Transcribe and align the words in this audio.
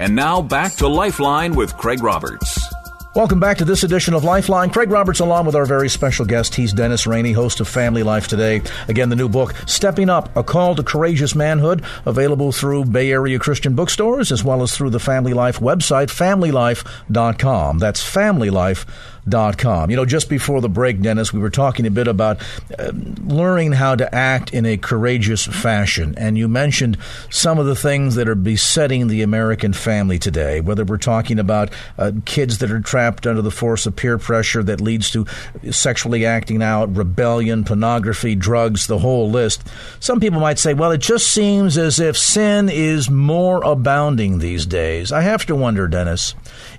And 0.00 0.16
now 0.16 0.40
back 0.40 0.76
to 0.76 0.88
Lifeline 0.88 1.54
with 1.54 1.76
Craig 1.76 2.02
Roberts. 2.02 2.58
Welcome 3.14 3.38
back 3.38 3.58
to 3.58 3.66
this 3.66 3.84
edition 3.84 4.14
of 4.14 4.24
Lifeline. 4.24 4.70
Craig 4.70 4.90
Roberts 4.90 5.20
along 5.20 5.44
with 5.44 5.54
our 5.54 5.66
very 5.66 5.90
special 5.90 6.24
guest. 6.24 6.54
He's 6.54 6.72
Dennis 6.72 7.06
Rainey, 7.06 7.32
host 7.32 7.60
of 7.60 7.68
Family 7.68 8.02
Life 8.02 8.26
Today. 8.26 8.62
Again, 8.88 9.10
the 9.10 9.16
new 9.16 9.28
book, 9.28 9.54
Stepping 9.66 10.08
Up, 10.08 10.34
A 10.34 10.42
Call 10.42 10.74
to 10.76 10.82
Courageous 10.82 11.34
Manhood, 11.34 11.84
available 12.06 12.50
through 12.50 12.86
Bay 12.86 13.12
Area 13.12 13.38
Christian 13.38 13.74
bookstores 13.74 14.32
as 14.32 14.42
well 14.42 14.62
as 14.62 14.74
through 14.74 14.88
the 14.88 15.00
Family 15.00 15.34
Life 15.34 15.58
website, 15.58 16.06
familylife.com. 16.06 17.78
That's 17.78 18.02
familylife.com 18.02 19.10
com. 19.30 19.90
You 19.90 19.96
know, 19.96 20.04
just 20.04 20.28
before 20.28 20.60
the 20.60 20.68
break, 20.68 21.00
Dennis, 21.00 21.32
we 21.32 21.40
were 21.40 21.50
talking 21.50 21.86
a 21.86 21.90
bit 21.90 22.08
about 22.08 22.40
uh, 22.78 22.92
learning 23.24 23.72
how 23.72 23.94
to 23.94 24.14
act 24.14 24.52
in 24.52 24.66
a 24.66 24.76
courageous 24.76 25.46
fashion. 25.46 26.14
And 26.16 26.36
you 26.36 26.48
mentioned 26.48 26.98
some 27.30 27.58
of 27.58 27.66
the 27.66 27.74
things 27.74 28.14
that 28.16 28.28
are 28.28 28.34
besetting 28.34 29.08
the 29.08 29.22
American 29.22 29.72
family 29.72 30.18
today, 30.18 30.60
whether 30.60 30.84
we're 30.84 30.98
talking 30.98 31.38
about 31.38 31.72
uh, 31.98 32.12
kids 32.24 32.58
that 32.58 32.70
are 32.70 32.80
trapped 32.80 33.26
under 33.26 33.42
the 33.42 33.50
force 33.50 33.86
of 33.86 33.96
peer 33.96 34.18
pressure 34.18 34.62
that 34.62 34.80
leads 34.80 35.10
to 35.10 35.26
sexually 35.70 36.26
acting 36.26 36.62
out, 36.62 36.94
rebellion, 36.96 37.64
pornography, 37.64 38.34
drugs, 38.34 38.86
the 38.86 38.98
whole 38.98 39.30
list. 39.30 39.66
Some 40.00 40.20
people 40.20 40.40
might 40.40 40.58
say, 40.58 40.74
well, 40.74 40.90
it 40.90 41.00
just 41.00 41.32
seems 41.32 41.78
as 41.78 42.00
if 42.00 42.16
sin 42.16 42.68
is 42.68 43.10
more 43.10 43.62
abounding 43.64 44.38
these 44.38 44.66
days. 44.66 45.12
I 45.12 45.22
have 45.22 45.46
to 45.46 45.56
wonder, 45.56 45.88
Dennis, 45.88 46.34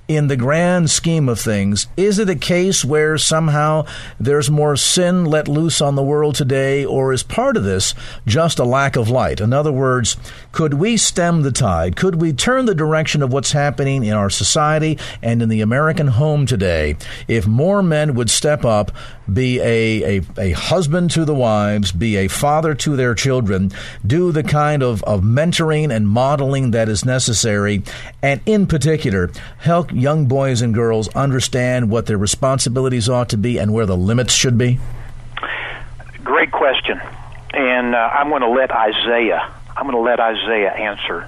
in 0.07 0.27
the 0.27 0.35
grand 0.35 0.89
scheme 0.89 1.29
of 1.29 1.39
things, 1.39 1.88
is 1.95 2.19
it 2.19 2.29
a 2.29 2.35
case 2.42 2.84
where 2.84 3.17
somehow 3.17 3.86
there's 4.20 4.50
more 4.50 4.75
sin 4.75 5.25
let 5.25 5.47
loose 5.47 5.81
on 5.81 5.95
the 5.95 6.03
world 6.03 6.36
today, 6.36 6.84
or 6.84 7.14
is 7.14 7.23
part 7.23 7.56
of 7.56 7.64
this 7.64 7.94
just 8.25 8.59
a 8.59 8.66
lack 8.66 8.95
of 8.95 9.09
light? 9.09 9.39
In 9.39 9.53
other 9.53 9.72
words, 9.72 10.17
could 10.52 10.73
we 10.73 10.97
stem 10.97 11.44
the 11.44 11.52
tide? 11.52 11.95
Could 11.95 12.16
we 12.22 12.34
turn 12.34 12.66
the 12.66 12.75
direction 12.75 13.22
of 13.22 13.31
what's 13.31 13.52
happening 13.52 14.03
in 14.03 14.14
our 14.14 14.30
society 14.30 14.97
and 15.22 15.42
in 15.42 15.50
the 15.50 15.62
American 15.62 16.08
home 16.08 16.45
today 16.45 16.95
if 17.28 17.47
more 17.47 17.81
men 17.84 18.16
would 18.16 18.30
step 18.30 18.66
up, 18.66 18.92
be 19.31 19.59
a, 19.59 20.19
a, 20.19 20.22
a 20.38 20.52
husband 20.52 21.12
to 21.12 21.25
the 21.25 21.36
wives, 21.36 21.92
be 21.92 22.17
a 22.17 22.28
father 22.28 22.73
to 22.75 22.95
their 22.95 23.16
children, 23.16 23.72
do 24.06 24.31
the 24.31 24.44
kind 24.44 24.84
of, 24.84 25.03
of 25.03 25.22
mentoring 25.22 25.94
and 25.94 26.08
modeling 26.08 26.72
that 26.72 26.89
is 26.89 27.06
necessary, 27.06 27.84
and 28.22 28.42
in 28.45 28.67
particular, 28.67 29.31
help 29.59 29.92
young 29.92 30.25
boys 30.25 30.62
and 30.62 30.73
girls 30.73 31.08
understand 31.09 31.89
what 31.89 32.06
their 32.06 32.17
responsibilities 32.22 33.09
ought 33.09 33.30
to 33.30 33.38
be 33.38 33.58
and 33.58 33.73
where 33.73 33.86
the 33.86 33.97
limits 33.97 34.33
should 34.33 34.58
be? 34.58 34.80
Great 36.23 36.52
question. 36.52 37.02
And 37.53 37.95
uh, 37.95 37.97
I'm 37.97 38.30
going 38.30 38.41
to 38.41 38.50
let 38.50 38.72
Isaiah, 38.72 39.53
I'm 39.75 39.83
going 39.83 39.95
to 39.95 40.02
let 40.02 40.19
Isaiah 40.19 40.72
answer 40.72 41.28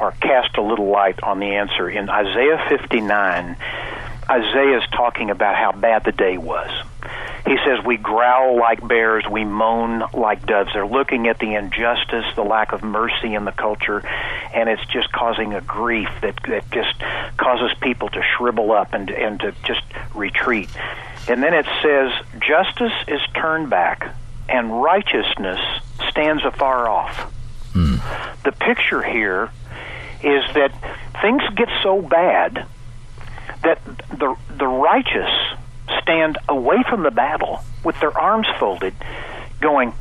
or 0.00 0.12
cast 0.12 0.56
a 0.56 0.62
little 0.62 0.88
light 0.88 1.22
on 1.22 1.40
the 1.40 1.56
answer. 1.56 1.90
In 1.90 2.08
Isaiah 2.08 2.64
59, 2.68 3.56
Isaiah 4.30 4.78
is 4.78 4.84
talking 4.92 5.30
about 5.30 5.56
how 5.56 5.72
bad 5.72 6.04
the 6.04 6.12
day 6.12 6.38
was. 6.38 6.70
He 7.48 7.56
says, 7.64 7.82
We 7.82 7.96
growl 7.96 8.58
like 8.58 8.86
bears, 8.86 9.24
we 9.26 9.42
moan 9.42 10.02
like 10.12 10.44
doves. 10.44 10.70
They're 10.74 10.86
looking 10.86 11.28
at 11.28 11.38
the 11.38 11.54
injustice, 11.54 12.26
the 12.36 12.44
lack 12.44 12.72
of 12.72 12.82
mercy 12.82 13.34
in 13.34 13.46
the 13.46 13.52
culture, 13.52 14.06
and 14.52 14.68
it's 14.68 14.84
just 14.86 15.10
causing 15.12 15.54
a 15.54 15.62
grief 15.62 16.10
that, 16.20 16.38
that 16.46 16.70
just 16.70 17.00
causes 17.38 17.74
people 17.80 18.10
to 18.10 18.22
shrivel 18.36 18.70
up 18.72 18.92
and, 18.92 19.08
and 19.08 19.40
to 19.40 19.54
just 19.64 19.80
retreat. 20.14 20.68
And 21.26 21.42
then 21.42 21.54
it 21.54 21.64
says, 21.82 22.12
Justice 22.38 22.92
is 23.08 23.22
turned 23.34 23.70
back, 23.70 24.14
and 24.46 24.82
righteousness 24.82 25.60
stands 26.10 26.44
afar 26.44 26.86
off. 26.86 27.32
Hmm. 27.72 27.96
The 28.44 28.52
picture 28.52 29.02
here 29.02 29.50
is 30.22 30.44
that 30.52 30.72
things 31.22 31.42
get 31.56 31.68
so 31.82 32.02
bad 32.02 32.66
that 33.62 33.80
the 34.10 34.36
the 34.50 34.66
righteous 34.66 35.30
stand 36.02 36.38
away 36.48 36.82
from 36.88 37.02
the 37.02 37.10
battle 37.10 37.60
with 37.84 37.98
their 38.00 38.16
arms 38.16 38.46
folded, 38.58 38.94
going, 39.60 39.92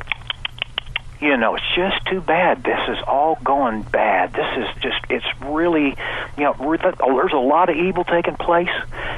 you 1.19 1.35
know, 1.35 1.55
it's 1.55 1.75
just 1.75 2.05
too 2.05 2.21
bad. 2.21 2.63
This 2.63 2.79
is 2.89 2.97
all 3.07 3.37
going 3.43 3.81
bad. 3.83 4.33
This 4.33 4.57
is 4.57 4.81
just, 4.81 5.05
it's 5.09 5.25
really, 5.41 5.95
you 6.37 6.43
know, 6.43 6.55
oh, 6.59 7.15
there's 7.15 7.33
a 7.33 7.37
lot 7.37 7.69
of 7.69 7.75
evil 7.75 8.03
taking 8.03 8.35
place. 8.35 8.69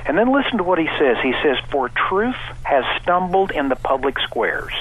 And 0.05 0.17
then 0.17 0.31
listen 0.31 0.57
to 0.57 0.63
what 0.63 0.79
he 0.79 0.87
says. 0.97 1.17
He 1.21 1.33
says, 1.43 1.57
For 1.71 1.89
truth 1.89 2.37
has 2.63 2.85
stumbled 3.01 3.51
in 3.51 3.69
the 3.69 3.75
public 3.75 4.17
squares, 4.19 4.73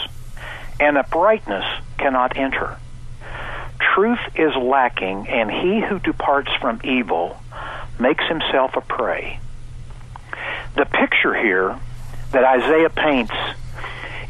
and 0.79 0.97
uprightness 0.97 1.65
cannot 1.99 2.37
enter. 2.37 2.79
Truth 3.95 4.21
is 4.37 4.55
lacking, 4.57 5.29
and 5.29 5.51
he 5.51 5.81
who 5.81 5.99
departs 5.99 6.51
from 6.61 6.81
evil 6.85 7.37
makes 7.99 8.25
himself 8.29 8.77
a 8.77 8.81
prey. 8.81 9.41
The 10.79 10.87
picture 10.87 11.35
here 11.35 11.77
that 12.31 12.45
Isaiah 12.45 12.89
paints 12.89 13.35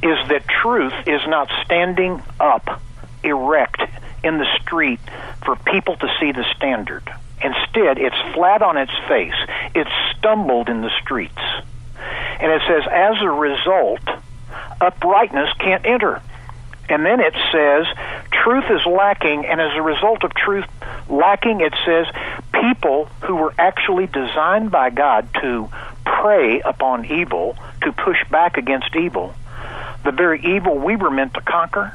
is 0.03 0.17
that 0.29 0.49
truth 0.49 0.95
is 1.07 1.21
not 1.29 1.51
standing 1.67 2.23
up 2.41 2.81
erect 3.23 3.83
in 4.25 4.39
the 4.39 4.47
street 4.63 5.01
for 5.45 5.57
people 5.57 5.97
to 5.97 6.09
see 6.19 6.33
the 6.33 6.47
standard. 6.57 7.03
Instead, 7.43 7.99
it's 7.99 8.17
flat 8.35 8.63
on 8.63 8.79
its 8.79 8.93
face. 9.07 9.35
It's 9.75 9.91
stumbled 10.17 10.71
in 10.71 10.81
the 10.81 10.91
streets. 11.03 11.39
And 12.41 12.51
it 12.51 12.63
says, 12.67 12.85
as 12.91 13.21
a 13.21 13.29
result, 13.29 14.01
uprightness 14.81 15.53
can't 15.59 15.85
enter. 15.85 16.23
And 16.89 17.05
then 17.05 17.21
it 17.21 17.35
says, 17.53 17.87
truth 18.33 18.65
is 18.71 18.87
lacking, 18.87 19.45
and 19.45 19.61
as 19.61 19.77
a 19.77 19.83
result 19.83 20.25
of 20.25 20.33
truth 20.33 20.65
lacking, 21.11 21.61
it 21.61 21.75
says, 21.85 22.07
people 22.63 23.07
who 23.23 23.37
were 23.37 23.53
actually 23.59 24.07
designed 24.07 24.71
by 24.71 24.89
God 24.89 25.29
to 25.43 25.69
prey 26.21 26.61
upon 26.61 27.07
evil, 27.07 27.57
to 27.83 27.93
push 27.93 28.19
back 28.31 28.57
against 28.57 28.95
evil, 28.97 29.35
the 30.05 30.13
very 30.13 30.41
evil 30.45 30.77
we 30.79 30.97
were 30.97 31.11
meant 31.11 31.35
to 31.35 31.41
conquer, 31.41 31.95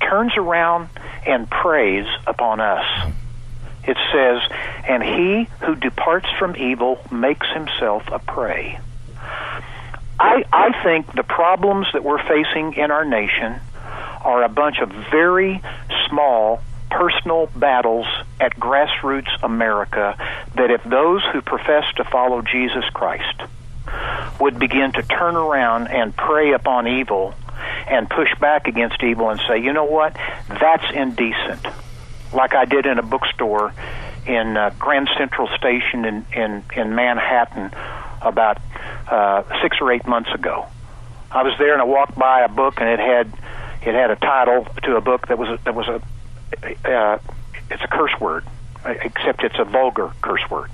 turns 0.00 0.36
around 0.36 0.88
and 1.26 1.48
preys 1.50 2.06
upon 2.26 2.60
us. 2.60 3.12
It 3.84 3.96
says, 4.12 4.42
and 4.88 5.02
he 5.02 5.48
who 5.64 5.74
departs 5.74 6.28
from 6.38 6.56
evil 6.56 7.00
makes 7.10 7.48
himself 7.52 8.04
a 8.12 8.18
prey. 8.18 8.78
I, 10.18 10.44
I 10.52 10.82
think 10.84 11.12
the 11.14 11.24
problems 11.24 11.86
that 11.92 12.04
we're 12.04 12.22
facing 12.22 12.74
in 12.74 12.90
our 12.90 13.04
nation 13.04 13.60
are 14.20 14.44
a 14.44 14.48
bunch 14.48 14.78
of 14.78 14.90
very 15.10 15.60
small 16.08 16.62
personal 16.90 17.46
battles 17.56 18.06
at 18.40 18.58
grassroots 18.58 19.30
America 19.42 20.16
that 20.56 20.70
if 20.70 20.82
those 20.84 21.22
who 21.32 21.40
profess 21.40 21.84
to 21.96 22.04
follow 22.04 22.42
Jesus 22.42 22.84
Christ 22.92 23.42
would 24.40 24.58
begin 24.58 24.92
to 24.92 25.02
turn 25.02 25.36
around 25.36 25.88
and 25.88 26.16
prey 26.16 26.52
upon 26.52 26.86
evil 26.86 27.34
and 27.86 28.08
push 28.08 28.28
back 28.40 28.66
against 28.66 29.02
evil 29.02 29.30
and 29.30 29.40
say, 29.46 29.58
you 29.58 29.72
know 29.72 29.84
what, 29.84 30.16
that's 30.48 30.84
indecent. 30.94 31.66
Like 32.32 32.54
I 32.54 32.64
did 32.64 32.86
in 32.86 32.98
a 32.98 33.02
bookstore 33.02 33.72
in 34.26 34.56
uh, 34.56 34.70
Grand 34.78 35.08
Central 35.18 35.48
Station 35.56 36.04
in, 36.04 36.26
in, 36.32 36.64
in 36.74 36.94
Manhattan 36.94 37.70
about 38.20 38.58
uh, 39.08 39.42
six 39.62 39.78
or 39.80 39.92
eight 39.92 40.06
months 40.06 40.30
ago. 40.32 40.66
I 41.30 41.42
was 41.42 41.54
there 41.58 41.72
and 41.72 41.82
I 41.82 41.84
walked 41.84 42.16
by 42.16 42.42
a 42.42 42.48
book 42.48 42.80
and 42.80 42.88
it 42.88 42.98
had 42.98 43.32
it 43.84 43.94
had 43.94 44.10
a 44.12 44.16
title 44.16 44.66
to 44.84 44.96
a 44.96 45.00
book 45.00 45.26
that 45.26 45.38
was 45.38 45.48
a, 45.48 45.58
that 45.64 45.74
was 45.74 45.88
a 45.88 46.00
uh, 46.88 47.18
it's 47.72 47.82
a 47.82 47.88
curse 47.88 48.18
word, 48.20 48.44
except 48.84 49.42
it's 49.44 49.58
a 49.58 49.64
vulgar 49.64 50.12
curse 50.20 50.48
word. 50.50 50.70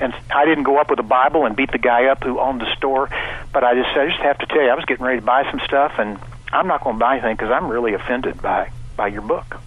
And 0.00 0.14
I 0.30 0.44
didn't 0.44 0.64
go 0.64 0.78
up 0.78 0.90
with 0.90 0.98
a 0.98 1.04
Bible 1.04 1.46
and 1.46 1.54
beat 1.54 1.70
the 1.70 1.78
guy 1.78 2.06
up 2.06 2.24
who 2.24 2.40
owned 2.40 2.60
the 2.60 2.74
store, 2.76 3.08
but 3.52 3.62
I 3.62 3.74
just 3.74 3.96
I 3.96 4.08
just 4.08 4.20
have 4.20 4.38
to 4.38 4.46
tell 4.46 4.62
you, 4.62 4.68
I 4.68 4.74
was 4.74 4.84
getting 4.84 5.04
ready 5.04 5.20
to 5.20 5.26
buy 5.26 5.48
some 5.50 5.60
stuff, 5.60 5.92
and 5.98 6.18
I'm 6.52 6.66
not 6.66 6.82
going 6.82 6.96
to 6.96 7.00
buy 7.00 7.14
anything 7.14 7.36
because 7.36 7.50
I'm 7.50 7.68
really 7.68 7.94
offended 7.94 8.42
by 8.42 8.70
by 8.96 9.08
your 9.08 9.22
book. 9.22 9.60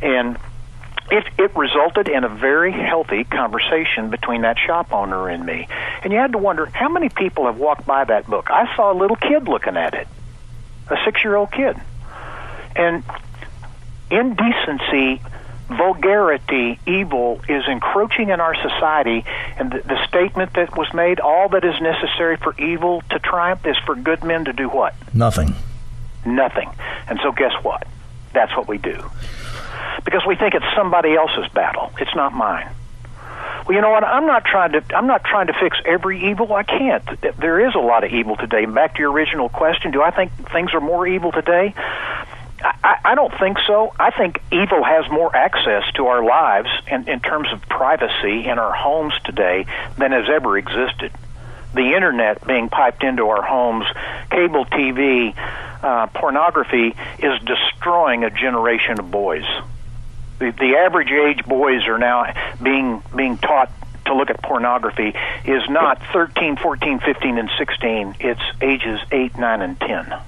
And 0.00 0.38
it 1.10 1.24
it 1.38 1.56
resulted 1.56 2.08
in 2.08 2.24
a 2.24 2.28
very 2.28 2.70
healthy 2.70 3.24
conversation 3.24 4.10
between 4.10 4.42
that 4.42 4.56
shop 4.58 4.92
owner 4.92 5.28
and 5.28 5.44
me. 5.44 5.66
And 6.04 6.12
you 6.12 6.18
had 6.18 6.32
to 6.32 6.38
wonder 6.38 6.66
how 6.66 6.88
many 6.88 7.08
people 7.08 7.46
have 7.46 7.58
walked 7.58 7.86
by 7.86 8.04
that 8.04 8.26
book. 8.26 8.50
I 8.50 8.74
saw 8.76 8.92
a 8.92 8.96
little 8.96 9.16
kid 9.16 9.48
looking 9.48 9.76
at 9.76 9.94
it, 9.94 10.06
a 10.88 10.96
six 11.04 11.24
year 11.24 11.34
old 11.34 11.50
kid, 11.50 11.76
and 12.76 13.02
indecency, 14.10 15.20
vulgarity, 15.68 16.78
evil 16.86 17.40
is 17.48 17.64
encroaching 17.68 18.30
in 18.30 18.40
our 18.40 18.54
society, 18.54 19.24
and 19.58 19.70
the, 19.70 19.80
the 19.80 20.06
statement 20.06 20.54
that 20.54 20.76
was 20.76 20.92
made, 20.94 21.20
all 21.20 21.48
that 21.50 21.64
is 21.64 21.80
necessary 21.80 22.36
for 22.36 22.58
evil 22.60 23.02
to 23.10 23.18
triumph 23.18 23.66
is 23.66 23.76
for 23.84 23.94
good 23.94 24.24
men 24.24 24.46
to 24.46 24.52
do 24.52 24.68
what? 24.68 24.94
Nothing. 25.12 25.54
Nothing. 26.24 26.70
And 27.08 27.18
so, 27.22 27.32
guess 27.32 27.52
what? 27.62 27.86
That's 28.32 28.54
what 28.56 28.68
we 28.68 28.78
do. 28.78 29.10
Because 30.04 30.22
we 30.26 30.36
think 30.36 30.54
it's 30.54 30.66
somebody 30.76 31.14
else's 31.14 31.48
battle. 31.52 31.92
It's 32.00 32.14
not 32.14 32.32
mine. 32.32 32.70
Well, 33.66 33.74
you 33.74 33.82
know 33.82 33.90
what? 33.90 34.04
I'm 34.04 34.26
not 34.26 34.44
trying 34.46 34.72
to. 34.72 34.82
I'm 34.96 35.06
not 35.06 35.24
trying 35.24 35.48
to 35.48 35.52
fix 35.52 35.76
every 35.84 36.30
evil. 36.30 36.54
I 36.54 36.62
can't. 36.62 37.04
There 37.38 37.66
is 37.68 37.74
a 37.74 37.80
lot 37.80 38.02
of 38.02 38.12
evil 38.12 38.34
today. 38.36 38.64
Back 38.64 38.94
to 38.94 39.00
your 39.00 39.12
original 39.12 39.50
question: 39.50 39.90
Do 39.90 40.02
I 40.02 40.10
think 40.10 40.32
things 40.52 40.72
are 40.72 40.80
more 40.80 41.06
evil 41.06 41.32
today? 41.32 41.74
I, 42.60 42.98
I 43.04 43.14
don't 43.14 43.32
think 43.38 43.58
so. 43.66 43.92
I 43.98 44.10
think 44.10 44.40
evil 44.50 44.82
has 44.82 45.10
more 45.10 45.34
access 45.34 45.84
to 45.94 46.06
our 46.06 46.24
lives 46.24 46.68
in, 46.90 47.08
in 47.08 47.20
terms 47.20 47.48
of 47.52 47.62
privacy 47.62 48.46
in 48.46 48.58
our 48.58 48.72
homes 48.72 49.14
today 49.24 49.66
than 49.96 50.12
has 50.12 50.28
ever 50.28 50.58
existed. 50.58 51.12
The 51.74 51.94
internet 51.94 52.46
being 52.46 52.68
piped 52.68 53.04
into 53.04 53.28
our 53.28 53.42
homes, 53.42 53.86
cable 54.30 54.64
TV, 54.64 55.34
uh, 55.82 56.06
pornography 56.08 56.96
is 57.18 57.40
destroying 57.44 58.24
a 58.24 58.30
generation 58.30 58.98
of 58.98 59.10
boys. 59.10 59.44
The, 60.38 60.50
the 60.50 60.76
average 60.76 61.10
age 61.10 61.44
boys 61.44 61.86
are 61.86 61.98
now 61.98 62.32
being 62.62 63.02
being 63.14 63.36
taught 63.38 63.70
to 64.06 64.14
look 64.14 64.30
at 64.30 64.42
pornography 64.42 65.14
is 65.44 65.68
not 65.68 66.00
13, 66.12 66.56
14, 66.56 67.00
15, 67.00 67.38
and 67.38 67.50
16. 67.58 68.16
It's 68.20 68.40
ages 68.62 69.00
8, 69.12 69.36
9, 69.36 69.62
and 69.62 69.78
10 69.78 70.20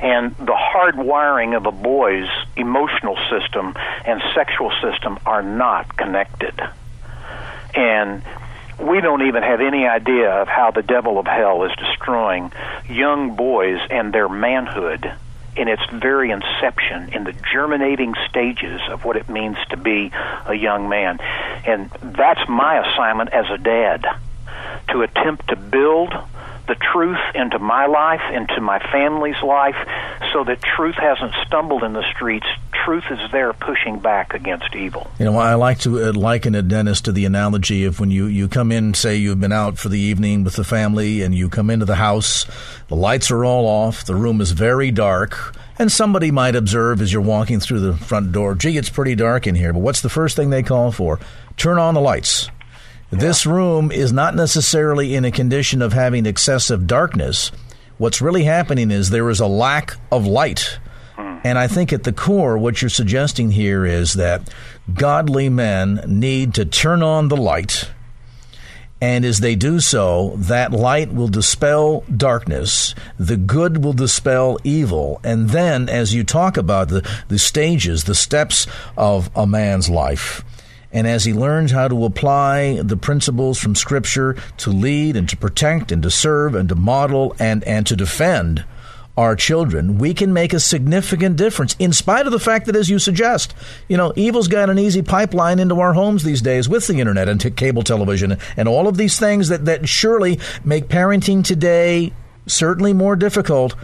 and 0.00 0.34
the 0.36 0.56
hard 0.56 0.96
wiring 0.96 1.54
of 1.54 1.66
a 1.66 1.72
boy's 1.72 2.28
emotional 2.56 3.16
system 3.28 3.74
and 4.04 4.22
sexual 4.34 4.72
system 4.82 5.18
are 5.26 5.42
not 5.42 5.96
connected. 5.96 6.58
And 7.74 8.22
we 8.78 9.00
don't 9.00 9.26
even 9.26 9.42
have 9.42 9.60
any 9.60 9.86
idea 9.86 10.30
of 10.30 10.48
how 10.48 10.70
the 10.70 10.82
devil 10.82 11.18
of 11.18 11.26
hell 11.26 11.64
is 11.64 11.72
destroying 11.76 12.52
young 12.88 13.36
boys 13.36 13.78
and 13.90 14.12
their 14.12 14.28
manhood 14.28 15.12
in 15.56 15.68
its 15.68 15.82
very 15.92 16.30
inception, 16.30 17.12
in 17.12 17.24
the 17.24 17.34
germinating 17.52 18.14
stages 18.28 18.80
of 18.88 19.04
what 19.04 19.16
it 19.16 19.28
means 19.28 19.56
to 19.68 19.76
be 19.76 20.10
a 20.46 20.54
young 20.54 20.88
man. 20.88 21.18
And 21.66 21.90
that's 22.02 22.40
my 22.48 22.78
assignment 22.86 23.30
as 23.32 23.46
a 23.50 23.58
dad 23.58 24.06
to 24.90 25.02
attempt 25.02 25.48
to 25.48 25.56
build 25.56 26.14
the 26.66 26.74
truth 26.74 27.18
into 27.34 27.58
my 27.58 27.86
life, 27.86 28.20
into 28.32 28.60
my 28.60 28.78
family's 28.90 29.40
life, 29.42 29.76
so 30.32 30.44
that 30.44 30.62
truth 30.62 30.94
hasn't 30.96 31.32
stumbled 31.46 31.82
in 31.82 31.92
the 31.92 32.04
streets. 32.12 32.46
Truth 32.84 33.04
is 33.10 33.18
there 33.32 33.52
pushing 33.52 33.98
back 33.98 34.34
against 34.34 34.74
evil. 34.74 35.10
You 35.18 35.26
know, 35.26 35.36
I 35.38 35.54
like 35.54 35.80
to 35.80 36.08
uh, 36.08 36.12
liken 36.12 36.54
it, 36.54 36.68
Dennis, 36.68 37.00
to 37.02 37.12
the 37.12 37.24
analogy 37.24 37.84
of 37.84 38.00
when 38.00 38.10
you, 38.10 38.26
you 38.26 38.48
come 38.48 38.72
in, 38.72 38.94
say 38.94 39.16
you've 39.16 39.40
been 39.40 39.52
out 39.52 39.78
for 39.78 39.88
the 39.88 39.98
evening 39.98 40.44
with 40.44 40.56
the 40.56 40.64
family, 40.64 41.22
and 41.22 41.34
you 41.34 41.48
come 41.48 41.70
into 41.70 41.84
the 41.84 41.96
house, 41.96 42.46
the 42.88 42.96
lights 42.96 43.30
are 43.30 43.44
all 43.44 43.66
off, 43.66 44.04
the 44.04 44.14
room 44.14 44.40
is 44.40 44.52
very 44.52 44.90
dark, 44.90 45.54
and 45.78 45.90
somebody 45.90 46.30
might 46.30 46.54
observe 46.54 47.00
as 47.00 47.12
you're 47.12 47.22
walking 47.22 47.60
through 47.60 47.80
the 47.80 47.96
front 47.96 48.32
door, 48.32 48.54
gee, 48.54 48.76
it's 48.76 48.90
pretty 48.90 49.14
dark 49.14 49.46
in 49.46 49.54
here, 49.54 49.72
but 49.72 49.80
what's 49.80 50.02
the 50.02 50.08
first 50.08 50.36
thing 50.36 50.50
they 50.50 50.62
call 50.62 50.92
for? 50.92 51.18
Turn 51.56 51.78
on 51.78 51.94
the 51.94 52.00
lights. 52.00 52.50
This 53.10 53.44
room 53.44 53.90
is 53.90 54.12
not 54.12 54.36
necessarily 54.36 55.16
in 55.16 55.24
a 55.24 55.32
condition 55.32 55.82
of 55.82 55.92
having 55.92 56.26
excessive 56.26 56.86
darkness. 56.86 57.50
What's 57.98 58.22
really 58.22 58.44
happening 58.44 58.90
is 58.92 59.10
there 59.10 59.28
is 59.30 59.40
a 59.40 59.46
lack 59.46 59.96
of 60.12 60.26
light. 60.26 60.78
Hmm. 61.16 61.38
And 61.42 61.58
I 61.58 61.66
think 61.66 61.92
at 61.92 62.04
the 62.04 62.12
core, 62.12 62.56
what 62.56 62.80
you're 62.80 62.88
suggesting 62.88 63.50
here 63.50 63.84
is 63.84 64.14
that 64.14 64.48
godly 64.94 65.48
men 65.48 66.04
need 66.06 66.54
to 66.54 66.64
turn 66.64 67.02
on 67.02 67.28
the 67.28 67.36
light. 67.36 67.90
And 69.00 69.24
as 69.24 69.40
they 69.40 69.56
do 69.56 69.80
so, 69.80 70.34
that 70.36 70.72
light 70.72 71.12
will 71.12 71.28
dispel 71.28 72.04
darkness. 72.14 72.94
The 73.18 73.38
good 73.38 73.82
will 73.82 73.94
dispel 73.94 74.58
evil. 74.62 75.20
And 75.24 75.50
then, 75.50 75.88
as 75.88 76.14
you 76.14 76.22
talk 76.22 76.56
about 76.56 76.88
the, 76.88 77.08
the 77.28 77.38
stages, 77.38 78.04
the 78.04 78.14
steps 78.14 78.66
of 78.96 79.30
a 79.34 79.46
man's 79.46 79.88
life, 79.88 80.44
and 80.92 81.06
as 81.06 81.24
he 81.24 81.32
learns 81.32 81.70
how 81.70 81.88
to 81.88 82.04
apply 82.04 82.80
the 82.82 82.96
principles 82.96 83.58
from 83.58 83.74
Scripture 83.74 84.36
to 84.58 84.70
lead 84.70 85.16
and 85.16 85.28
to 85.28 85.36
protect 85.36 85.92
and 85.92 86.02
to 86.02 86.10
serve 86.10 86.54
and 86.54 86.68
to 86.68 86.74
model 86.74 87.34
and, 87.38 87.62
and 87.64 87.86
to 87.86 87.96
defend 87.96 88.64
our 89.16 89.36
children, 89.36 89.98
we 89.98 90.14
can 90.14 90.32
make 90.32 90.52
a 90.52 90.60
significant 90.60 91.36
difference 91.36 91.76
in 91.78 91.92
spite 91.92 92.26
of 92.26 92.32
the 92.32 92.40
fact 92.40 92.66
that, 92.66 92.76
as 92.76 92.88
you 92.88 92.98
suggest, 92.98 93.54
you 93.86 93.96
know, 93.96 94.12
evil's 94.16 94.48
got 94.48 94.70
an 94.70 94.78
easy 94.78 95.02
pipeline 95.02 95.58
into 95.58 95.78
our 95.78 95.92
homes 95.92 96.22
these 96.24 96.40
days 96.40 96.68
with 96.68 96.86
the 96.86 96.98
internet 96.98 97.28
and 97.28 97.56
cable 97.56 97.82
television 97.82 98.38
and 98.56 98.68
all 98.68 98.88
of 98.88 98.96
these 98.96 99.18
things 99.18 99.48
that, 99.48 99.66
that 99.66 99.88
surely 99.88 100.40
make 100.64 100.88
parenting 100.88 101.44
today 101.44 102.12
certainly 102.46 102.92
more 102.92 103.14
difficult 103.14 103.74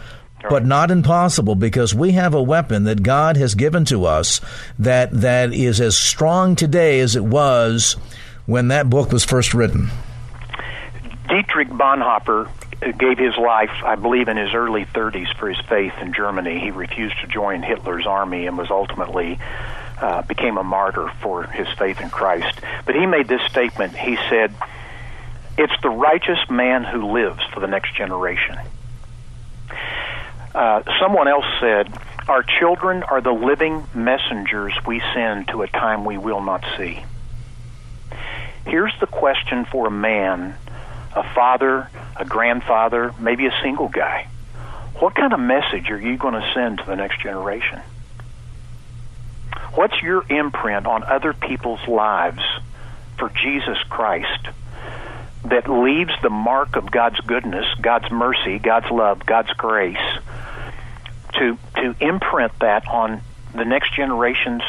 but 0.49 0.65
not 0.65 0.91
impossible 0.91 1.55
because 1.55 1.93
we 1.93 2.11
have 2.11 2.33
a 2.33 2.41
weapon 2.41 2.83
that 2.83 3.03
God 3.03 3.37
has 3.37 3.55
given 3.55 3.85
to 3.85 4.05
us 4.05 4.41
that 4.79 5.11
that 5.11 5.53
is 5.53 5.81
as 5.81 5.97
strong 5.97 6.55
today 6.55 6.99
as 6.99 7.15
it 7.15 7.23
was 7.23 7.93
when 8.45 8.69
that 8.69 8.89
book 8.89 9.11
was 9.11 9.25
first 9.25 9.53
written. 9.53 9.89
Dietrich 11.27 11.69
Bonhoeffer 11.69 12.49
gave 12.97 13.17
his 13.17 13.35
life, 13.37 13.71
I 13.83 13.95
believe, 13.95 14.27
in 14.27 14.37
his 14.37 14.53
early 14.53 14.85
30s 14.85 15.35
for 15.37 15.49
his 15.49 15.59
faith 15.67 15.93
in 15.99 16.13
Germany. 16.13 16.59
He 16.59 16.71
refused 16.71 17.19
to 17.21 17.27
join 17.27 17.63
Hitler's 17.63 18.05
army 18.05 18.45
and 18.45 18.57
was 18.57 18.69
ultimately 18.69 19.39
uh, 19.99 20.21
became 20.21 20.57
a 20.57 20.63
martyr 20.63 21.09
for 21.21 21.43
his 21.43 21.67
faith 21.77 21.99
in 21.99 22.09
Christ. 22.09 22.59
But 22.85 22.95
he 22.95 23.05
made 23.05 23.27
this 23.27 23.41
statement. 23.49 23.95
He 23.95 24.15
said, 24.29 24.53
"It's 25.57 25.73
the 25.81 25.89
righteous 25.89 26.39
man 26.49 26.83
who 26.83 27.11
lives 27.11 27.43
for 27.51 27.59
the 27.59 27.67
next 27.67 27.95
generation." 27.95 28.57
Uh, 30.57 30.81
someone 30.99 31.27
else 31.27 31.45
said, 31.59 31.87
Our 32.27 32.41
children 32.41 33.03
are 33.03 33.21
the 33.21 33.31
living 33.31 33.85
messengers 33.93 34.73
we 34.87 35.03
send 35.13 35.49
to 35.49 35.61
a 35.61 35.67
time 35.67 36.03
we 36.03 36.17
will 36.17 36.41
not 36.41 36.65
see. 36.75 37.03
Here's 38.65 38.93
the 38.99 39.05
question 39.05 39.65
for 39.65 39.85
a 39.85 39.91
man, 39.91 40.55
a 41.15 41.21
father, 41.35 41.91
a 42.15 42.25
grandfather, 42.25 43.13
maybe 43.19 43.45
a 43.45 43.53
single 43.61 43.87
guy. 43.87 44.27
What 44.95 45.13
kind 45.13 45.31
of 45.31 45.39
message 45.39 45.91
are 45.91 46.01
you 46.01 46.17
going 46.17 46.33
to 46.33 46.51
send 46.55 46.79
to 46.79 46.85
the 46.85 46.95
next 46.95 47.21
generation? 47.21 47.79
What's 49.75 50.01
your 50.01 50.25
imprint 50.27 50.87
on 50.87 51.03
other 51.03 51.33
people's 51.33 51.87
lives 51.87 52.41
for 53.19 53.29
Jesus 53.29 53.77
Christ 53.89 54.47
that 55.45 55.69
leaves 55.69 56.13
the 56.23 56.31
mark 56.31 56.75
of 56.75 56.89
God's 56.89 57.19
goodness, 57.19 57.67
God's 57.79 58.09
mercy, 58.09 58.57
God's 58.57 58.89
love, 58.89 59.23
God's 59.23 59.51
grace 59.51 60.17
to 61.33 61.57
to 61.75 61.95
imprint 61.99 62.51
that 62.61 62.87
on 62.87 63.21
the 63.53 63.65
next 63.65 63.95
generation's 63.95 64.63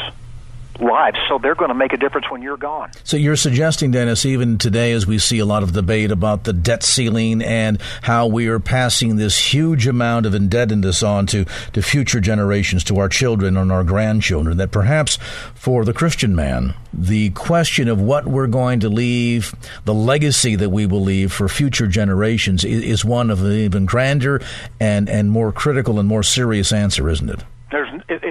lives. 0.80 1.18
So 1.28 1.38
they're 1.38 1.54
going 1.54 1.68
to 1.70 1.74
make 1.74 1.92
a 1.92 1.96
difference 1.96 2.30
when 2.30 2.42
you're 2.42 2.56
gone. 2.56 2.90
So 3.04 3.16
you're 3.16 3.36
suggesting, 3.36 3.90
Dennis, 3.90 4.24
even 4.24 4.58
today, 4.58 4.92
as 4.92 5.06
we 5.06 5.18
see 5.18 5.38
a 5.38 5.44
lot 5.44 5.62
of 5.62 5.72
debate 5.72 6.10
about 6.10 6.44
the 6.44 6.52
debt 6.52 6.82
ceiling 6.82 7.42
and 7.42 7.80
how 8.02 8.26
we 8.26 8.48
are 8.48 8.60
passing 8.60 9.16
this 9.16 9.38
huge 9.38 9.86
amount 9.86 10.26
of 10.26 10.34
indebtedness 10.34 11.02
on 11.02 11.26
to, 11.26 11.44
to 11.72 11.82
future 11.82 12.20
generations, 12.20 12.84
to 12.84 12.98
our 12.98 13.08
children 13.08 13.56
and 13.56 13.72
our 13.72 13.84
grandchildren, 13.84 14.56
that 14.56 14.70
perhaps 14.70 15.18
for 15.54 15.84
the 15.84 15.92
Christian 15.92 16.34
man, 16.34 16.74
the 16.92 17.30
question 17.30 17.88
of 17.88 18.00
what 18.00 18.26
we're 18.26 18.46
going 18.46 18.80
to 18.80 18.88
leave, 18.88 19.54
the 19.84 19.94
legacy 19.94 20.56
that 20.56 20.70
we 20.70 20.86
will 20.86 21.02
leave 21.02 21.32
for 21.32 21.48
future 21.48 21.86
generations, 21.86 22.64
is, 22.64 22.82
is 22.82 23.04
one 23.04 23.30
of 23.30 23.44
an 23.44 23.52
even 23.52 23.86
grander 23.86 24.40
and, 24.80 25.08
and 25.08 25.30
more 25.30 25.52
critical 25.52 25.98
and 25.98 26.08
more 26.08 26.22
serious 26.22 26.72
answer, 26.72 27.08
isn't 27.08 27.30
it? 27.30 27.44
There's, 27.70 27.88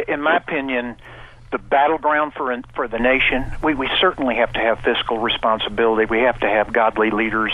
in 0.07 0.21
my 0.21 0.37
opinion, 0.37 0.95
the 1.51 1.57
battleground 1.57 2.33
for 2.33 2.55
for 2.75 2.87
the 2.87 2.99
nation. 2.99 3.45
We 3.63 3.73
we 3.73 3.89
certainly 3.99 4.35
have 4.35 4.53
to 4.53 4.59
have 4.59 4.79
fiscal 4.79 5.17
responsibility. 5.17 6.05
We 6.05 6.19
have 6.19 6.39
to 6.41 6.47
have 6.47 6.73
godly 6.73 7.11
leaders 7.11 7.53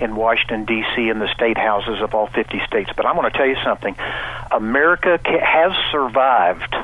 in 0.00 0.16
Washington 0.16 0.64
D.C. 0.64 1.08
and 1.08 1.20
the 1.20 1.32
state 1.34 1.56
houses 1.56 2.02
of 2.02 2.14
all 2.14 2.26
50 2.26 2.60
states. 2.66 2.90
But 2.96 3.06
I'm 3.06 3.16
going 3.16 3.30
to 3.30 3.36
tell 3.36 3.46
you 3.46 3.56
something. 3.64 3.96
America 4.50 5.18
has 5.24 5.72
survived 5.90 6.74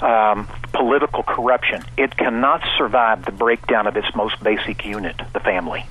um, 0.00 0.48
political 0.72 1.22
corruption. 1.22 1.84
It 1.96 2.16
cannot 2.16 2.62
survive 2.76 3.24
the 3.24 3.32
breakdown 3.32 3.86
of 3.86 3.96
its 3.96 4.14
most 4.14 4.42
basic 4.42 4.84
unit, 4.84 5.16
the 5.32 5.40
family. 5.40 5.86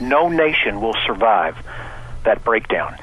No 0.00 0.28
nation 0.28 0.80
will 0.80 0.96
survive 1.06 1.56
that 2.24 2.44
breakdown. 2.44 2.96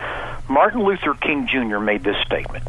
Martin 0.50 0.84
Luther 0.84 1.14
King 1.14 1.48
Jr. 1.48 1.80
made 1.80 2.04
this 2.04 2.18
statement. 2.26 2.64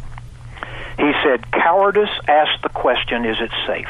He 0.99 1.13
said, 1.23 1.49
Cowardice 1.51 2.09
asked 2.27 2.61
the 2.61 2.69
question, 2.69 3.23
is 3.23 3.37
it 3.39 3.51
safe? 3.65 3.87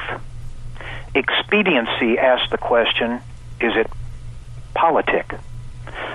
Expediency 1.15 2.19
asked 2.19 2.51
the 2.51 2.57
question, 2.59 3.19
is 3.59 3.75
it 3.75 3.89
politic? 4.75 5.33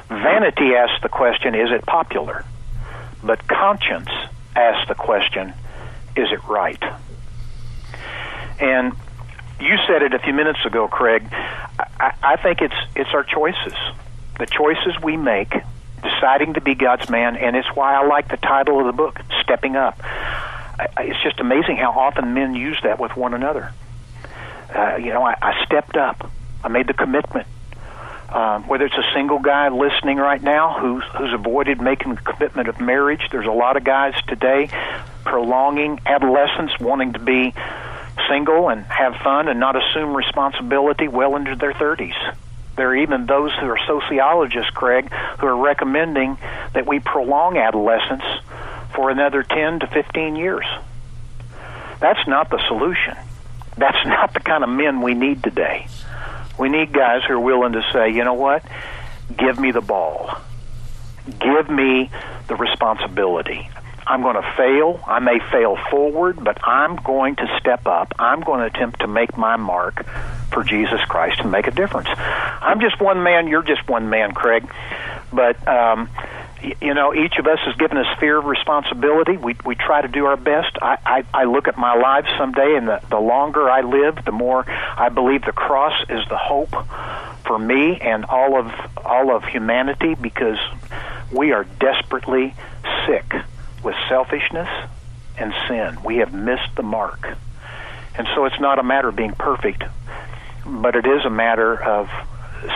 Vanity 0.09 0.75
asked 0.77 1.03
the 1.03 1.09
question, 1.09 1.57
is 1.57 1.73
it 1.73 1.85
popular? 1.85 2.45
But 3.25 3.49
conscience 3.49 4.11
asked 4.55 4.87
the 4.87 4.95
question, 4.95 5.53
is 6.15 6.31
it 6.31 6.45
right? 6.45 6.83
And 8.61 8.93
you 9.61 9.77
said 9.89 10.03
it 10.03 10.15
a 10.15 10.21
few 10.21 10.33
minutes 10.33 10.65
ago, 10.65 10.87
Craig. 10.87 11.27
I, 11.33 12.15
I 12.23 12.37
think 12.37 12.61
it's 12.61 12.75
it's 12.95 13.11
our 13.13 13.25
choices, 13.25 13.75
the 14.39 14.47
choices 14.47 14.95
we 15.03 15.17
make, 15.17 15.53
deciding 16.03 16.55
to 16.55 16.61
be 16.61 16.75
God's 16.75 17.09
man, 17.11 17.37
and 17.37 17.57
it's 17.57 17.69
why 17.75 17.95
I 17.95 18.07
like 18.07 18.29
the 18.29 18.37
title 18.37 18.79
of 18.79 18.87
the 18.87 18.93
book, 18.93 19.21
"Stepping 19.43 19.75
Up." 19.75 20.01
It's 20.99 21.23
just 21.23 21.41
amazing 21.41 21.77
how 21.77 21.93
often 21.93 22.35
men 22.35 22.55
use 22.55 22.79
that 22.83 22.99
with 22.99 23.17
one 23.17 23.35
another. 23.35 23.73
Uh, 24.75 24.97
you 24.97 25.13
know, 25.13 25.23
I, 25.23 25.35
I 25.41 25.65
stepped 25.65 25.97
up. 25.97 26.31
I 26.63 26.69
made 26.69 26.87
the 26.87 26.95
commitment. 26.95 27.47
Um, 28.29 28.67
whether 28.67 28.87
it's 28.87 28.97
a 28.97 29.13
single 29.15 29.39
guy 29.39 29.69
listening 29.69 30.17
right 30.17 30.43
now 30.43 30.81
who's 30.81 31.05
who's 31.17 31.33
avoided 31.33 31.81
making 31.81 32.17
the 32.17 32.21
commitment 32.21 32.69
of 32.69 32.81
marriage, 32.81 33.21
there's 33.31 33.47
a 33.47 33.53
lot 33.53 33.77
of 33.77 33.85
guys 33.85 34.15
today 34.27 34.71
prolonging 35.25 36.01
adolescence, 36.05 36.73
wanting 36.81 37.13
to 37.13 37.19
be 37.19 37.55
single 38.29 38.71
and 38.71 38.85
have 38.87 39.15
fun 39.23 39.49
and 39.49 39.61
not 39.61 39.77
assume 39.77 40.17
responsibility 40.17 41.07
well 41.07 41.37
into 41.37 41.55
their 41.55 41.73
30s. 41.73 42.15
There 42.77 42.89
are 42.91 42.97
even 42.97 43.27
those 43.27 43.53
who 43.55 43.67
are 43.67 43.79
sociologists, 43.87 44.71
Craig, 44.71 45.13
who 45.39 45.47
are 45.47 45.57
recommending 45.57 46.37
that 46.73 46.87
we 46.87 46.99
prolong 46.99 47.57
adolescence 47.57 48.25
for 48.95 49.11
another 49.11 49.43
10 49.43 49.81
to 49.81 49.87
15 49.87 50.37
years. 50.37 50.67
That's 52.01 52.27
not 52.29 52.51
the 52.51 52.61
solution. 52.69 53.17
That's 53.77 53.99
not 54.07 54.35
the 54.35 54.41
kind 54.41 54.65
of 54.65 54.71
men 54.71 55.03
we 55.03 55.15
need 55.15 55.43
today. 55.43 55.87
We 56.59 56.69
need 56.69 56.93
guys 56.93 57.23
who 57.27 57.35
are 57.35 57.41
willing 57.41 57.73
to 57.73 57.83
say, 57.93 58.11
you 58.13 58.25
know 58.25 58.35
what? 58.35 58.65
Give 59.37 59.59
me 59.59 59.73
the 59.73 59.81
ball. 59.81 60.39
Give 61.27 61.69
me 61.69 62.11
the 62.47 62.55
responsibility. 62.55 63.69
I'm 64.07 64.23
going 64.23 64.37
to 64.37 64.55
fail. 64.57 65.01
I 65.07 65.19
may 65.19 65.39
fail 65.51 65.79
forward, 65.91 66.43
but 66.43 66.59
I'm 66.63 66.97
going 66.97 67.37
to 67.37 67.59
step 67.59 67.87
up. 67.87 68.13
I'm 68.19 68.41
going 68.41 68.61
to 68.61 68.67
attempt 68.67 69.01
to 69.01 69.07
make 69.07 69.37
my 69.39 69.57
mark 69.57 70.07
for 70.53 70.63
Jesus 70.63 71.01
Christ 71.09 71.41
and 71.41 71.51
make 71.51 71.67
a 71.67 71.71
difference. 71.71 72.09
I'm 72.15 72.81
just 72.81 73.01
one 73.01 73.23
man. 73.23 73.49
You're 73.49 73.63
just 73.63 73.89
one 73.89 74.11
man, 74.11 74.33
Craig. 74.33 74.71
But 75.33 75.67
um, 75.67 76.11
you 76.81 76.95
know, 76.95 77.15
each 77.15 77.37
of 77.39 77.47
us 77.47 77.59
is 77.67 77.75
given 77.77 77.97
a 77.97 78.17
sphere 78.17 78.39
of 78.39 78.45
responsibility. 78.45 79.37
We 79.37 79.57
we 79.65 79.75
try 79.75 80.03
to 80.03 80.09
do 80.09 80.27
our 80.27 80.37
best. 80.37 80.77
I 80.81 80.99
I, 81.05 81.25
I 81.33 81.45
look 81.45 81.69
at 81.69 81.77
my 81.77 81.95
life 81.95 82.27
someday, 82.39 82.77
and 82.77 82.89
the 82.89 83.01
the 83.11 83.21
longer 83.21 83.69
I 83.71 83.83
live, 83.83 84.25
the 84.25 84.33
more 84.33 84.65
I 84.69 85.09
believe 85.09 85.45
the 85.45 85.53
cross 85.53 86.01
is 86.09 86.27
the 86.29 86.39
hope 86.39 86.75
for 87.45 87.59
me 87.59 87.99
and 88.01 88.25
all 88.25 88.59
of 88.59 88.73
all 89.05 89.35
of 89.35 89.45
humanity 89.45 90.15
because 90.15 90.59
we 91.31 91.53
are 91.53 91.65
desperately 91.65 92.55
sick 93.07 93.35
with 93.83 93.95
selfishness 94.09 94.69
and 95.37 95.53
sin. 95.69 95.99
We 96.05 96.17
have 96.17 96.33
missed 96.33 96.75
the 96.77 96.83
mark. 96.83 97.37
And 98.17 98.29
so 98.35 98.45
it's 98.45 98.61
not 98.61 98.79
a 98.79 98.83
matter 98.83 99.09
of 99.09 99.17
being 99.17 99.33
perfect, 99.33 99.83
but 100.65 100.95
it 100.95 101.05
is 101.05 101.25
a 101.25 101.31
matter 101.31 101.83
of 101.83 102.09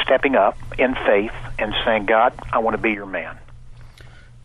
stepping 0.02 0.34
up 0.34 0.58
in 0.78 0.94
faith 0.94 1.32
and 1.58 1.74
saying, 1.84 2.06
God, 2.06 2.32
I 2.52 2.58
want 2.58 2.74
to 2.74 2.82
be 2.82 2.90
your 2.90 3.06
man. 3.06 3.38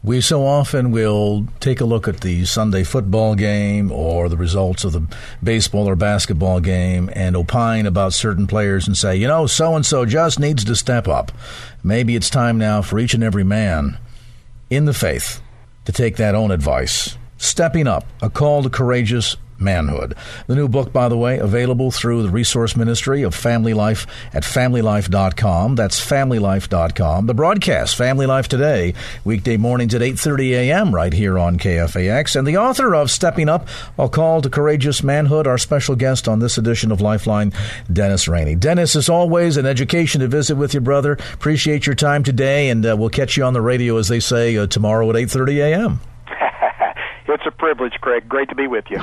We 0.06 0.20
so 0.20 0.46
often 0.46 0.92
will 0.92 1.48
take 1.62 1.80
a 1.80 1.86
look 1.86 2.10
at 2.10 2.20
the 2.20 2.44
Sunday 2.44 2.84
football 2.84 3.36
game 3.36 3.90
or 3.90 4.28
the 4.28 4.36
results 4.36 4.84
of 4.84 4.92
the 4.92 5.08
baseball 5.42 5.88
or 5.88 5.96
basketball 5.96 6.60
game 6.60 7.10
and 7.14 7.38
opine 7.38 7.86
about 7.86 8.12
certain 8.12 8.46
players 8.46 8.86
and 8.86 8.98
say, 8.98 9.16
you 9.16 9.30
know, 9.30 9.48
so 9.48 9.78
and 9.78 9.86
so 9.86 10.06
just 10.06 10.42
needs 10.42 10.66
to 10.66 10.76
step 10.76 11.08
up. 11.08 11.32
Maybe 11.86 12.18
it's 12.18 12.30
time 12.30 12.58
now 12.58 12.82
for 12.82 13.00
each 13.00 13.14
and 13.14 13.24
every 13.24 13.46
man 13.46 13.98
in 14.70 14.84
the 14.84 14.94
faith 14.94 15.42
to 15.86 15.94
take 15.94 16.18
that 16.18 16.36
own 16.36 16.52
advice. 16.52 17.18
Stepping 17.38 17.88
up, 17.88 18.06
a 18.22 18.30
call 18.30 18.62
to 18.64 18.70
courageous 18.70 19.38
manhood. 19.64 20.16
The 20.48 20.56
new 20.56 20.68
book, 20.68 20.94
by 20.94 21.10
the 21.10 21.18
way, 21.18 21.38
available 21.40 21.92
through 21.92 22.24
the 22.24 22.30
resource 22.30 22.76
ministry 22.76 23.24
of 23.24 23.34
Family 23.34 23.74
Life 23.74 24.06
at 24.34 24.44
familylife.com. 24.44 25.76
That's 25.76 26.00
familylife.com. 26.00 27.26
The 27.26 27.34
broadcast, 27.34 27.96
Family 27.96 28.26
Life 28.26 28.48
Today, 28.48 28.94
weekday 29.24 29.58
mornings 29.58 29.96
at 29.96 30.02
8.30 30.02 30.52
a.m. 30.52 30.94
right 30.94 31.14
here 31.14 31.40
on 31.40 31.58
KFAX. 31.58 32.36
And 32.36 32.48
the 32.48 32.58
author 32.58 32.94
of 32.94 33.10
Stepping 33.10 33.50
Up, 33.50 33.68
A 33.98 34.10
Call 34.10 34.42
to 34.42 34.50
Courageous 34.50 35.04
Manhood, 35.04 35.48
our 35.48 35.58
special 35.58 35.96
guest 35.96 36.28
on 36.28 36.40
this 36.40 36.58
edition 36.58 36.92
of 36.92 37.02
Lifeline, 37.02 37.54
Dennis 37.92 38.28
Rainey. 38.28 38.56
Dennis, 38.56 38.96
as 38.96 39.10
always, 39.10 39.58
an 39.58 39.66
education 39.66 40.22
to 40.22 40.28
visit 40.28 40.56
with 40.56 40.74
you, 40.74 40.82
brother. 40.82 41.14
Appreciate 41.34 41.86
your 41.86 41.96
time 41.96 42.24
today, 42.24 42.70
and 42.70 42.86
uh, 42.86 42.96
we'll 42.98 43.10
catch 43.10 43.38
you 43.38 43.44
on 43.44 43.54
the 43.54 43.62
radio, 43.62 43.98
as 43.98 44.08
they 44.08 44.20
say, 44.20 44.58
uh, 44.58 44.68
tomorrow 44.68 45.10
at 45.10 45.16
8.30 45.16 45.58
a.m. 45.58 46.13
It's 47.64 47.72
a 47.72 47.76
privilege, 47.76 48.02
Craig. 48.02 48.28
Great 48.28 48.50
to 48.50 48.56
be 48.56 48.68
with 48.68 48.84
you. 48.90 49.00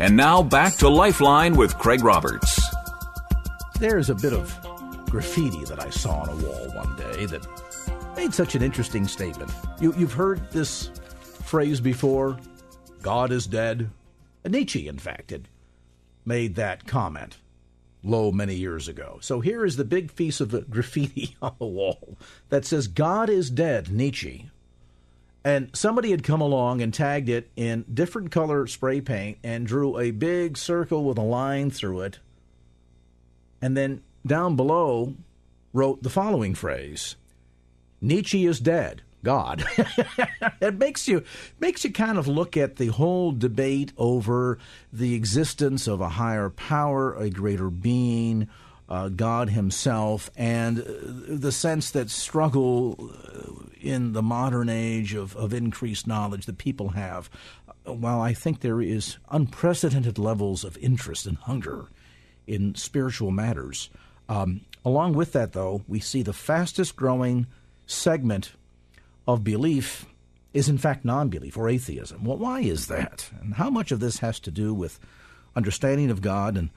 And 0.00 0.16
now 0.16 0.42
back 0.42 0.76
to 0.76 0.88
Lifeline 0.88 1.56
with 1.56 1.76
Craig 1.78 2.02
Roberts. 2.02 2.58
There's 3.78 4.08
a 4.08 4.14
bit 4.14 4.32
of 4.32 4.56
graffiti 5.10 5.64
that 5.66 5.82
I 5.82 5.90
saw 5.90 6.22
on 6.22 6.28
a 6.30 6.36
wall 6.36 6.68
one 6.74 6.96
day 6.96 7.26
that 7.26 7.46
made 8.16 8.32
such 8.32 8.54
an 8.54 8.62
interesting 8.62 9.06
statement. 9.06 9.50
You, 9.80 9.92
have 9.92 10.14
heard 10.14 10.50
this 10.50 10.90
phrase 11.20 11.80
before 11.80 12.38
God 13.02 13.30
is 13.30 13.46
dead. 13.46 13.90
Nietzsche, 14.46 14.88
in 14.88 14.98
fact, 14.98 15.30
had 15.30 15.48
made 16.24 16.54
that 16.54 16.86
comment 16.86 17.36
low 18.04 18.30
many 18.30 18.54
years 18.54 18.86
ago. 18.86 19.18
So 19.20 19.40
here 19.40 19.64
is 19.64 19.76
the 19.76 19.84
big 19.84 20.14
piece 20.14 20.40
of 20.40 20.70
graffiti 20.70 21.36
on 21.42 21.54
the 21.58 21.66
wall 21.66 22.16
that 22.50 22.64
says, 22.64 22.86
God 22.86 23.28
is 23.30 23.50
dead, 23.50 23.90
Nietzsche. 23.90 24.50
And 25.44 25.70
somebody 25.74 26.10
had 26.10 26.22
come 26.22 26.40
along 26.40 26.80
and 26.80 26.92
tagged 26.92 27.28
it 27.28 27.50
in 27.54 27.84
different 27.92 28.30
color 28.30 28.66
spray 28.66 29.00
paint 29.00 29.38
and 29.44 29.66
drew 29.66 29.98
a 29.98 30.10
big 30.10 30.56
circle 30.56 31.04
with 31.04 31.18
a 31.18 31.22
line 31.22 31.70
through 31.70 32.00
it. 32.00 32.18
And 33.60 33.76
then 33.76 34.02
down 34.26 34.56
below 34.56 35.14
wrote 35.72 36.02
the 36.02 36.10
following 36.10 36.54
phrase 36.54 37.16
Nietzsche 38.00 38.46
is 38.46 38.60
dead. 38.60 39.02
God. 39.24 39.64
it 40.60 40.78
makes 40.78 41.08
you 41.08 41.24
makes 41.58 41.84
you 41.84 41.90
kind 41.90 42.18
of 42.18 42.28
look 42.28 42.56
at 42.56 42.76
the 42.76 42.88
whole 42.88 43.32
debate 43.32 43.92
over 43.96 44.58
the 44.92 45.14
existence 45.14 45.88
of 45.88 46.00
a 46.00 46.10
higher 46.10 46.50
power, 46.50 47.14
a 47.16 47.30
greater 47.30 47.70
being, 47.70 48.48
uh, 48.88 49.08
God 49.08 49.48
Himself, 49.50 50.30
and 50.36 50.80
uh, 50.80 50.84
the 51.26 51.52
sense 51.52 51.90
that 51.90 52.10
struggle 52.10 52.96
uh, 53.00 53.64
in 53.80 54.12
the 54.12 54.22
modern 54.22 54.68
age 54.68 55.14
of, 55.14 55.34
of 55.36 55.52
increased 55.52 56.06
knowledge 56.06 56.46
that 56.46 56.58
people 56.58 56.90
have. 56.90 57.28
While 57.84 58.20
I 58.20 58.32
think 58.32 58.60
there 58.60 58.80
is 58.80 59.18
unprecedented 59.30 60.18
levels 60.18 60.64
of 60.64 60.78
interest 60.78 61.26
and 61.26 61.36
hunger 61.36 61.88
in 62.46 62.74
spiritual 62.74 63.30
matters, 63.30 63.90
um, 64.28 64.62
along 64.84 65.14
with 65.14 65.32
that, 65.32 65.52
though, 65.52 65.82
we 65.88 66.00
see 66.00 66.22
the 66.22 66.32
fastest 66.32 66.96
growing 66.96 67.46
segment 67.86 68.52
of 69.26 69.44
belief 69.44 70.06
is 70.52 70.68
in 70.68 70.78
fact 70.78 71.04
non 71.04 71.28
belief 71.28 71.56
or 71.56 71.68
atheism. 71.68 72.24
Well, 72.24 72.38
why 72.38 72.60
is 72.60 72.86
that? 72.86 73.30
And 73.40 73.54
how 73.54 73.70
much 73.70 73.90
of 73.90 74.00
this 74.00 74.18
has 74.18 74.38
to 74.40 74.50
do 74.50 74.72
with 74.72 74.98
understanding 75.56 76.10
of 76.10 76.22
God 76.22 76.56
and 76.56 76.70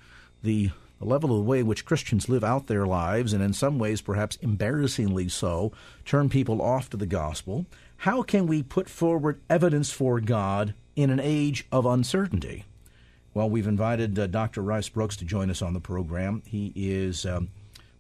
the, 0.43 0.71
level 0.99 1.31
of 1.31 1.37
the 1.37 1.43
way 1.43 1.59
in 1.59 1.67
which 1.67 1.85
Christians 1.85 2.27
live 2.27 2.43
out 2.43 2.65
their 2.65 2.87
lives, 2.87 3.31
and 3.31 3.43
in 3.43 3.53
some 3.53 3.77
ways, 3.77 4.01
perhaps 4.01 4.35
embarrassingly 4.37 5.29
so, 5.29 5.71
turn 6.05 6.27
people 6.27 6.59
off 6.59 6.89
to 6.89 6.97
the 6.97 7.05
gospel? 7.05 7.67
How 7.97 8.23
can 8.23 8.47
we 8.47 8.63
put 8.63 8.89
forward 8.89 9.39
evidence 9.47 9.91
for 9.91 10.19
God 10.19 10.73
in 10.95 11.11
an 11.11 11.19
age 11.19 11.67
of 11.71 11.85
uncertainty? 11.85 12.65
Well, 13.35 13.47
we've 13.47 13.67
invited 13.67 14.17
uh, 14.17 14.25
Dr. 14.25 14.63
Rice 14.63 14.89
Broocks 14.89 15.17
to 15.17 15.25
join 15.25 15.51
us 15.51 15.61
on 15.61 15.73
the 15.75 15.79
program. 15.79 16.41
He 16.47 16.73
is 16.75 17.23
um, 17.27 17.49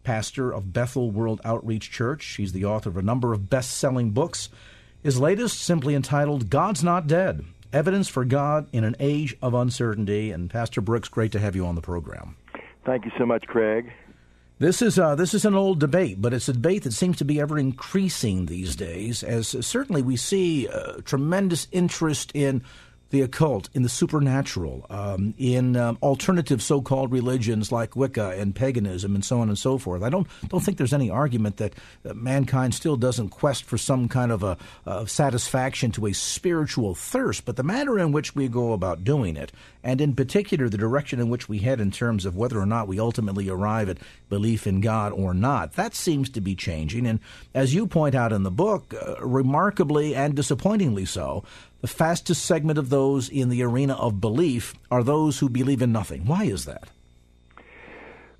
pastor 0.07 0.53
of 0.53 0.71
Bethel 0.71 1.11
World 1.11 1.41
Outreach 1.43 1.91
Church. 1.91 2.25
He's 2.37 2.53
the 2.53 2.63
author 2.63 2.87
of 2.87 2.95
a 2.95 3.01
number 3.01 3.33
of 3.33 3.49
best 3.49 3.71
selling 3.71 4.11
books. 4.11 4.47
His 5.03 5.19
latest, 5.19 5.61
simply 5.61 5.95
entitled 5.95 6.49
God's 6.49 6.81
Not 6.81 7.07
Dead 7.07 7.43
Evidence 7.73 8.07
for 8.07 8.23
God 8.23 8.69
in 8.71 8.85
an 8.85 8.95
Age 9.01 9.35
of 9.41 9.53
Uncertainty. 9.53 10.31
And 10.31 10.49
Pastor 10.49 10.81
Broocks, 10.81 11.11
great 11.11 11.33
to 11.33 11.39
have 11.39 11.57
you 11.57 11.65
on 11.65 11.75
the 11.75 11.81
program. 11.81 12.37
Thank 12.85 13.03
you 13.03 13.11
so 13.17 13.25
much, 13.25 13.47
Craig. 13.47 13.91
This 14.59 14.81
is 14.81 14.97
uh, 14.97 15.15
this 15.15 15.33
is 15.33 15.43
an 15.43 15.55
old 15.55 15.81
debate, 15.81 16.21
but 16.21 16.33
it's 16.33 16.47
a 16.47 16.53
debate 16.53 16.83
that 16.83 16.93
seems 16.93 17.17
to 17.17 17.25
be 17.25 17.41
ever 17.41 17.59
increasing 17.59 18.45
these 18.45 18.77
days. 18.77 19.23
As 19.23 19.49
certainly 19.65 20.01
we 20.01 20.15
see 20.15 20.69
uh, 20.69 21.01
tremendous 21.03 21.67
interest 21.73 22.31
in 22.33 22.63
the 23.09 23.21
occult, 23.21 23.69
in 23.73 23.83
the 23.83 23.89
supernatural, 23.89 24.85
um, 24.89 25.33
in 25.37 25.75
um, 25.75 25.97
alternative 26.01 26.61
so-called 26.61 27.11
religions 27.11 27.71
like 27.71 27.95
Wicca 27.95 28.31
and 28.37 28.53
paganism, 28.53 29.15
and 29.15 29.23
so 29.23 29.39
on 29.39 29.49
and 29.49 29.57
so 29.57 29.77
forth. 29.77 30.03
I 30.03 30.09
don't 30.09 30.27
don't 30.49 30.61
think 30.61 30.77
there's 30.77 30.93
any 30.93 31.09
argument 31.09 31.57
that 31.57 31.73
uh, 32.05 32.13
mankind 32.13 32.73
still 32.73 32.97
doesn't 32.97 33.29
quest 33.29 33.63
for 33.63 33.77
some 33.77 34.07
kind 34.07 34.31
of 34.31 34.43
a 34.43 34.57
satisfaction 35.07 35.91
to 35.91 36.07
a 36.07 36.13
spiritual 36.13 36.95
thirst, 36.95 37.45
but 37.45 37.55
the 37.55 37.63
manner 37.63 37.97
in 37.99 38.11
which 38.11 38.35
we 38.35 38.47
go 38.47 38.73
about 38.73 39.03
doing 39.03 39.37
it, 39.37 39.51
and 39.83 40.01
in 40.01 40.15
particular 40.15 40.69
the 40.69 40.77
direction 40.77 41.19
in 41.19 41.29
which 41.29 41.47
we 41.47 41.59
head 41.59 41.79
in 41.79 41.91
terms 41.91 42.25
of 42.25 42.35
whether 42.35 42.59
or 42.59 42.65
not 42.65 42.87
we 42.87 42.99
ultimately 42.99 43.49
arrive 43.49 43.89
at 43.89 43.97
belief 44.29 44.67
in 44.67 44.81
God 44.81 45.13
or 45.13 45.33
not, 45.33 45.73
that 45.73 45.95
seems 45.95 46.29
to 46.29 46.41
be 46.41 46.55
changing. 46.55 47.05
And 47.07 47.19
as 47.53 47.73
you 47.73 47.87
point 47.87 48.15
out 48.15 48.33
in 48.33 48.43
the 48.43 48.51
book, 48.51 48.93
uh, 48.93 49.15
remarkably 49.25 50.15
and 50.15 50.35
disappointingly 50.35 51.05
so, 51.05 51.43
the 51.81 51.87
fastest 51.87 52.45
segment 52.45 52.79
of 52.79 52.89
those 52.89 53.29
in 53.29 53.49
the 53.49 53.63
arena 53.63 53.93
of 53.93 54.19
belief 54.19 54.73
are 54.89 55.03
those 55.03 55.39
who 55.39 55.49
believe 55.49 55.81
in 55.81 55.91
nothing. 55.91 56.25
Why 56.25 56.45
is 56.45 56.65
that? 56.65 56.89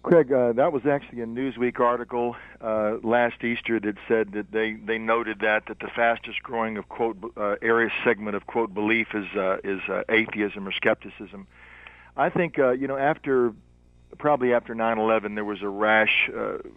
Craig, 0.07 0.31
uh, 0.31 0.53
that 0.53 0.71
was 0.71 0.85
actually 0.85 1.21
a 1.21 1.25
Newsweek 1.25 1.81
article 1.81 2.37
uh, 2.61 2.95
last 3.03 3.43
Easter 3.43 3.77
that 3.77 3.97
said 4.07 4.31
that 4.31 4.49
they, 4.53 4.71
they 4.71 4.97
noted 4.97 5.39
that 5.41 5.65
that 5.65 5.79
the 5.79 5.89
fastest 5.89 6.41
growing 6.41 6.77
of 6.77 6.87
quote 6.87 7.17
uh, 7.35 7.55
area 7.61 7.91
segment 8.05 8.37
of 8.37 8.47
quote 8.47 8.73
belief 8.73 9.13
is 9.13 9.27
uh, 9.35 9.57
is 9.65 9.81
uh, 9.89 10.03
atheism 10.07 10.65
or 10.65 10.71
skepticism. 10.71 11.45
I 12.15 12.29
think 12.29 12.57
uh, 12.57 12.71
you 12.71 12.87
know 12.87 12.95
after 12.95 13.53
probably 14.17 14.53
after 14.53 14.73
9/11 14.73 15.35
there 15.35 15.43
was 15.43 15.61
a 15.61 15.67
rash. 15.67 16.29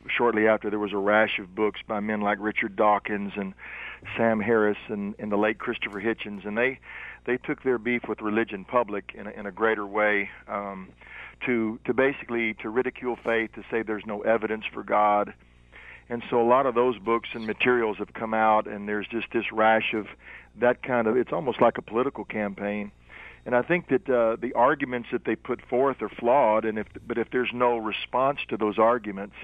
Shortly 0.09 0.49
after 0.49 0.69
there 0.69 0.81
was 0.81 0.93
a 0.93 0.99
rash 0.99 1.39
of 1.39 1.55
books 1.55 1.81
by 1.87 2.01
men 2.01 2.23
like 2.23 2.39
Richard 2.41 2.75
Dawkins 2.75 3.35
and 3.37 3.55
Sam 4.17 4.41
Harris 4.41 4.79
and, 4.89 5.15
and 5.19 5.31
the 5.31 5.37
late 5.37 5.59
Christopher 5.59 6.01
Hitchens, 6.01 6.47
and 6.47 6.57
they 6.57 6.79
they 7.27 7.37
took 7.37 7.63
their 7.63 7.79
beef 7.79 8.03
with 8.09 8.21
religion 8.23 8.65
public 8.65 9.13
in 9.15 9.27
a, 9.27 9.31
in 9.31 9.47
a 9.47 9.53
greater 9.53 9.87
way 9.87 10.31
um, 10.49 10.89
to 11.47 11.79
to 11.85 11.95
basically 11.95 12.55
to 12.55 12.69
ridicule 12.69 13.17
faith, 13.23 13.53
to 13.55 13.63
say 13.71 13.83
there's 13.83 14.07
no 14.07 14.23
evidence 14.23 14.65
for 14.73 14.83
God, 14.83 15.35
and 16.09 16.23
so 16.31 16.41
a 16.41 16.49
lot 16.49 16.67
of 16.67 16.75
those 16.75 16.99
books 16.99 17.29
and 17.35 17.47
materials 17.47 17.99
have 17.99 18.13
come 18.15 18.35
out, 18.35 18.67
and 18.67 18.89
there's 18.89 19.07
just 19.07 19.27
this 19.33 19.53
rash 19.53 19.95
of 19.95 20.07
that 20.59 20.83
kind 20.83 21.07
of. 21.07 21.17
It's 21.17 21.33
almost 21.33 21.61
like 21.61 21.79
a 21.79 21.83
political 21.83 22.25
campaign. 22.25 22.93
And 23.47 23.55
I 23.57 23.63
think 23.63 23.89
that 23.89 24.09
uh, 24.09 24.37
the 24.37 24.53
arguments 24.55 25.09
that 25.13 25.25
they 25.25 25.35
put 25.35 25.63
forth 25.63 26.03
are 26.03 26.11
flawed, 26.11 26.65
and 26.65 26.79
if 26.79 26.87
but 27.07 27.17
if 27.17 27.31
there's 27.31 27.51
no 27.55 27.79
response 27.79 28.41
to 28.49 28.57
those 28.57 28.79
arguments, 28.79 29.37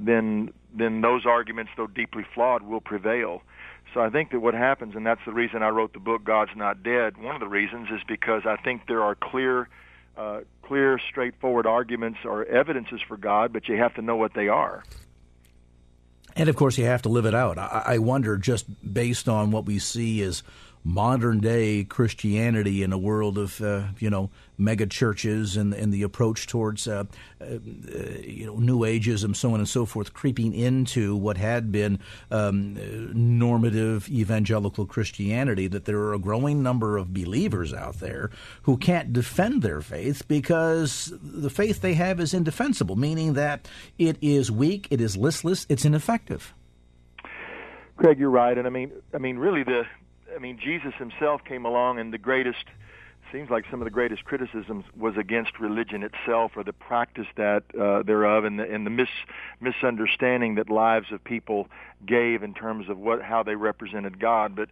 then 0.00 0.52
then 0.74 1.00
those 1.02 1.26
arguments, 1.26 1.70
though 1.76 1.86
deeply 1.86 2.24
flawed, 2.34 2.62
will 2.62 2.80
prevail. 2.80 3.42
So 3.92 4.00
I 4.00 4.08
think 4.08 4.30
that 4.30 4.40
what 4.40 4.54
happens, 4.54 4.94
and 4.94 5.06
that's 5.06 5.20
the 5.26 5.32
reason 5.32 5.62
I 5.62 5.68
wrote 5.68 5.92
the 5.92 6.00
book 6.00 6.24
"God's 6.24 6.52
Not 6.56 6.82
Dead." 6.82 7.18
One 7.18 7.34
of 7.34 7.40
the 7.40 7.48
reasons 7.48 7.88
is 7.90 8.00
because 8.08 8.42
I 8.46 8.56
think 8.56 8.86
there 8.86 9.02
are 9.02 9.14
clear, 9.14 9.68
uh, 10.16 10.40
clear, 10.62 10.98
straightforward 11.10 11.66
arguments 11.66 12.20
or 12.24 12.44
evidences 12.44 13.00
for 13.06 13.16
God, 13.16 13.52
but 13.52 13.68
you 13.68 13.76
have 13.76 13.94
to 13.94 14.02
know 14.02 14.16
what 14.16 14.32
they 14.34 14.48
are. 14.48 14.82
And 16.34 16.48
of 16.48 16.56
course, 16.56 16.78
you 16.78 16.86
have 16.86 17.02
to 17.02 17.10
live 17.10 17.26
it 17.26 17.34
out. 17.34 17.58
I, 17.58 17.82
I 17.86 17.98
wonder, 17.98 18.38
just 18.38 18.64
based 18.94 19.28
on 19.28 19.50
what 19.50 19.66
we 19.66 19.78
see 19.78 20.22
as 20.22 20.42
modern 20.84 21.38
day 21.38 21.84
Christianity 21.84 22.82
in 22.82 22.92
a 22.92 22.98
world 22.98 23.38
of 23.38 23.60
uh, 23.60 23.84
you 23.98 24.10
know 24.10 24.30
mega 24.58 24.86
churches 24.86 25.56
and 25.56 25.72
and 25.72 25.92
the 25.92 26.02
approach 26.02 26.46
towards 26.46 26.88
uh, 26.88 27.04
uh, 27.40 27.46
you 28.22 28.46
know 28.46 28.56
New 28.56 28.80
Ageism, 28.80 29.34
so 29.36 29.52
on 29.54 29.60
and 29.60 29.68
so 29.68 29.86
forth, 29.86 30.12
creeping 30.12 30.54
into 30.54 31.14
what 31.16 31.36
had 31.36 31.70
been 31.70 31.98
um, 32.30 32.76
normative 33.38 34.08
evangelical 34.08 34.86
Christianity. 34.86 35.66
That 35.68 35.84
there 35.84 35.98
are 35.98 36.14
a 36.14 36.18
growing 36.18 36.62
number 36.62 36.96
of 36.96 37.14
believers 37.14 37.72
out 37.72 38.00
there 38.00 38.30
who 38.62 38.76
can't 38.76 39.12
defend 39.12 39.62
their 39.62 39.80
faith 39.80 40.26
because 40.26 41.12
the 41.22 41.50
faith 41.50 41.80
they 41.80 41.94
have 41.94 42.20
is 42.20 42.34
indefensible, 42.34 42.96
meaning 42.96 43.34
that 43.34 43.68
it 43.98 44.16
is 44.20 44.50
weak, 44.50 44.88
it 44.90 45.00
is 45.00 45.16
listless, 45.16 45.66
it's 45.68 45.84
ineffective. 45.84 46.54
Craig, 47.96 48.18
you're 48.18 48.30
right, 48.30 48.56
and 48.56 48.66
I 48.66 48.70
mean, 48.70 48.90
I 49.14 49.18
mean, 49.18 49.36
really, 49.38 49.62
the 49.62 49.84
I 50.34 50.38
mean, 50.38 50.58
Jesus 50.58 50.94
himself 50.98 51.42
came 51.44 51.64
along, 51.64 51.98
and 51.98 52.12
the 52.12 52.18
greatest 52.18 52.64
seems 53.32 53.48
like 53.48 53.64
some 53.70 53.80
of 53.80 53.86
the 53.86 53.90
greatest 53.90 54.24
criticisms 54.24 54.84
was 54.96 55.16
against 55.16 55.58
religion 55.58 56.02
itself 56.02 56.52
or 56.54 56.62
the 56.62 56.72
practice 56.72 57.26
that 57.36 57.62
uh, 57.80 58.02
thereof 58.02 58.44
and 58.44 58.58
the, 58.58 58.70
and 58.70 58.84
the 58.84 58.90
mis, 58.90 59.08
misunderstanding 59.60 60.56
that 60.56 60.68
lives 60.68 61.06
of 61.10 61.24
people 61.24 61.68
gave 62.06 62.42
in 62.42 62.52
terms 62.52 62.90
of 62.90 62.98
what 62.98 63.22
how 63.22 63.42
they 63.42 63.54
represented 63.54 64.20
God. 64.20 64.54
But 64.54 64.68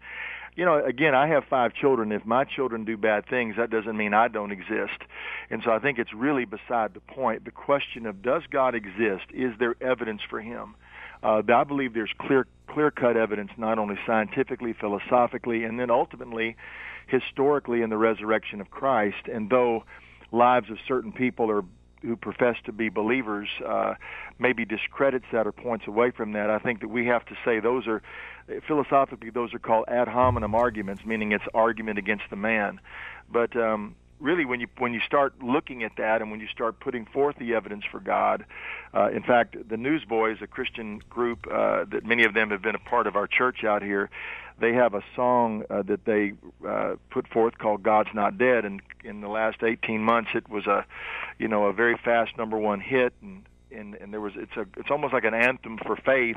you 0.57 0.65
know, 0.65 0.85
again, 0.85 1.15
I 1.15 1.29
have 1.29 1.45
five 1.49 1.73
children. 1.73 2.13
If 2.13 2.27
my 2.27 2.45
children 2.45 2.85
do 2.85 2.97
bad 2.97 3.27
things, 3.27 3.57
that 3.57 3.71
doesn't 3.71 3.97
mean 3.97 4.13
I 4.13 4.29
don't 4.29 4.53
exist. 4.53 5.01
And 5.49 5.63
so 5.65 5.71
I 5.71 5.79
think 5.79 5.99
it's 5.99 6.13
really 6.13 6.45
beside 6.45 6.93
the 6.93 7.01
point. 7.01 7.45
The 7.45 7.51
question 7.51 8.05
of 8.05 8.21
does 8.21 8.43
God 8.51 8.75
exist? 8.75 9.25
Is 9.33 9.55
there 9.59 9.77
evidence 9.81 10.21
for 10.29 10.41
him? 10.41 10.75
Uh, 11.23 11.43
I 11.47 11.65
believe 11.65 11.95
there's 11.95 12.13
clear 12.19 12.47
clear 12.67 12.91
cut 12.91 13.17
evidence, 13.17 13.51
not 13.57 13.79
only 13.79 13.99
scientifically, 14.07 14.73
philosophically, 14.73 15.65
and 15.65 15.79
then 15.79 15.91
ultimately 15.91 16.57
historically 17.09 17.83
in 17.83 17.91
the 17.91 17.97
resurrection 17.97 18.61
of 18.61 18.71
Christ. 18.71 19.27
And 19.33 19.51
though 19.51 19.85
lives 20.31 20.71
of 20.71 20.79
certain 20.87 21.13
people 21.13 21.51
are 21.51 21.65
who 22.03 22.17
profess 22.17 22.57
to 22.65 22.73
be 22.73 22.89
believers 22.89 23.49
uh, 23.67 23.95
maybe 24.39 24.65
discredits 24.65 25.27
that 25.33 25.47
or 25.47 25.53
points 25.53 25.87
away 25.87 26.11
from 26.11 26.33
that. 26.33 26.51
I 26.51 26.59
think 26.59 26.81
that 26.81 26.89
we 26.89 27.07
have 27.07 27.25
to 27.27 27.35
say 27.45 27.61
those 27.61 27.87
are 27.87 28.03
philosophically 28.67 29.31
those 29.31 29.53
are 29.55 29.59
called 29.59 29.85
ad 29.89 30.09
hominem 30.09 30.55
arguments, 30.55 31.05
meaning 31.05 31.33
it's 31.33 31.45
argument 31.53 31.99
against 31.99 32.25
the 32.31 32.37
man. 32.37 32.81
But 33.31 33.55
um, 33.57 33.97
really 34.21 34.45
when 34.45 34.61
you 34.61 34.69
when 34.79 34.93
you 34.93 35.01
start 35.01 35.43
looking 35.43 35.83
at 35.83 35.93
that 35.97 36.23
and 36.23 36.31
when 36.31 36.41
you 36.41 36.49
start 36.49 36.81
putting 36.81 37.07
forth 37.07 37.37
the 37.39 37.55
evidence 37.55 37.85
for 37.91 38.01
God, 38.01 38.45
uh, 38.95 39.11
in 39.11 39.23
fact, 39.23 39.57
the 39.69 39.77
Newsboys, 39.77 40.39
a 40.41 40.47
Christian 40.47 41.01
group 41.11 41.47
uh, 41.51 41.85
that 41.91 42.05
many 42.05 42.25
of 42.25 42.35
them 42.35 42.51
have 42.51 42.63
been 42.63 42.75
a 42.75 42.81
part 42.81 43.07
of 43.07 43.17
our 43.17 43.27
church 43.27 43.65
out 43.65 43.83
here, 43.83 44.11
they 44.61 44.75
have 44.75 44.95
a 44.95 45.03
song 45.17 45.65
uh, 45.71 45.83
that 45.83 46.05
they 46.05 46.35
uh, 46.67 46.97
put 47.11 47.27
forth 47.29 47.59
called 47.59 47.83
"God's 47.83 48.11
Not 48.15 48.39
Dead," 48.39 48.65
and 48.65 48.83
in 49.03 49.21
the 49.23 49.29
last 49.29 49.63
18 49.63 50.03
months, 50.03 50.31
it 50.35 50.49
was 50.49 50.67
a, 50.67 50.85
you 51.39 51.49
know, 51.49 51.65
a 51.65 51.73
very 51.73 51.97
fast 51.97 52.37
number 52.37 52.59
one 52.59 52.81
hit, 52.81 53.15
and 53.23 53.43
and 53.73 53.95
and 53.95 54.13
there 54.13 54.21
was 54.21 54.35
it's 54.37 54.57
a 54.57 54.67
it's 54.77 54.91
almost 54.91 55.15
like 55.15 55.25
an 55.25 55.35
anthem 55.35 55.79
for 55.79 55.97
faith 55.97 56.37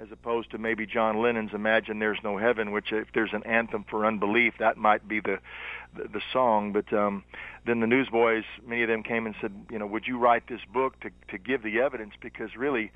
as 0.00 0.08
opposed 0.12 0.50
to 0.52 0.58
maybe 0.58 0.86
John 0.86 1.20
Lennon's 1.20 1.52
"Imagine 1.52 1.98
There's 1.98 2.18
No 2.22 2.38
Heaven," 2.38 2.70
which 2.72 2.92
if 2.92 3.08
there's 3.12 3.32
an 3.32 3.42
anthem 3.44 3.84
for 3.84 4.06
unbelief, 4.06 4.54
that 4.58 4.76
might 4.76 5.06
be 5.06 5.20
the 5.20 5.38
the, 5.96 6.08
the 6.08 6.20
song. 6.32 6.72
But 6.72 6.92
um, 6.92 7.24
then 7.66 7.80
the 7.80 7.86
newsboys, 7.86 8.44
many 8.66 8.82
of 8.82 8.88
them 8.88 9.02
came 9.02 9.26
and 9.26 9.34
said, 9.40 9.52
you 9.70 9.78
know, 9.78 9.86
would 9.86 10.06
you 10.06 10.18
write 10.18 10.46
this 10.46 10.60
book 10.72 10.98
to 11.00 11.10
to 11.30 11.38
give 11.38 11.62
the 11.62 11.80
evidence? 11.80 12.14
Because 12.20 12.56
really, 12.56 12.92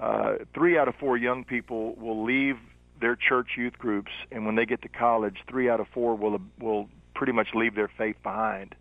uh, 0.00 0.36
three 0.54 0.78
out 0.78 0.88
of 0.88 0.94
four 0.96 1.16
young 1.16 1.44
people 1.44 1.94
will 1.96 2.24
leave 2.24 2.58
their 3.00 3.16
church 3.16 3.50
youth 3.56 3.78
groups, 3.78 4.12
and 4.30 4.46
when 4.46 4.54
they 4.54 4.66
get 4.66 4.82
to 4.82 4.88
college, 4.88 5.36
three 5.48 5.68
out 5.68 5.80
of 5.80 5.88
four 5.88 6.14
will 6.14 6.40
will 6.60 6.88
pretty 7.14 7.32
much 7.32 7.48
leave 7.54 7.74
their 7.74 7.88
faith 7.88 8.16
behind. 8.22 8.74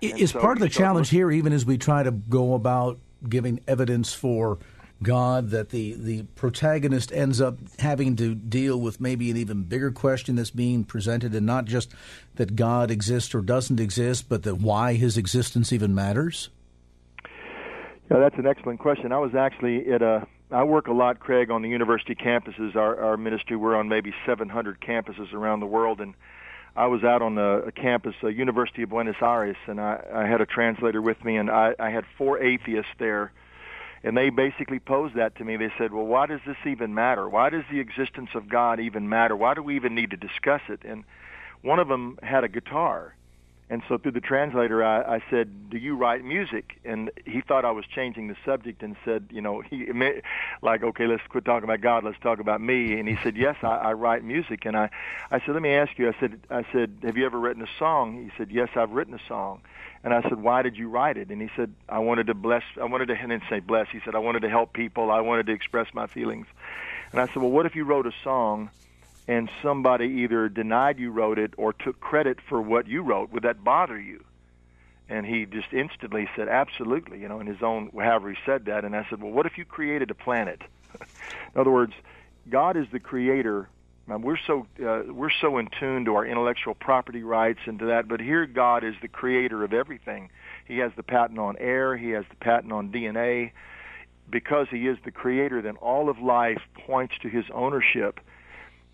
Is 0.00 0.32
so 0.32 0.40
part 0.40 0.58
of 0.58 0.60
the 0.60 0.68
challenge 0.68 1.08
here, 1.08 1.30
even 1.30 1.52
as 1.52 1.64
we 1.64 1.78
try 1.78 2.02
to 2.02 2.10
go 2.10 2.54
about 2.54 2.98
giving 3.26 3.60
evidence 3.66 4.12
for 4.12 4.58
God 5.02 5.50
that 5.50 5.70
the, 5.70 5.94
the 5.94 6.22
protagonist 6.34 7.12
ends 7.12 7.40
up 7.40 7.58
having 7.78 8.16
to 8.16 8.34
deal 8.34 8.80
with 8.80 9.00
maybe 9.00 9.30
an 9.30 9.36
even 9.36 9.64
bigger 9.64 9.90
question 9.90 10.36
that's 10.36 10.50
being 10.50 10.84
presented, 10.84 11.34
and 11.34 11.46
not 11.46 11.64
just 11.64 11.92
that 12.36 12.56
God 12.56 12.90
exists 12.90 13.34
or 13.34 13.40
doesn't 13.40 13.80
exist, 13.80 14.28
but 14.28 14.42
that 14.44 14.56
why 14.56 14.94
his 14.94 15.16
existence 15.16 15.72
even 15.72 15.94
matters? 15.94 16.48
Yeah, 18.10 18.18
that's 18.18 18.36
an 18.36 18.46
excellent 18.46 18.80
question. 18.80 19.12
I 19.12 19.18
was 19.18 19.34
actually 19.34 19.90
at 19.92 20.02
a. 20.02 20.26
I 20.50 20.62
work 20.62 20.86
a 20.86 20.92
lot, 20.92 21.18
Craig, 21.20 21.50
on 21.50 21.62
the 21.62 21.68
university 21.68 22.14
campuses. 22.14 22.76
Our, 22.76 23.00
our 23.00 23.16
ministry, 23.16 23.56
we're 23.56 23.74
on 23.74 23.88
maybe 23.88 24.12
700 24.26 24.80
campuses 24.80 25.32
around 25.32 25.60
the 25.60 25.66
world, 25.66 26.00
and 26.00 26.14
I 26.76 26.86
was 26.86 27.02
out 27.02 27.22
on 27.22 27.38
a, 27.38 27.60
a 27.60 27.72
campus, 27.72 28.14
a 28.22 28.30
University 28.30 28.82
of 28.82 28.90
Buenos 28.90 29.16
Aires, 29.20 29.56
and 29.66 29.80
I, 29.80 30.04
I 30.14 30.26
had 30.26 30.40
a 30.40 30.46
translator 30.46 31.00
with 31.00 31.24
me, 31.24 31.36
and 31.36 31.50
I, 31.50 31.74
I 31.78 31.90
had 31.90 32.04
four 32.18 32.38
atheists 32.38 32.90
there 32.98 33.32
and 34.04 34.16
they 34.16 34.28
basically 34.28 34.78
posed 34.78 35.14
that 35.14 35.34
to 35.36 35.44
me. 35.44 35.56
They 35.56 35.72
said, 35.78 35.92
"Well, 35.92 36.06
why 36.06 36.26
does 36.26 36.40
this 36.46 36.58
even 36.66 36.94
matter? 36.94 37.28
Why 37.28 37.48
does 37.50 37.64
the 37.70 37.80
existence 37.80 38.30
of 38.34 38.48
God 38.48 38.78
even 38.78 39.08
matter? 39.08 39.34
Why 39.34 39.54
do 39.54 39.62
we 39.62 39.74
even 39.74 39.94
need 39.94 40.10
to 40.10 40.16
discuss 40.16 40.60
it?" 40.68 40.84
And 40.84 41.04
one 41.62 41.78
of 41.78 41.88
them 41.88 42.18
had 42.22 42.44
a 42.44 42.48
guitar, 42.48 43.14
and 43.70 43.82
so 43.88 43.96
through 43.96 44.12
the 44.12 44.20
translator, 44.20 44.84
I, 44.84 45.16
I 45.16 45.22
said, 45.30 45.70
"Do 45.70 45.78
you 45.78 45.96
write 45.96 46.22
music?" 46.22 46.78
And 46.84 47.10
he 47.24 47.40
thought 47.40 47.64
I 47.64 47.70
was 47.70 47.86
changing 47.86 48.28
the 48.28 48.36
subject 48.44 48.82
and 48.82 48.94
said, 49.06 49.28
"You 49.30 49.40
know, 49.40 49.62
he 49.62 49.90
like, 50.62 50.82
okay, 50.82 51.06
let's 51.06 51.26
quit 51.30 51.46
talking 51.46 51.64
about 51.64 51.80
God. 51.80 52.04
Let's 52.04 52.20
talk 52.20 52.40
about 52.40 52.60
me." 52.60 52.98
And 53.00 53.08
he 53.08 53.16
said, 53.22 53.38
"Yes, 53.38 53.56
I, 53.62 53.76
I 53.76 53.92
write 53.94 54.22
music." 54.22 54.66
And 54.66 54.76
I, 54.76 54.90
I 55.30 55.40
said, 55.40 55.54
"Let 55.54 55.62
me 55.62 55.72
ask 55.72 55.98
you." 55.98 56.10
I 56.10 56.14
said, 56.20 56.40
"I 56.50 56.66
said, 56.72 56.98
have 57.04 57.16
you 57.16 57.24
ever 57.24 57.40
written 57.40 57.62
a 57.62 57.78
song?" 57.78 58.22
He 58.22 58.30
said, 58.36 58.50
"Yes, 58.50 58.68
I've 58.76 58.90
written 58.90 59.14
a 59.14 59.20
song." 59.26 59.62
And 60.04 60.14
I 60.14 60.22
said, 60.22 60.40
"Why 60.40 60.62
did 60.62 60.76
you 60.76 60.88
write 60.88 61.16
it?" 61.16 61.30
And 61.30 61.42
he 61.42 61.48
said, 61.56 61.74
"I 61.88 61.98
wanted 61.98 62.28
to 62.28 62.34
bless. 62.34 62.62
I 62.80 62.84
wanted 62.84 63.08
to." 63.08 63.14
And 63.14 63.30
didn't 63.30 63.48
say 63.50 63.58
bless. 63.58 63.88
He 63.90 64.00
said, 64.04 64.14
"I 64.14 64.18
wanted 64.18 64.42
to 64.42 64.50
help 64.50 64.72
people. 64.72 65.10
I 65.10 65.20
wanted 65.22 65.46
to 65.46 65.52
express 65.52 65.88
my 65.92 66.06
feelings." 66.06 66.46
And 67.10 67.20
I 67.20 67.26
said, 67.28 67.36
"Well, 67.36 67.50
what 67.50 67.66
if 67.66 67.74
you 67.74 67.84
wrote 67.84 68.06
a 68.06 68.12
song 68.22 68.70
and 69.26 69.50
somebody 69.62 70.06
either 70.06 70.48
denied 70.48 70.98
you 70.98 71.10
wrote 71.10 71.38
it 71.38 71.54
or 71.56 71.72
took 71.72 72.00
credit 72.00 72.38
for 72.48 72.60
what 72.60 72.86
you 72.86 73.02
wrote, 73.02 73.32
would 73.32 73.44
that 73.44 73.64
bother 73.64 73.98
you? 73.98 74.22
And 75.08 75.26
he 75.26 75.46
just 75.46 75.72
instantly 75.72 76.28
said, 76.36 76.48
absolutely, 76.48 77.20
you 77.20 77.28
know, 77.28 77.40
in 77.40 77.46
his 77.46 77.62
own, 77.62 77.90
however 77.94 78.30
he 78.30 78.36
said 78.46 78.66
that. 78.66 78.84
And 78.84 78.96
I 78.96 79.06
said, 79.08 79.22
well, 79.22 79.32
what 79.32 79.46
if 79.46 79.58
you 79.58 79.64
created 79.64 80.10
a 80.10 80.14
planet? 80.14 80.62
in 81.00 81.60
other 81.60 81.70
words, 81.70 81.92
God 82.48 82.76
is 82.76 82.86
the 82.92 83.00
creator. 83.00 83.68
We're 84.06 84.38
so 84.46 84.66
uh, 84.84 85.12
we're 85.12 85.30
so 85.40 85.58
in 85.58 85.68
tune 85.80 86.04
to 86.04 86.14
our 86.14 86.26
intellectual 86.26 86.74
property 86.74 87.22
rights 87.22 87.60
and 87.66 87.78
to 87.78 87.86
that, 87.86 88.06
but 88.06 88.20
here 88.20 88.46
God 88.46 88.84
is 88.84 88.94
the 89.00 89.08
creator 89.08 89.64
of 89.64 89.72
everything. 89.72 90.30
He 90.66 90.78
has 90.78 90.92
the 90.96 91.02
patent 91.02 91.38
on 91.38 91.56
air. 91.58 91.96
He 91.96 92.10
has 92.10 92.24
the 92.28 92.36
patent 92.36 92.72
on 92.72 92.90
DNA. 92.90 93.52
Because 94.30 94.66
he 94.70 94.88
is 94.88 94.96
the 95.04 95.10
creator, 95.10 95.60
then 95.60 95.76
all 95.76 96.08
of 96.08 96.18
life 96.18 96.60
points 96.86 97.14
to 97.22 97.28
his 97.28 97.44
ownership 97.52 98.20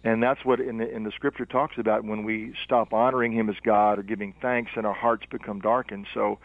and 0.02 0.22
that's 0.22 0.44
what 0.44 0.60
in 0.60 0.78
the, 0.78 0.88
in 0.88 1.04
the 1.04 1.10
scripture 1.12 1.44
talks 1.44 1.76
about 1.76 2.04
when 2.04 2.24
we 2.24 2.54
stop 2.64 2.92
honoring 2.92 3.32
him 3.32 3.50
as 3.50 3.56
God 3.62 3.98
or 3.98 4.02
giving 4.02 4.34
thanks 4.40 4.72
and 4.76 4.86
our 4.86 4.94
hearts 4.94 5.24
become 5.30 5.60
darkened. 5.60 6.06
So 6.14 6.38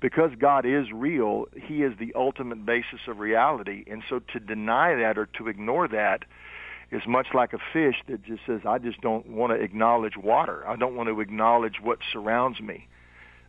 because 0.00 0.30
God 0.38 0.64
is 0.64 0.92
real, 0.92 1.46
he 1.56 1.82
is 1.82 1.94
the 1.98 2.12
ultimate 2.14 2.64
basis 2.64 3.00
of 3.08 3.18
reality. 3.18 3.84
And 3.88 4.02
so 4.08 4.20
to 4.32 4.38
deny 4.38 4.94
that 4.94 5.18
or 5.18 5.26
to 5.38 5.48
ignore 5.48 5.88
that 5.88 6.24
is 6.90 7.02
much 7.06 7.28
like 7.34 7.52
a 7.52 7.58
fish 7.72 7.96
that 8.08 8.22
just 8.24 8.42
says, 8.46 8.60
I 8.64 8.78
just 8.78 9.00
don't 9.00 9.26
want 9.26 9.52
to 9.52 9.60
acknowledge 9.60 10.16
water. 10.16 10.66
I 10.66 10.76
don't 10.76 10.94
want 10.96 11.08
to 11.08 11.20
acknowledge 11.20 11.80
what 11.80 11.98
surrounds 12.12 12.60
me. 12.60 12.88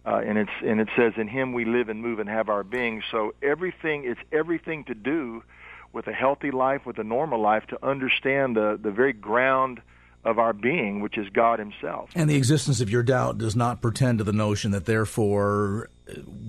Uh, 0.06 0.22
and 0.24 0.38
it's 0.38 0.52
and 0.64 0.80
it 0.80 0.88
says 0.96 1.14
in 1.18 1.28
him 1.28 1.52
we 1.52 1.66
live 1.66 1.90
and 1.90 2.00
move 2.00 2.20
and 2.20 2.30
have 2.30 2.48
our 2.48 2.64
being. 2.64 3.02
So 3.10 3.34
everything 3.42 4.06
it's 4.06 4.20
everything 4.32 4.84
to 4.86 4.94
do 4.94 5.44
with 5.94 6.08
a 6.08 6.14
healthy 6.14 6.52
life, 6.52 6.86
with 6.86 7.00
a 7.00 7.04
normal 7.04 7.42
life, 7.42 7.66
to 7.68 7.84
understand 7.84 8.56
the, 8.56 8.78
the 8.80 8.92
very 8.92 9.14
ground 9.14 9.82
of 10.24 10.38
our 10.40 10.54
being, 10.54 11.00
which 11.00 11.18
is 11.18 11.28
God 11.30 11.58
Himself. 11.58 12.10
And 12.14 12.30
the 12.30 12.36
existence 12.36 12.82
of 12.82 12.90
your 12.90 13.02
doubt 13.02 13.38
does 13.38 13.56
not 13.56 13.82
pretend 13.82 14.18
to 14.18 14.24
the 14.24 14.34
notion 14.34 14.72
that 14.72 14.86
therefore 14.86 15.90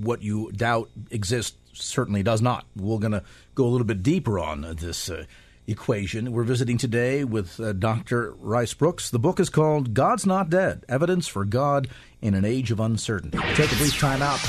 what 0.01 0.23
you 0.23 0.51
doubt 0.53 0.91
exists 1.11 1.57
certainly 1.73 2.23
does 2.23 2.43
not. 2.43 2.67
We're 2.75 2.99
going 2.99 3.13
to 3.13 3.23
go 3.55 3.65
a 3.65 3.69
little 3.69 3.87
bit 3.87 4.03
deeper 4.03 4.39
on 4.39 4.63
this 4.63 5.09
uh, 5.09 5.25
equation. 5.67 6.33
We're 6.33 6.45
visiting 6.45 6.79
today 6.79 7.25
with 7.25 7.59
uh, 7.61 7.73
Dr. 7.73 8.33
Rice 8.39 8.75
Broocks. 8.75 9.11
The 9.11 9.19
book 9.19 9.41
is 9.41 9.51
called 9.51 9.95
God's 9.95 10.27
Not 10.27 10.51
Dead 10.51 10.85
Evidence 10.89 11.27
for 11.27 11.45
God 11.45 11.89
in 12.21 12.35
an 12.35 12.45
Age 12.45 12.71
of 12.71 12.81
Uncertainty. 12.81 13.39
take 13.55 13.73
a 13.73 13.77
brief 13.77 13.99
time 13.99 14.23
out. 14.23 14.41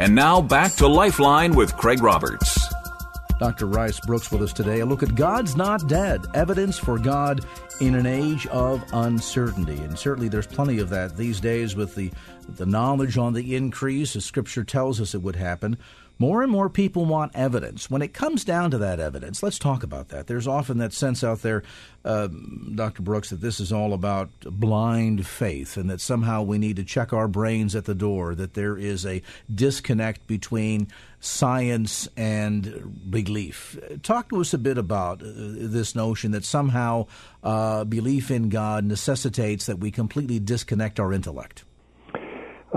And 0.00 0.14
now 0.14 0.40
back 0.40 0.74
to 0.76 0.86
Lifeline 0.86 1.56
with 1.56 1.76
Craig 1.76 2.00
Roberts. 2.00 2.57
Dr. 3.38 3.66
Rice 3.66 4.00
Broocks 4.00 4.32
with 4.32 4.42
us 4.42 4.52
today. 4.52 4.80
A 4.80 4.86
look 4.86 5.02
at 5.02 5.14
God's 5.14 5.56
Not 5.56 5.86
Dead 5.86 6.26
Evidence 6.34 6.76
for 6.76 6.98
God 6.98 7.44
in 7.80 7.94
an 7.94 8.04
Age 8.04 8.46
of 8.48 8.84
Uncertainty. 8.92 9.78
And 9.78 9.96
certainly 9.96 10.28
there's 10.28 10.46
plenty 10.46 10.80
of 10.80 10.90
that 10.90 11.16
these 11.16 11.38
days 11.38 11.76
with 11.76 11.94
the, 11.94 12.10
the 12.48 12.66
knowledge 12.66 13.16
on 13.16 13.34
the 13.34 13.54
increase, 13.54 14.16
as 14.16 14.24
Scripture 14.24 14.64
tells 14.64 15.00
us 15.00 15.14
it 15.14 15.22
would 15.22 15.36
happen. 15.36 15.78
More 16.20 16.42
and 16.42 16.50
more 16.50 16.68
people 16.68 17.04
want 17.04 17.36
evidence. 17.36 17.88
When 17.88 18.02
it 18.02 18.12
comes 18.12 18.44
down 18.44 18.72
to 18.72 18.78
that 18.78 18.98
evidence, 18.98 19.40
let's 19.40 19.58
talk 19.58 19.84
about 19.84 20.08
that. 20.08 20.26
There's 20.26 20.48
often 20.48 20.78
that 20.78 20.92
sense 20.92 21.22
out 21.22 21.42
there, 21.42 21.62
uh, 22.04 22.28
Dr. 22.74 23.04
Broocks, 23.04 23.28
that 23.28 23.40
this 23.40 23.60
is 23.60 23.72
all 23.72 23.92
about 23.92 24.30
blind 24.40 25.28
faith 25.28 25.76
and 25.76 25.88
that 25.90 26.00
somehow 26.00 26.42
we 26.42 26.58
need 26.58 26.74
to 26.76 26.84
check 26.84 27.12
our 27.12 27.28
brains 27.28 27.76
at 27.76 27.84
the 27.84 27.94
door, 27.94 28.34
that 28.34 28.54
there 28.54 28.76
is 28.76 29.06
a 29.06 29.22
disconnect 29.54 30.26
between 30.26 30.88
science 31.20 32.08
and 32.16 33.10
belief. 33.10 33.78
Talk 34.02 34.30
to 34.30 34.40
us 34.40 34.52
a 34.52 34.58
bit 34.58 34.76
about 34.76 35.22
uh, 35.22 35.26
this 35.26 35.94
notion 35.94 36.32
that 36.32 36.44
somehow 36.44 37.06
uh, 37.44 37.84
belief 37.84 38.32
in 38.32 38.48
God 38.48 38.84
necessitates 38.84 39.66
that 39.66 39.78
we 39.78 39.92
completely 39.92 40.40
disconnect 40.40 40.98
our 40.98 41.12
intellect. 41.12 41.62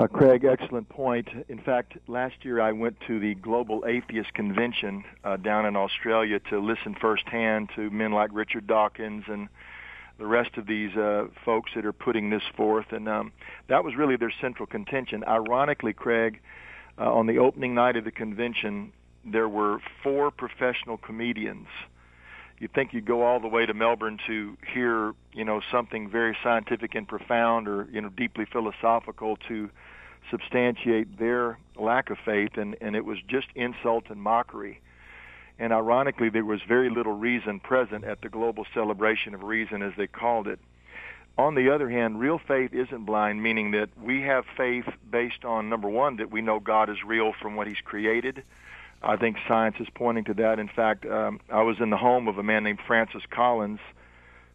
Uh, 0.02 0.08
Craig, 0.08 0.44
excellent 0.46 0.90
point. 0.90 1.28
In 1.48 1.60
fact, 1.60 1.96
last 2.08 2.44
year 2.44 2.60
I 2.60 2.72
went 2.72 3.00
to 3.06 3.20
the 3.20 3.36
Global 3.36 3.84
Atheist 3.86 4.34
Convention 4.34 5.04
uh, 5.24 5.38
down 5.38 5.68
in 5.68 5.76
Australia 5.76 6.40
to 6.50 6.58
listen 6.58 6.96
firsthand 7.00 7.70
to 7.76 7.88
men 7.92 8.12
like 8.12 8.32
Richard 8.34 8.66
Dawkins 8.66 9.26
and 9.28 9.48
the 10.18 10.26
rest 10.26 10.58
of 10.58 10.66
these 10.66 10.98
uh, 10.98 11.28
folks 11.46 11.70
that 11.76 11.86
are 11.86 11.94
putting 11.94 12.32
this 12.32 12.42
forth, 12.58 12.88
and 12.90 13.08
um, 13.08 13.32
that 13.68 13.84
was 13.84 13.96
really 13.96 14.16
their 14.16 14.34
central 14.42 14.66
contention. 14.66 15.24
Ironically, 15.28 15.94
Craig, 15.94 16.42
uh, 16.98 17.14
on 17.14 17.28
the 17.28 17.38
opening 17.38 17.76
night 17.76 17.96
of 17.96 18.04
the 18.04 18.12
convention, 18.12 18.94
there 19.24 19.48
were 19.48 19.82
four 20.02 20.32
professional 20.32 20.98
comedians 20.98 21.68
you'd 22.62 22.74
think 22.74 22.94
you'd 22.94 23.06
go 23.06 23.24
all 23.24 23.40
the 23.40 23.48
way 23.48 23.66
to 23.66 23.74
Melbourne 23.74 24.20
to 24.28 24.56
hear, 24.72 25.16
you 25.34 25.44
know, 25.44 25.62
something 25.72 26.08
very 26.08 26.38
scientific 26.44 26.94
and 26.94 27.08
profound 27.08 27.68
or, 27.68 27.88
you 27.92 28.00
know, 28.02 28.10
deeply 28.10 28.46
philosophical 28.46 29.36
to 29.48 29.72
substantiate 30.30 31.18
their 31.18 31.58
lack 31.76 32.10
of 32.10 32.18
faith 32.24 32.58
and, 32.58 32.76
and 32.82 32.96
it 32.96 33.06
was 33.06 33.18
just 33.28 33.48
insult 33.56 34.06
and 34.10 34.22
mockery. 34.22 34.80
And 35.60 35.74
ironically, 35.74 36.30
there 36.30 36.46
was 36.46 36.62
very 36.68 36.90
little 36.90 37.14
reason 37.14 37.60
present 37.60 38.04
at 38.04 38.22
the 38.22 38.30
global 38.30 38.66
celebration 38.74 39.34
of 39.34 39.44
reason, 39.44 39.84
as 39.84 39.94
they 39.96 40.08
called 40.08 40.48
it. 40.48 40.60
On 41.38 41.56
the 41.56 41.70
other 41.70 41.90
hand, 41.90 42.20
real 42.20 42.40
faith 42.40 42.74
isn't 42.74 43.06
blind, 43.06 43.42
meaning 43.42 43.72
that 43.72 43.90
we 44.02 44.22
have 44.22 44.46
faith 44.58 44.86
based 45.10 45.46
on, 45.46 45.70
number 45.70 45.88
one, 45.88 46.18
that 46.18 46.32
we 46.32 46.42
know 46.42 46.60
God 46.60 46.90
is 46.90 46.98
real 47.06 47.34
from 47.40 47.56
what 47.56 47.68
He's 47.68 47.80
created, 47.84 48.44
I 49.04 49.16
think 49.18 49.38
science 49.48 49.78
is 49.80 49.88
pointing 49.94 50.26
to 50.26 50.34
that. 50.36 50.60
In 50.60 50.68
fact, 50.68 51.06
um, 51.06 51.40
I 51.50 51.64
was 51.64 51.80
in 51.80 51.90
the 51.90 51.98
home 51.98 52.28
of 52.28 52.38
a 52.38 52.44
man 52.44 52.64
named 52.64 52.80
Francis 52.86 53.24
Collins, 53.30 53.80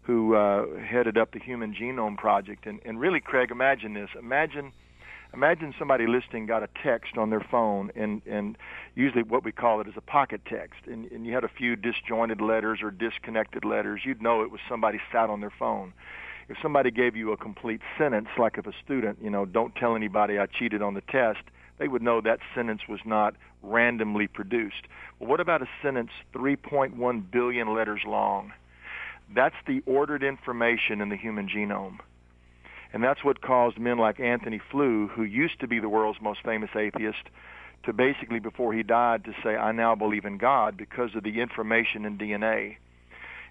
who 0.03 0.37
uh, 0.37 0.79
headed 0.79 1.19
up 1.19 1.33
the 1.33 1.41
Human 1.41 1.75
Genome 1.75 2.17
Project. 2.17 2.67
And, 2.67 2.81
and 2.85 3.01
really, 3.01 3.21
Craig, 3.21 3.51
imagine 3.51 3.95
this: 3.95 4.11
imagine, 4.17 4.73
imagine 5.37 5.75
somebody 5.79 6.07
listening 6.07 6.47
got 6.47 6.63
a 6.63 6.69
text 6.83 7.17
on 7.17 7.31
their 7.31 7.47
phone, 7.51 7.93
and 7.95 8.23
and 8.27 8.57
usually 8.95 9.23
what 9.23 9.45
we 9.45 9.53
call 9.53 9.81
it 9.81 9.87
is 9.87 9.95
a 9.97 10.01
pocket 10.01 10.41
text, 10.47 10.81
and, 10.87 11.11
and 11.13 11.27
you 11.27 11.35
had 11.35 11.45
a 11.45 11.49
few 11.49 11.77
disjointed 11.77 12.41
letters 12.41 12.81
or 12.83 12.91
disconnected 12.91 13.65
letters. 13.65 14.01
You'd 14.05 14.23
know 14.23 14.43
it 14.43 14.51
was 14.51 14.61
somebody 14.69 15.01
sat 15.13 15.31
on 15.31 15.41
their 15.41 15.53
phone. 15.57 15.93
If 16.49 16.57
somebody 16.63 16.91
gave 16.91 17.17
you 17.17 17.33
a 17.33 17.37
complete 17.37 17.81
sentence, 17.99 18.29
like 18.39 18.57
if 18.57 18.67
a 18.67 18.73
student, 18.85 19.19
you 19.21 19.31
know, 19.31 19.45
don't 19.45 19.75
tell 19.75 19.95
anybody 19.97 20.39
I 20.39 20.47
cheated 20.47 20.81
on 20.81 20.95
the 20.95 21.01
test 21.03 21.41
they 21.79 21.89
would 21.89 22.03
know 22.03 22.21
that 22.21 22.41
sentence 22.55 22.83
was 22.89 23.01
not 23.05 23.35
randomly 23.63 24.27
produced. 24.27 24.87
Well, 25.19 25.29
what 25.29 25.41
about 25.41 25.63
a 25.63 25.69
sentence 25.83 26.11
3.1 26.35 27.31
billion 27.31 27.75
letters 27.75 28.01
long? 28.07 28.53
That's 29.35 29.57
the 29.67 29.83
ordered 29.87 30.23
information 30.23 31.01
in 31.01 31.09
the 31.09 31.17
human 31.17 31.49
genome. 31.49 31.99
And 32.97 33.05
that's 33.05 33.23
what 33.23 33.43
caused 33.43 33.79
men 33.79 33.99
like 33.99 34.21
Antony 34.21 34.59
Flew, 34.71 35.09
who 35.09 35.23
used 35.23 35.61
to 35.61 35.69
be 35.69 35.81
the 35.81 35.89
world's 35.91 36.19
most 36.23 36.41
famous 36.43 36.71
atheist, 36.75 37.29
to 37.83 37.93
basically, 37.93 38.39
before 38.39 38.73
he 38.73 38.83
died, 38.83 39.23
to 39.25 39.35
say, 39.45 39.55
I 39.55 39.73
now 39.73 39.95
believe 39.95 40.25
in 40.25 40.39
God 40.39 40.79
because 40.79 41.11
of 41.15 41.23
the 41.23 41.43
information 41.43 42.07
in 42.07 42.17
DNA. 42.17 42.77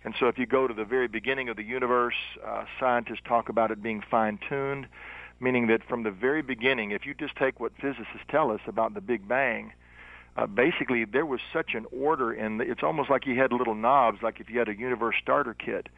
And 0.04 0.16
so 0.20 0.30
if 0.30 0.40
you 0.40 0.48
go 0.48 0.68
to 0.68 0.74
the 0.74 0.84
very 0.84 1.08
beginning 1.08 1.50
of 1.50 1.58
the 1.58 1.64
universe, 1.64 2.16
uh, 2.44 2.66
scientists 2.80 3.20
talk 3.24 3.48
about 3.48 3.70
it 3.70 3.84
being 3.84 4.02
fine-tuned 4.10 4.88
meaning 5.40 5.68
that 5.68 5.84
from 5.88 6.02
the 6.02 6.12
very 6.12 6.42
beginning, 6.42 6.92
if 6.92 7.06
you 7.06 7.14
just 7.14 7.36
take 7.36 7.60
what 7.60 7.74
physicists 7.82 8.24
tell 8.30 8.52
us 8.52 8.62
about 8.68 8.94
the 8.94 9.02
Big 9.02 9.28
Bang, 9.28 9.74
uh, 10.38 10.48
basically 10.48 11.04
there 11.04 11.26
was 11.26 11.42
such 11.52 11.76
an 11.76 11.86
order, 11.92 12.32
and 12.32 12.62
it's 12.62 12.84
almost 12.84 13.10
like 13.10 13.26
you 13.26 13.38
had 13.38 13.52
little 13.52 13.76
knobs, 13.76 14.24
like 14.24 14.40
if 14.40 14.50
you 14.50 14.58
had 14.58 14.70
a 14.70 14.76
universe 14.76 15.16
starter 15.22 15.54
kit, 15.54 15.90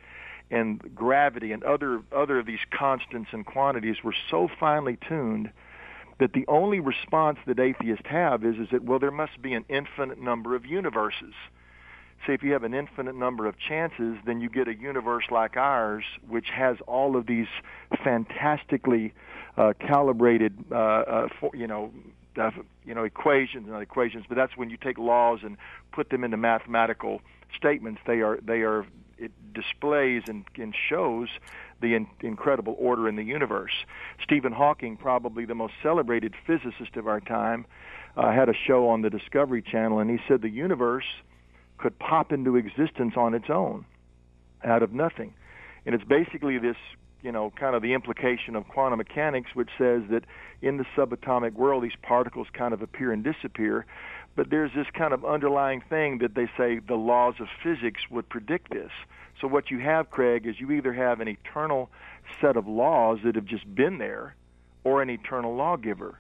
and 0.50 0.96
gravity 0.96 1.52
and 1.52 1.64
other 1.64 2.02
other 2.16 2.40
of 2.40 2.46
these 2.46 2.60
constants 2.72 3.30
and 3.32 3.46
quantities 3.46 3.98
were 4.04 4.16
so 4.30 4.50
finely 4.60 4.98
tuned 5.08 5.52
that 6.20 6.34
the 6.34 6.46
only 6.48 6.80
response 6.80 7.38
that 7.46 7.60
atheists 7.60 8.06
have 8.06 8.44
is 8.44 8.56
is 8.56 8.70
that 8.72 8.84
well 8.84 9.00
there 9.00 9.12
must 9.12 9.42
be 9.42 9.54
an 9.54 9.66
infinite 9.70 10.20
number 10.20 10.56
of 10.56 10.66
universes 10.66 11.34
say 12.26 12.34
if 12.34 12.44
you 12.44 12.54
have 12.54 12.64
an 12.64 12.74
infinite 12.74 13.16
number 13.16 13.46
of 13.46 13.56
chances, 13.60 14.18
then 14.26 14.42
you 14.42 14.50
get 14.50 14.68
a 14.68 14.74
universe 14.74 15.26
like 15.30 15.56
ours, 15.58 16.04
which 16.28 16.48
has 16.50 16.78
all 16.88 17.16
of 17.16 17.28
these 17.28 17.48
fantastically 18.04 19.14
uh, 19.58 19.74
calibrated, 19.80 20.58
uh, 20.72 20.76
uh, 20.76 21.28
for, 21.40 21.52
you 21.54 21.68
know, 21.68 21.92
uh, 22.38 22.52
you 22.86 22.94
know, 22.94 23.04
equations, 23.04 23.68
not 23.68 23.82
equations, 23.82 24.26
but 24.28 24.36
that's 24.36 24.56
when 24.56 24.70
you 24.70 24.78
take 24.78 24.98
laws 24.98 25.40
and 25.44 25.58
put 25.92 26.10
them 26.10 26.24
into 26.24 26.38
mathematical 26.38 27.22
statements. 27.56 28.02
They 28.06 28.22
are, 28.22 28.40
they 28.42 28.62
are, 28.62 28.86
it 29.18 29.32
displays 29.54 30.24
and, 30.28 30.46
and 30.58 30.76
shows 30.90 31.30
the 31.82 31.96
in, 31.96 32.08
incredible 32.22 32.76
order 32.80 33.08
in 33.08 33.16
the 33.16 33.24
universe. 33.24 33.72
Stephen 34.24 34.52
Hawking, 34.52 34.98
probably 34.98 35.46
the 35.46 35.56
most 35.56 35.74
celebrated 35.82 36.34
physicist 36.46 36.96
of 36.96 37.08
our 37.08 37.20
time, 37.20 37.66
uh, 38.16 38.32
had 38.32 38.50
a 38.50 38.54
show 38.54 38.90
on 38.90 39.02
the 39.02 39.10
Discovery 39.10 39.62
Channel, 39.62 40.00
and 40.00 40.10
he 40.10 40.18
said 40.28 40.42
the 40.42 40.50
universe 40.50 41.06
could 41.78 41.98
pop 42.00 42.32
into 42.32 42.56
existence 42.56 43.14
on 43.16 43.34
its 43.34 43.50
own 43.50 43.86
out 44.64 44.82
of 44.82 44.92
nothing. 44.94 45.34
And 45.86 45.94
it's 45.94 46.04
basically 46.04 46.58
this 46.58 46.78
you 47.22 47.32
know, 47.32 47.52
kind 47.56 47.76
of 47.76 47.82
the 47.82 47.94
implication 47.94 48.56
of 48.56 48.68
quantum 48.68 48.98
mechanics, 48.98 49.52
which 49.54 49.70
says 49.78 50.04
that 50.10 50.24
in 50.62 50.78
the 50.78 50.86
subatomic 50.96 51.54
world, 51.54 51.84
these 51.84 51.96
particles 52.02 52.48
kind 52.54 52.74
of 52.74 52.82
appear 52.82 53.12
and 53.12 53.24
disappear. 53.24 53.86
But 54.36 54.50
there's 54.50 54.72
this 54.76 54.88
kind 54.94 55.14
of 55.14 55.26
underlying 55.26 55.82
thing 55.82 56.20
that 56.20 56.36
they 56.36 56.48
say 56.58 56.80
the 56.80 56.96
laws 56.96 57.36
of 57.40 57.48
physics 57.64 58.02
would 58.10 58.30
predict 58.30 58.72
this. 58.72 58.92
So 59.42 59.48
what 59.48 59.72
you 59.72 59.80
have, 59.80 60.10
Craig, 60.10 60.46
is 60.46 60.60
you 60.60 60.72
either 60.72 60.94
have 60.94 61.20
an 61.20 61.28
eternal 61.28 61.90
set 62.42 62.56
of 62.56 62.68
laws 62.68 63.20
that 63.24 63.36
have 63.36 63.46
just 63.46 63.74
been 63.74 63.98
there, 63.98 64.36
or 64.84 65.02
an 65.02 65.10
eternal 65.10 65.56
lawgiver 65.56 66.20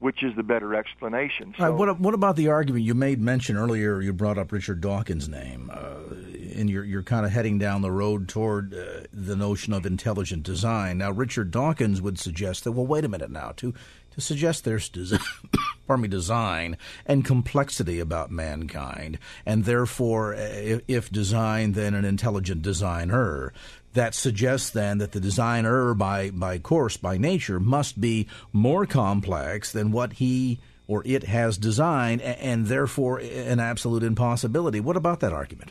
which 0.00 0.22
is 0.22 0.34
the 0.34 0.42
better 0.42 0.74
explanation. 0.74 1.54
So, 1.56 1.64
right, 1.64 1.70
what, 1.70 2.00
what, 2.00 2.14
about 2.14 2.36
the 2.36 2.48
argument 2.48 2.84
you 2.84 2.94
made 2.94 3.20
mention 3.20 3.56
earlier? 3.56 4.00
You 4.00 4.14
brought 4.14 4.38
up 4.38 4.50
Richard 4.50 4.80
Dawkins' 4.80 5.28
name, 5.28 5.70
uh, 5.72 6.14
and 6.56 6.70
you're, 6.70 6.84
you're 6.84 7.02
kind 7.02 7.26
of 7.26 7.32
heading 7.32 7.58
down 7.58 7.82
the 7.82 7.92
road 7.92 8.26
toward 8.26 8.74
uh, 8.74 9.06
the 9.12 9.36
notion 9.36 9.74
of 9.74 9.84
intelligent 9.84 10.42
design. 10.42 10.98
Now, 10.98 11.10
Richard 11.10 11.50
Dawkins 11.50 12.00
would 12.00 12.18
suggest 12.18 12.64
that, 12.64 12.72
well, 12.72 12.86
wait 12.86 13.04
a 13.04 13.08
minute 13.08 13.30
now, 13.30 13.52
to, 13.58 13.74
to 14.12 14.20
suggest 14.22 14.64
there's 14.64 14.88
design, 14.88 15.20
pardon 15.86 16.02
me, 16.02 16.08
design 16.08 16.78
and 17.04 17.22
complexity 17.22 18.00
about 18.00 18.30
mankind, 18.30 19.18
and 19.44 19.66
therefore, 19.66 20.34
if, 20.34 20.80
if 20.88 21.10
design, 21.10 21.72
then 21.72 21.94
an 21.94 22.06
intelligent 22.06 22.62
designer 22.62 23.52
that 23.94 24.14
suggests 24.14 24.70
then 24.70 24.98
that 24.98 25.12
the 25.12 25.20
designer, 25.20 25.94
by, 25.94 26.30
by 26.30 26.58
course, 26.58 26.96
by 26.96 27.18
nature, 27.18 27.58
must 27.58 28.00
be 28.00 28.28
more 28.52 28.86
complex 28.86 29.72
than 29.72 29.92
what 29.92 30.14
he 30.14 30.60
or 30.86 31.02
it 31.06 31.22
has 31.22 31.56
designed, 31.56 32.20
and 32.20 32.66
therefore 32.66 33.18
an 33.18 33.60
absolute 33.60 34.02
impossibility. 34.02 34.80
What 34.80 34.96
about 34.96 35.20
that 35.20 35.32
argument? 35.32 35.70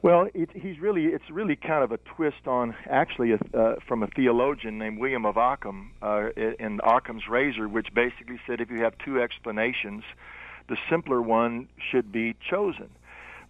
Well, 0.00 0.26
it, 0.34 0.48
he's 0.54 0.80
really 0.80 1.06
it's 1.06 1.30
really 1.30 1.54
kind 1.54 1.84
of 1.84 1.92
a 1.92 1.98
twist 1.98 2.46
on 2.48 2.74
actually 2.88 3.32
a, 3.32 3.38
uh, 3.56 3.76
from 3.86 4.02
a 4.02 4.08
theologian 4.08 4.78
named 4.78 4.98
William 4.98 5.24
of 5.24 5.36
Ockham 5.38 5.92
uh, 6.02 6.30
in 6.34 6.80
Ockham's 6.82 7.28
Razor, 7.28 7.68
which 7.68 7.88
basically 7.94 8.40
said 8.46 8.60
if 8.60 8.70
you 8.70 8.82
have 8.82 8.94
two 9.04 9.20
explanations, 9.20 10.02
the 10.68 10.76
simpler 10.90 11.22
one 11.22 11.68
should 11.90 12.10
be 12.10 12.34
chosen. 12.50 12.88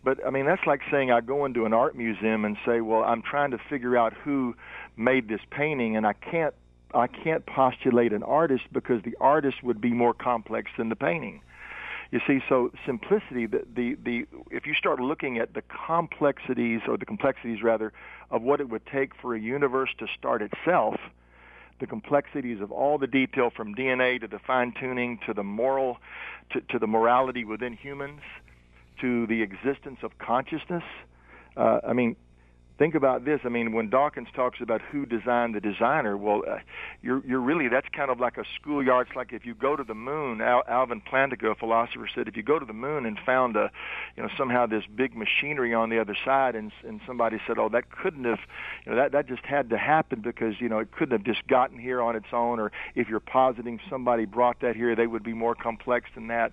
But 0.04 0.24
I 0.26 0.30
mean, 0.30 0.46
that's 0.46 0.66
like 0.66 0.80
saying 0.90 1.10
I 1.10 1.20
go 1.20 1.44
into 1.44 1.64
an 1.64 1.72
art 1.72 1.96
museum 1.96 2.44
and 2.44 2.56
say, 2.66 2.80
"Well, 2.80 3.04
I'm 3.04 3.22
trying 3.22 3.52
to 3.52 3.58
figure 3.58 3.96
out 3.96 4.12
who 4.12 4.54
made 4.96 5.28
this 5.28 5.40
painting, 5.50 5.96
and 5.96 6.06
I 6.06 6.12
can't 6.12 6.54
I 6.94 7.06
can't 7.06 7.46
postulate 7.46 8.12
an 8.12 8.22
artist 8.22 8.64
because 8.72 9.02
the 9.02 9.16
artist 9.20 9.62
would 9.62 9.80
be 9.80 9.90
more 9.92 10.14
complex 10.14 10.70
than 10.76 10.88
the 10.88 10.96
painting." 10.96 11.40
You 12.10 12.20
see, 12.26 12.40
so 12.46 12.70
simplicity, 12.84 13.46
the, 13.46 13.64
the, 13.74 13.96
the, 14.04 14.26
if 14.50 14.66
you 14.66 14.74
start 14.74 15.00
looking 15.00 15.38
at 15.38 15.54
the 15.54 15.62
complexities, 15.86 16.82
or 16.86 16.98
the 16.98 17.06
complexities 17.06 17.62
rather, 17.62 17.90
of 18.30 18.42
what 18.42 18.60
it 18.60 18.68
would 18.68 18.84
take 18.84 19.12
for 19.14 19.34
a 19.34 19.40
universe 19.40 19.88
to 19.98 20.06
start 20.18 20.42
itself, 20.42 20.96
the 21.80 21.86
complexities 21.86 22.60
of 22.60 22.70
all 22.70 22.98
the 22.98 23.06
detail 23.06 23.48
from 23.48 23.74
DNA 23.74 24.20
to 24.20 24.28
the 24.28 24.38
fine 24.38 24.74
tuning 24.78 25.20
to 25.26 25.32
the 25.32 25.42
moral, 25.42 25.96
to, 26.50 26.60
to 26.60 26.78
the 26.78 26.86
morality 26.86 27.46
within 27.46 27.72
humans, 27.72 28.20
to 29.02 29.26
the 29.26 29.42
existence 29.42 29.98
of 30.02 30.16
consciousness. 30.18 30.84
Uh, 31.56 31.80
I 31.86 31.92
mean, 31.92 32.16
think 32.78 32.94
about 32.94 33.24
this. 33.24 33.40
I 33.44 33.48
mean, 33.48 33.72
when 33.72 33.90
Dawkins 33.90 34.28
talks 34.34 34.60
about 34.60 34.80
who 34.80 35.06
designed 35.06 35.54
the 35.54 35.60
designer, 35.60 36.16
well, 36.16 36.42
uh, 36.48 36.58
you're 37.02 37.24
you're 37.26 37.40
really 37.40 37.68
that's 37.68 37.88
kind 37.94 38.10
of 38.10 38.20
like 38.20 38.36
a 38.36 38.44
schoolyard. 38.56 39.08
It's 39.08 39.16
like 39.16 39.32
if 39.32 39.44
you 39.46 39.54
go 39.54 39.76
to 39.76 39.84
the 39.84 39.94
moon. 39.94 40.40
Al, 40.40 40.62
Alvin 40.68 41.00
Plantinga, 41.00 41.52
a 41.52 41.54
philosopher, 41.54 42.08
said 42.14 42.28
if 42.28 42.36
you 42.36 42.42
go 42.42 42.58
to 42.58 42.66
the 42.66 42.72
moon 42.72 43.06
and 43.06 43.18
found 43.24 43.56
a, 43.56 43.70
you 44.16 44.22
know, 44.22 44.28
somehow 44.36 44.66
this 44.66 44.84
big 44.94 45.16
machinery 45.16 45.74
on 45.74 45.90
the 45.90 46.00
other 46.00 46.16
side, 46.24 46.54
and 46.54 46.72
and 46.86 47.00
somebody 47.06 47.38
said, 47.46 47.58
oh, 47.58 47.68
that 47.68 47.90
couldn't 47.90 48.24
have, 48.24 48.40
you 48.84 48.92
know, 48.92 48.98
that 48.98 49.12
that 49.12 49.28
just 49.28 49.44
had 49.44 49.70
to 49.70 49.78
happen 49.78 50.20
because 50.20 50.54
you 50.60 50.68
know 50.68 50.78
it 50.78 50.92
couldn't 50.92 51.12
have 51.12 51.24
just 51.24 51.46
gotten 51.46 51.78
here 51.78 52.00
on 52.00 52.16
its 52.16 52.32
own. 52.32 52.58
Or 52.58 52.72
if 52.94 53.08
you're 53.08 53.20
positing 53.20 53.80
somebody 53.88 54.24
brought 54.24 54.60
that 54.60 54.76
here, 54.76 54.96
they 54.96 55.06
would 55.06 55.22
be 55.22 55.34
more 55.34 55.54
complex 55.54 56.10
than 56.14 56.28
that. 56.28 56.52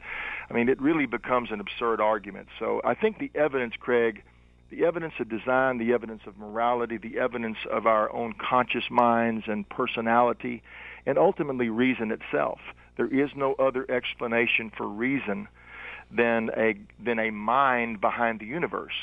I 0.49 0.53
mean, 0.53 0.69
it 0.69 0.81
really 0.81 1.05
becomes 1.05 1.51
an 1.51 1.59
absurd 1.59 2.01
argument. 2.01 2.47
So 2.59 2.81
I 2.83 2.93
think 2.93 3.19
the 3.19 3.31
evidence, 3.35 3.73
Craig 3.79 4.23
the 4.69 4.85
evidence 4.85 5.13
of 5.19 5.29
design, 5.29 5.77
the 5.77 5.93
evidence 5.93 6.21
of 6.27 6.37
morality, 6.37 6.97
the 6.97 7.17
evidence 7.19 7.57
of 7.71 7.87
our 7.87 8.13
own 8.13 8.33
conscious 8.33 8.83
minds 8.89 9.45
and 9.47 9.67
personality, 9.69 10.61
and 11.05 11.17
ultimately 11.17 11.69
reason 11.69 12.11
itself. 12.11 12.59
There 12.97 13.07
is 13.07 13.29
no 13.35 13.53
other 13.55 13.89
explanation 13.89 14.71
for 14.75 14.87
reason 14.87 15.47
than 16.11 16.49
a 16.57 16.75
than 17.03 17.19
a 17.19 17.31
mind 17.31 18.01
behind 18.01 18.39
the 18.39 18.45
universe. 18.45 18.93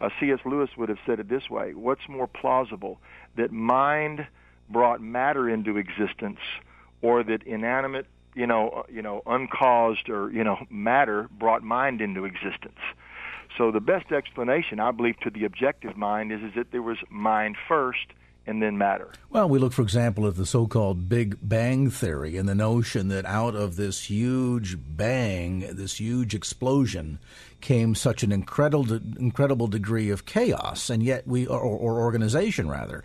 Uh, 0.00 0.10
C.S. 0.20 0.40
Lewis 0.44 0.70
would 0.76 0.88
have 0.88 0.98
said 1.06 1.20
it 1.20 1.28
this 1.28 1.48
way: 1.48 1.74
What's 1.74 2.08
more 2.08 2.26
plausible, 2.26 2.98
that 3.36 3.52
mind 3.52 4.26
brought 4.68 5.00
matter 5.00 5.48
into 5.48 5.76
existence, 5.76 6.40
or 7.02 7.22
that 7.24 7.42
inanimate, 7.44 8.06
you 8.34 8.46
know, 8.46 8.84
you 8.92 9.02
know, 9.02 9.22
uncaused 9.26 10.08
or 10.08 10.30
you 10.30 10.44
know, 10.44 10.58
matter 10.70 11.28
brought 11.38 11.62
mind 11.62 12.00
into 12.00 12.24
existence? 12.24 12.78
So 13.56 13.70
the 13.70 13.80
best 13.80 14.12
explanation, 14.12 14.80
I 14.80 14.90
believe, 14.90 15.18
to 15.20 15.30
the 15.30 15.44
objective 15.44 15.96
mind 15.96 16.32
is, 16.32 16.42
is 16.42 16.54
that 16.56 16.72
there 16.72 16.82
was 16.82 16.98
mind 17.08 17.56
first 17.68 18.06
and 18.46 18.62
then 18.62 18.78
matter. 18.78 19.10
Well, 19.30 19.48
we 19.48 19.58
look, 19.58 19.72
for 19.72 19.82
example, 19.82 20.26
at 20.26 20.36
the 20.36 20.46
so 20.46 20.66
called 20.66 21.08
Big 21.08 21.36
Bang 21.42 21.90
Theory 21.90 22.36
and 22.36 22.48
the 22.48 22.54
notion 22.54 23.08
that 23.08 23.24
out 23.24 23.56
of 23.56 23.76
this 23.76 24.08
huge 24.08 24.76
bang, 24.78 25.60
this 25.72 25.98
huge 25.98 26.34
explosion, 26.34 27.18
came 27.60 27.94
such 27.94 28.22
an 28.22 28.30
incredible, 28.30 29.00
incredible 29.18 29.66
degree 29.66 30.10
of 30.10 30.26
chaos, 30.26 30.90
and 30.90 31.02
yet 31.02 31.26
we, 31.26 31.46
or, 31.46 31.58
or 31.58 31.98
organization 31.98 32.68
rather, 32.68 33.02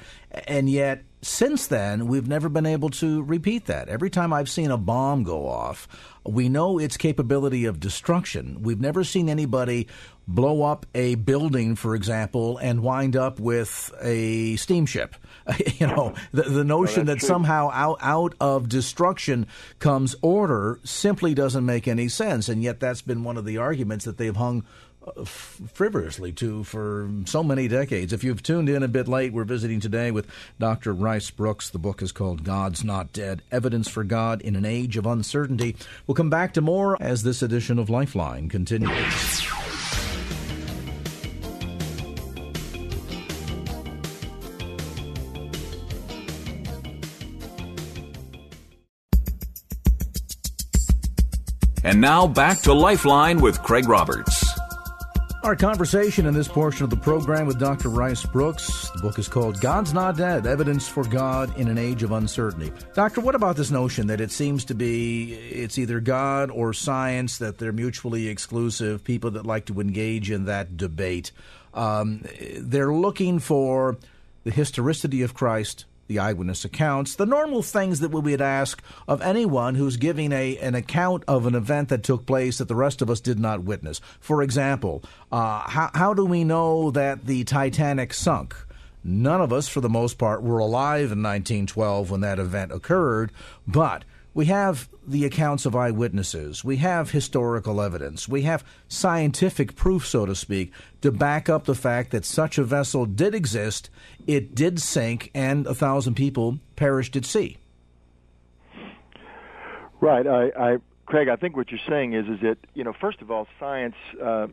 and 0.47 0.69
yet 0.69 1.03
since 1.23 1.67
then, 1.67 2.07
we've 2.07 2.27
never 2.27 2.49
been 2.49 2.65
able 2.65 2.89
to 2.89 3.21
repeat 3.23 3.65
that. 3.65 3.89
Every 3.89 4.09
time 4.09 4.33
I've 4.33 4.49
seen 4.49 4.71
a 4.71 4.77
bomb 4.77 5.23
go 5.23 5.47
off, 5.47 5.87
we 6.23 6.49
know 6.49 6.77
its 6.77 6.97
capability 6.97 7.65
of 7.65 7.79
destruction. 7.79 8.61
We've 8.61 8.79
never 8.79 9.03
seen 9.03 9.29
anybody 9.29 9.87
blow 10.27 10.63
up 10.63 10.85
a 10.93 11.15
building, 11.15 11.75
for 11.75 11.95
example, 11.95 12.57
and 12.57 12.81
wind 12.81 13.15
up 13.15 13.39
with 13.39 13.91
a 14.01 14.55
steamship. 14.55 15.15
you 15.79 15.87
know, 15.87 16.13
the, 16.31 16.43
the 16.43 16.63
notion 16.63 17.07
that 17.07 17.19
true. 17.19 17.27
somehow 17.27 17.69
out, 17.73 17.97
out 18.01 18.35
of 18.39 18.69
destruction 18.69 19.47
comes 19.79 20.15
order 20.21 20.79
simply 20.83 21.33
doesn't 21.33 21.65
make 21.65 21.87
any 21.87 22.07
sense. 22.07 22.49
And 22.49 22.61
yet, 22.61 22.79
that's 22.79 23.01
been 23.01 23.23
one 23.23 23.37
of 23.37 23.45
the 23.45 23.57
arguments 23.57 24.05
that 24.05 24.17
they've 24.17 24.35
hung 24.35 24.63
frivolously 25.25 26.31
to 26.31 26.63
for 26.63 27.09
so 27.25 27.43
many 27.43 27.67
decades. 27.67 28.13
If 28.13 28.23
you've 28.23 28.43
tuned 28.43 28.69
in 28.69 28.83
a 28.83 28.87
bit 28.87 29.07
late, 29.07 29.33
we're 29.33 29.43
visiting 29.43 29.79
today 29.79 30.11
with 30.11 30.27
Dr. 30.59 30.93
Rice 30.93 31.31
Broocks. 31.31 31.71
The 31.71 31.79
book 31.79 32.01
is 32.01 32.11
called 32.11 32.43
God's 32.43 32.83
Not 32.83 33.11
Dead 33.11 33.41
Evidence 33.51 33.89
for 33.89 34.03
God 34.03 34.41
in 34.41 34.55
an 34.55 34.65
Age 34.65 34.97
of 34.97 35.05
Uncertainty. 35.05 35.75
We'll 36.05 36.15
come 36.15 36.29
back 36.29 36.53
to 36.53 36.61
more 36.61 37.01
as 37.01 37.23
this 37.23 37.41
edition 37.41 37.79
of 37.79 37.89
Lifeline 37.89 38.49
continues. 38.49 39.47
And 51.83 51.99
now 51.99 52.27
back 52.27 52.61
to 52.61 52.73
Lifeline 52.73 53.41
with 53.41 53.61
Craig 53.63 53.89
Roberts. 53.89 54.50
Our 55.43 55.55
conversation 55.55 56.27
in 56.27 56.35
this 56.35 56.47
portion 56.47 56.83
of 56.83 56.91
the 56.91 56.97
program 56.97 57.47
with 57.47 57.57
Dr. 57.57 57.89
Rice 57.89 58.23
Broocks. 58.23 58.93
The 58.93 59.01
book 59.01 59.17
is 59.17 59.27
called 59.27 59.59
God's 59.59 59.91
Not 59.91 60.15
Dead 60.15 60.45
Evidence 60.45 60.87
for 60.87 61.03
God 61.03 61.57
in 61.57 61.67
an 61.67 61.79
Age 61.79 62.03
of 62.03 62.11
Uncertainty. 62.11 62.71
Doctor, 62.93 63.21
what 63.21 63.33
about 63.33 63.55
this 63.55 63.71
notion 63.71 64.05
that 64.07 64.21
it 64.21 64.29
seems 64.29 64.65
to 64.65 64.75
be 64.75 65.33
it's 65.33 65.79
either 65.79 65.99
God 65.99 66.51
or 66.51 66.73
science, 66.73 67.39
that 67.39 67.57
they're 67.57 67.71
mutually 67.71 68.27
exclusive, 68.27 69.03
people 69.03 69.31
that 69.31 69.47
like 69.47 69.65
to 69.65 69.81
engage 69.81 70.29
in 70.29 70.45
that 70.45 70.77
debate? 70.77 71.31
Um, 71.73 72.23
they're 72.59 72.93
looking 72.93 73.39
for 73.39 73.97
the 74.43 74.51
historicity 74.51 75.23
of 75.23 75.33
Christ, 75.33 75.85
the 76.11 76.19
eyewitness 76.19 76.65
accounts, 76.65 77.15
the 77.15 77.25
normal 77.25 77.63
things 77.63 78.01
that 78.01 78.09
we 78.09 78.19
would 78.19 78.41
ask 78.41 78.83
of 79.07 79.21
anyone 79.21 79.75
who's 79.75 79.95
giving 79.95 80.33
a 80.33 80.57
an 80.57 80.75
account 80.75 81.23
of 81.25 81.47
an 81.47 81.55
event 81.55 81.87
that 81.87 82.03
took 82.03 82.25
place 82.25 82.57
that 82.57 82.67
the 82.67 82.75
rest 82.75 83.01
of 83.01 83.09
us 83.09 83.21
did 83.21 83.39
not 83.39 83.63
witness. 83.63 84.01
For 84.19 84.43
example, 84.43 85.03
uh, 85.31 85.69
how, 85.69 85.89
how 85.93 86.13
do 86.13 86.25
we 86.25 86.43
know 86.43 86.91
that 86.91 87.25
the 87.25 87.45
Titanic 87.45 88.13
sunk? 88.13 88.55
None 89.05 89.41
of 89.41 89.53
us, 89.53 89.69
for 89.69 89.79
the 89.79 89.89
most 89.89 90.17
part, 90.17 90.43
were 90.43 90.59
alive 90.59 91.11
in 91.11 91.23
1912 91.23 92.11
when 92.11 92.21
that 92.21 92.39
event 92.39 92.73
occurred, 92.73 93.31
but 93.65 94.03
we 94.33 94.45
have 94.45 94.89
the 95.05 95.25
accounts 95.25 95.65
of 95.65 95.75
eyewitnesses. 95.75 96.63
We 96.63 96.77
have 96.77 97.11
historical 97.11 97.81
evidence. 97.81 98.27
We 98.27 98.43
have 98.43 98.63
scientific 98.87 99.75
proof, 99.75 100.05
so 100.07 100.25
to 100.25 100.35
speak, 100.35 100.71
to 101.01 101.11
back 101.11 101.49
up 101.49 101.65
the 101.65 101.75
fact 101.75 102.11
that 102.11 102.23
such 102.23 102.57
a 102.57 102.63
vessel 102.63 103.05
did 103.05 103.35
exist, 103.35 103.89
it 104.27 104.55
did 104.55 104.79
sink, 104.79 105.31
and 105.33 105.67
a 105.67 105.73
thousand 105.73 106.15
people 106.15 106.59
perished 106.75 107.15
at 107.15 107.25
sea. 107.25 107.57
Right. 109.99 110.25
I, 110.25 110.51
I 110.57 110.77
Craig, 111.05 111.27
I 111.27 111.35
think 111.35 111.57
what 111.57 111.69
you're 111.71 111.79
saying 111.89 112.13
is 112.13 112.25
is 112.27 112.39
that 112.41 112.57
you 112.73 112.83
know, 112.83 112.93
first 112.93 113.21
of 113.21 113.29
all, 113.29 113.47
science 113.59 113.95
uh, 114.23 114.47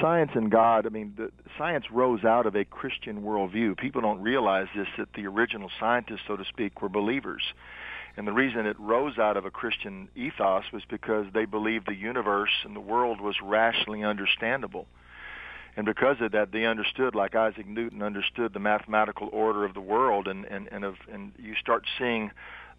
science 0.00 0.30
and 0.34 0.50
God, 0.50 0.86
I 0.86 0.88
mean, 0.88 1.14
the, 1.16 1.30
science 1.56 1.90
rose 1.90 2.24
out 2.24 2.46
of 2.46 2.54
a 2.56 2.64
Christian 2.64 3.22
worldview. 3.22 3.76
People 3.76 4.00
don't 4.00 4.22
realize 4.22 4.68
this, 4.74 4.86
that 4.96 5.12
the 5.14 5.26
original 5.26 5.70
scientists, 5.78 6.22
so 6.26 6.36
to 6.36 6.44
speak, 6.44 6.82
were 6.82 6.88
believers. 6.88 7.42
And 8.18 8.26
the 8.26 8.32
reason 8.32 8.66
it 8.66 8.78
rose 8.80 9.16
out 9.16 9.36
of 9.36 9.44
a 9.44 9.50
Christian 9.50 10.08
ethos 10.16 10.64
was 10.72 10.82
because 10.90 11.26
they 11.32 11.44
believed 11.44 11.86
the 11.86 11.94
universe 11.94 12.50
and 12.64 12.74
the 12.74 12.80
world 12.80 13.20
was 13.20 13.36
rationally 13.40 14.02
understandable. 14.02 14.88
And 15.76 15.86
because 15.86 16.16
of 16.20 16.32
that, 16.32 16.50
they 16.50 16.64
understood, 16.64 17.14
like 17.14 17.36
Isaac 17.36 17.68
Newton 17.68 18.02
understood 18.02 18.52
the 18.52 18.58
mathematical 18.58 19.28
order 19.32 19.64
of 19.64 19.72
the 19.72 19.80
world, 19.80 20.26
and 20.26 20.44
and 20.46 20.68
and, 20.72 20.84
of, 20.84 20.96
and 21.12 21.30
you 21.38 21.54
start 21.54 21.84
seeing 21.96 22.32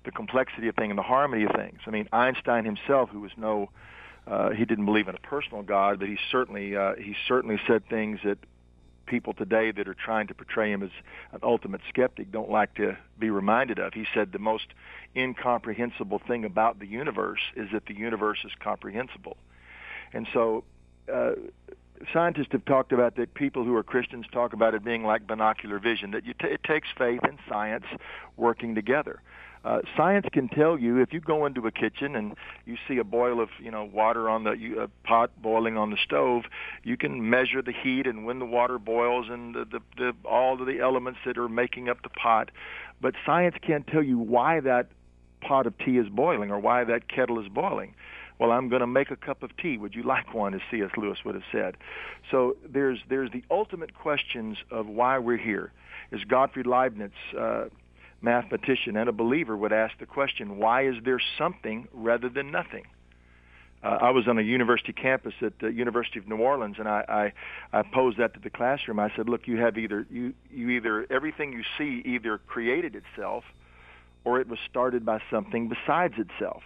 the 0.04 0.12
complexity 0.12 0.68
of 0.68 0.76
things 0.76 0.90
and 0.90 1.00
the 1.00 1.04
harmony 1.04 1.46
of 1.46 1.52
things. 1.56 1.80
I 1.88 1.92
mean, 1.92 2.10
Einstein 2.12 2.66
himself, 2.66 3.10
who 3.10 3.22
was 3.22 3.32
no 3.38 3.70
uh, 4.28 4.50
he 4.50 4.66
didn't 4.66 4.86
believe 4.86 5.08
in 5.08 5.16
a 5.16 5.20
personal 5.20 5.64
God, 5.64 6.00
but 6.00 6.10
he 6.10 6.18
certainly 6.30 6.76
uh, 6.76 6.96
he 6.96 7.16
certainly 7.30 7.62
said 7.66 7.88
things 7.88 8.20
that 8.26 8.40
people 9.10 9.34
today 9.34 9.72
that 9.72 9.88
are 9.88 9.96
trying 9.96 10.28
to 10.28 10.34
portray 10.34 10.72
him 10.72 10.84
as 10.84 10.92
an 11.34 11.40
ultimate 11.44 11.82
skeptic 11.90 12.32
don't 12.32 12.50
like 12.50 12.74
to 12.76 12.96
be 13.18 13.30
reminded 13.30 13.80
of. 13.80 13.94
He 13.94 14.06
said 14.14 14.32
the 14.32 14.40
most 14.40 14.68
incomprehensible 15.16 16.22
thing 16.28 16.46
about 16.46 16.80
the 16.80 16.88
universe 16.88 17.42
is 17.56 17.70
that 17.74 17.88
the 17.88 17.96
universe 17.96 18.40
is 18.46 18.52
comprehensible, 18.60 19.38
and 20.14 20.28
so. 20.34 20.64
Uh, 21.12 21.32
scientists 22.14 22.50
have 22.52 22.64
talked 22.66 22.94
about 22.94 23.16
that 23.16 23.34
people 23.34 23.66
who 23.66 23.76
are 23.76 23.84
Christians 23.84 24.26
talk 24.32 24.54
about 24.54 24.74
it 24.74 24.86
being 24.86 25.04
like 25.04 25.28
binocular 25.28 25.80
vision, 25.80 26.12
that 26.12 26.24
t- 26.24 26.48
it 26.48 26.64
takes 26.64 26.88
faith 26.98 27.20
and 27.24 27.38
science 27.50 27.84
working 28.38 28.76
together. 28.76 29.22
Uh, 29.66 29.82
science 29.98 30.26
can 30.32 30.48
tell 30.48 30.80
you 30.80 31.00
if 31.00 31.12
you 31.12 31.20
go 31.20 31.46
into 31.46 31.68
a 31.68 31.72
kitchen 31.72 32.16
and 32.16 32.36
you 32.66 32.78
see 32.88 32.98
a 32.98 33.04
boil 33.04 33.42
of 33.42 33.50
you 33.62 33.70
know 33.70 33.84
water 33.84 34.30
on 34.30 34.46
the 34.46 34.52
you, 34.52 34.80
a 34.80 34.88
pot 35.06 35.32
boiling 35.42 35.78
on 35.78 35.90
the 35.90 35.98
stove, 35.98 36.44
you 36.84 36.96
can 36.96 37.30
measure 37.30 37.62
the 37.62 37.74
heat 37.74 38.08
and 38.08 38.26
when 38.26 38.40
the 38.40 38.46
water 38.46 38.80
boils 38.80 39.28
and 39.30 39.54
the, 39.54 39.66
the, 39.66 39.80
the 39.98 40.14
all 40.24 40.60
of 40.60 40.66
the 40.66 40.80
elements 40.80 41.20
that 41.26 41.38
are 41.38 41.50
making 41.50 41.90
up 41.90 42.02
the 42.04 42.10
pot. 42.10 42.52
But 43.02 43.16
science 43.26 43.56
can't 43.62 43.86
tell 43.86 44.04
you 44.04 44.18
why 44.18 44.62
that 44.62 44.88
pot 45.42 45.68
of 45.68 45.78
tea 45.78 45.98
is 45.98 46.08
boiling 46.10 46.52
or 46.52 46.60
why 46.60 46.84
that 46.86 47.10
kettle 47.10 47.40
is 47.40 47.50
boiling. 47.50 47.96
Well, 48.40 48.52
I'm 48.52 48.70
going 48.70 48.80
to 48.80 48.88
make 48.88 49.12
a 49.12 49.18
cup 49.18 49.44
of 49.44 49.56
tea. 49.58 49.78
Would 49.78 49.94
you 49.94 50.04
like 50.04 50.34
one? 50.34 50.54
As 50.54 50.62
C.S. 50.72 50.92
Lewis 50.96 51.20
would 51.26 51.36
have 51.36 51.44
said. 51.52 51.76
So 52.32 52.56
there's 52.68 53.00
there's 53.10 53.32
the 53.32 53.44
ultimate 53.52 53.94
questions 53.94 54.58
of 54.72 54.88
why 54.88 55.20
we're 55.20 55.38
here. 55.38 55.74
As 56.14 56.24
Gottfried 56.24 56.66
Leibniz 56.66 57.12
uh, 57.38 57.66
mathematician 58.22 58.98
and 58.98 59.10
a 59.10 59.12
believer 59.12 59.56
would 59.56 59.74
ask 59.74 59.98
the 60.00 60.06
question, 60.06 60.58
why 60.58 60.86
is 60.86 60.96
there 61.04 61.22
something 61.38 61.88
rather 61.94 62.30
than 62.30 62.52
nothing? 62.52 62.86
Uh, 63.82 63.98
I 64.02 64.10
was 64.10 64.28
on 64.28 64.38
a 64.38 64.42
university 64.42 64.92
campus 64.92 65.34
at 65.42 65.58
the 65.60 65.72
University 65.72 66.20
of 66.20 66.28
New 66.28 66.38
Orleans, 66.38 66.76
and 66.80 66.88
I, 66.88 67.32
I, 67.72 67.80
I 67.80 67.84
posed 67.84 68.18
that 68.18 68.34
to 68.34 68.40
the 68.40 68.50
classroom. 68.50 69.00
I 69.00 69.10
said, 69.16 69.30
"Look, 69.30 69.48
you 69.48 69.58
have 69.58 69.78
either 69.78 70.06
you, 70.12 70.34
you 70.52 70.70
either 70.72 71.08
everything 71.10 71.54
you 71.54 71.64
see 71.78 72.02
either 72.06 72.40
created 72.40 72.94
itself, 72.94 73.46
or 74.26 74.42
it 74.42 74.50
was 74.50 74.60
started 74.70 75.06
by 75.06 75.22
something 75.32 75.70
besides 75.70 76.16
itself." 76.18 76.64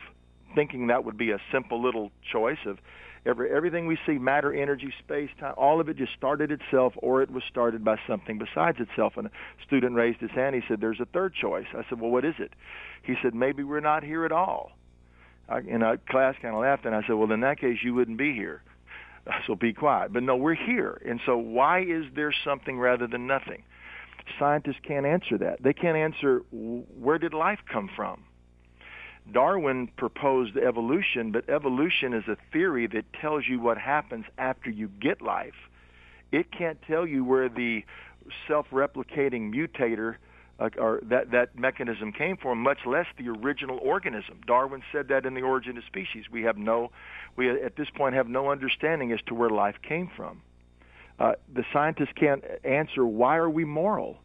Thinking 0.56 0.88
that 0.88 1.06
would 1.06 1.18
be 1.18 1.30
a 1.30 1.40
simple 1.52 1.80
little 1.80 2.12
choice 2.32 2.66
of 2.66 2.80
Every, 3.26 3.50
everything 3.52 3.88
we 3.88 3.98
see, 4.06 4.14
matter, 4.14 4.54
energy, 4.54 4.94
space, 5.00 5.30
time, 5.40 5.54
all 5.56 5.80
of 5.80 5.88
it 5.88 5.96
just 5.96 6.12
started 6.14 6.52
itself 6.52 6.94
or 6.98 7.22
it 7.22 7.32
was 7.32 7.44
started 7.50 7.84
by 7.84 7.98
something 8.06 8.38
besides 8.38 8.80
itself. 8.80 9.14
And 9.16 9.28
a 9.28 9.32
student 9.66 9.96
raised 9.96 10.20
his 10.20 10.32
hand. 10.32 10.56
He 10.56 10.62
said, 10.68 10.82
there's 10.82 11.00
a 11.00 11.06
third 11.06 11.34
choice. 11.34 11.68
I 11.74 11.84
said, 11.90 12.02
well, 12.02 12.12
what 12.12 12.26
is 12.26 12.36
it? 12.40 12.52
He 13.04 13.16
said, 13.24 13.34
maybe 13.34 13.64
we're 13.64 13.80
not 13.80 14.04
here 14.04 14.26
at 14.26 14.34
all. 14.34 14.72
I, 15.48 15.60
and 15.60 15.84
a 15.84 15.98
class 16.10 16.36
kind 16.42 16.54
of 16.54 16.62
laughed, 16.62 16.86
and 16.86 16.96
I 16.96 17.02
said, 17.02 17.14
well, 17.14 17.32
in 17.32 17.42
that 17.42 17.60
case, 17.60 17.80
you 17.84 17.94
wouldn't 17.94 18.18
be 18.18 18.34
here. 18.34 18.62
So 19.48 19.56
be 19.56 19.72
quiet. 19.72 20.12
But 20.12 20.24
no, 20.24 20.36
we're 20.36 20.54
here. 20.54 21.02
And 21.08 21.22
so 21.26 21.38
why 21.38 21.80
is 21.82 22.04
there 22.14 22.34
something 22.44 22.78
rather 22.78 23.08
than 23.08 23.26
nothing? 23.26 23.64
Scientists 24.38 24.82
can't 24.86 25.06
answer 25.06 25.38
that. 25.38 25.64
They 25.64 25.72
can't 25.72 25.96
answer 25.96 26.42
where 26.52 27.18
did 27.18 27.34
life 27.34 27.60
come 27.72 27.90
from? 27.96 28.26
Darwin 29.32 29.88
proposed 29.88 30.58
evolution, 30.58 31.32
but 31.32 31.50
evolution 31.50 32.14
is 32.14 32.28
a 32.28 32.38
theory 32.52 32.88
that 32.88 33.06
tells 33.14 33.48
you 33.48 33.60
what 33.60 33.78
happens 33.78 34.26
after 34.38 34.70
you 34.70 34.90
get 35.00 35.22
life. 35.22 35.56
It 36.32 36.52
can't 36.52 36.82
tell 36.82 37.08
you 37.08 37.24
where 37.24 37.48
the 37.48 37.86
self-replicating 38.48 39.54
mutator 39.54 40.16
uh, 40.60 40.70
or 40.78 41.00
that 41.04 41.32
that 41.32 41.58
mechanism 41.58 42.12
came 42.12 42.38
from, 42.38 42.60
much 42.60 42.86
less 42.86 43.08
the 43.18 43.30
original 43.30 43.80
organism. 43.80 44.40
Darwin 44.46 44.84
said 44.92 45.08
that 45.08 45.26
in 45.26 45.34
the 45.34 45.42
Origin 45.42 45.78
of 45.78 45.84
Species. 45.86 46.26
We 46.32 46.44
have 46.44 46.58
no, 46.58 46.92
we 47.36 47.50
at 47.50 47.76
this 47.76 47.90
point 47.90 48.16
have 48.16 48.28
no 48.28 48.52
understanding 48.52 49.12
as 49.12 49.20
to 49.28 49.34
where 49.34 49.50
life 49.50 49.78
came 49.82 50.12
from. 50.16 50.42
Uh, 51.20 51.34
the 51.52 51.66
scientists 51.74 52.14
can't 52.16 52.44
answer 52.64 53.06
why 53.06 53.38
are 53.38 53.50
we 53.50 53.66
moral. 53.66 54.18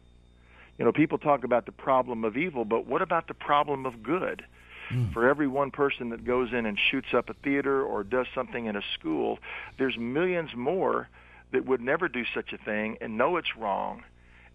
You 0.77 0.85
know, 0.85 0.91
people 0.91 1.17
talk 1.17 1.43
about 1.43 1.65
the 1.65 1.71
problem 1.71 2.23
of 2.23 2.37
evil, 2.37 2.63
but 2.63 2.85
what 2.85 3.01
about 3.01 3.27
the 3.27 3.33
problem 3.33 3.85
of 3.85 4.01
good? 4.03 4.43
Mm. 4.89 5.13
For 5.13 5.27
every 5.27 5.47
one 5.47 5.71
person 5.71 6.09
that 6.09 6.25
goes 6.25 6.51
in 6.51 6.65
and 6.65 6.77
shoots 6.77 7.13
up 7.13 7.29
a 7.29 7.33
theater 7.33 7.83
or 7.83 8.03
does 8.03 8.27
something 8.33 8.65
in 8.65 8.75
a 8.75 8.81
school, 8.93 9.39
there's 9.77 9.97
millions 9.97 10.51
more 10.55 11.07
that 11.51 11.65
would 11.65 11.81
never 11.81 12.07
do 12.07 12.23
such 12.33 12.53
a 12.53 12.57
thing 12.57 12.97
and 13.01 13.17
know 13.17 13.37
it's 13.37 13.55
wrong 13.55 14.03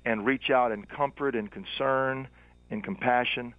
and 0.04 0.26
reach 0.26 0.50
out 0.50 0.72
in 0.72 0.84
comfort 0.84 1.34
and 1.34 1.50
concern 1.50 2.28
and 2.70 2.82
compassion. 2.82 3.54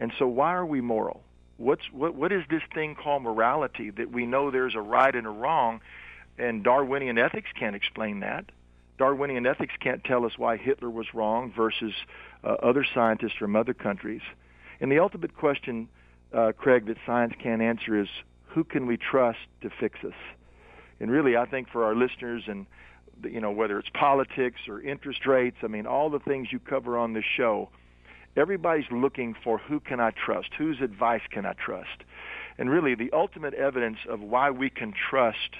And 0.00 0.12
so 0.18 0.26
why 0.26 0.54
are 0.54 0.66
we 0.66 0.80
moral? 0.80 1.22
What's 1.56 1.84
what 1.92 2.14
what 2.14 2.32
is 2.32 2.42
this 2.50 2.62
thing 2.74 2.96
called 2.96 3.22
morality 3.22 3.90
that 3.90 4.10
we 4.10 4.26
know 4.26 4.50
there's 4.50 4.74
a 4.74 4.80
right 4.80 5.14
and 5.14 5.26
a 5.26 5.30
wrong 5.30 5.80
and 6.36 6.64
Darwinian 6.64 7.16
ethics 7.16 7.48
can't 7.56 7.76
explain 7.76 8.20
that. 8.20 8.46
Darwinian 8.98 9.46
ethics 9.46 9.74
can't 9.80 10.02
tell 10.04 10.24
us 10.24 10.32
why 10.36 10.56
Hitler 10.56 10.90
was 10.90 11.14
wrong 11.14 11.52
versus 11.54 11.92
uh, 12.42 12.48
other 12.62 12.84
scientists 12.94 13.34
from 13.38 13.56
other 13.56 13.74
countries. 13.74 14.22
And 14.80 14.90
the 14.90 14.98
ultimate 14.98 15.36
question 15.36 15.88
uh, 16.34 16.52
Craig, 16.52 16.86
that 16.86 16.96
science 17.06 17.34
can't 17.40 17.62
answer 17.62 17.98
is 17.98 18.08
who 18.46 18.64
can 18.64 18.86
we 18.86 18.96
trust 18.96 19.38
to 19.62 19.70
fix 19.70 19.98
us? 20.04 20.14
And 21.00 21.10
really, 21.10 21.36
I 21.36 21.46
think 21.46 21.68
for 21.68 21.84
our 21.84 21.94
listeners 21.94 22.44
and 22.46 22.66
you 23.22 23.40
know 23.40 23.52
whether 23.52 23.78
it's 23.78 23.88
politics 23.94 24.60
or 24.68 24.80
interest 24.80 25.26
rates, 25.26 25.56
I 25.62 25.68
mean 25.68 25.86
all 25.86 26.10
the 26.10 26.18
things 26.18 26.48
you 26.50 26.58
cover 26.58 26.98
on 26.98 27.12
this 27.12 27.24
show, 27.24 27.68
everybody's 28.36 28.90
looking 28.90 29.34
for 29.42 29.58
who 29.58 29.80
can 29.80 30.00
I 30.00 30.10
trust, 30.10 30.48
whose 30.56 30.80
advice 30.80 31.22
can 31.30 31.46
I 31.46 31.52
trust, 31.52 32.02
and 32.58 32.68
really 32.68 32.94
the 32.94 33.10
ultimate 33.12 33.54
evidence 33.54 33.98
of 34.08 34.20
why 34.20 34.50
we 34.50 34.70
can 34.70 34.92
trust 34.92 35.56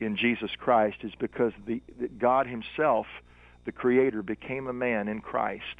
in 0.00 0.16
Jesus 0.16 0.50
Christ 0.58 0.98
is 1.02 1.12
because 1.18 1.52
the, 1.66 1.80
God 2.18 2.46
Himself, 2.46 3.06
the 3.66 3.72
Creator, 3.72 4.22
became 4.22 4.66
a 4.66 4.72
man 4.72 5.08
in 5.08 5.20
Christ 5.20 5.76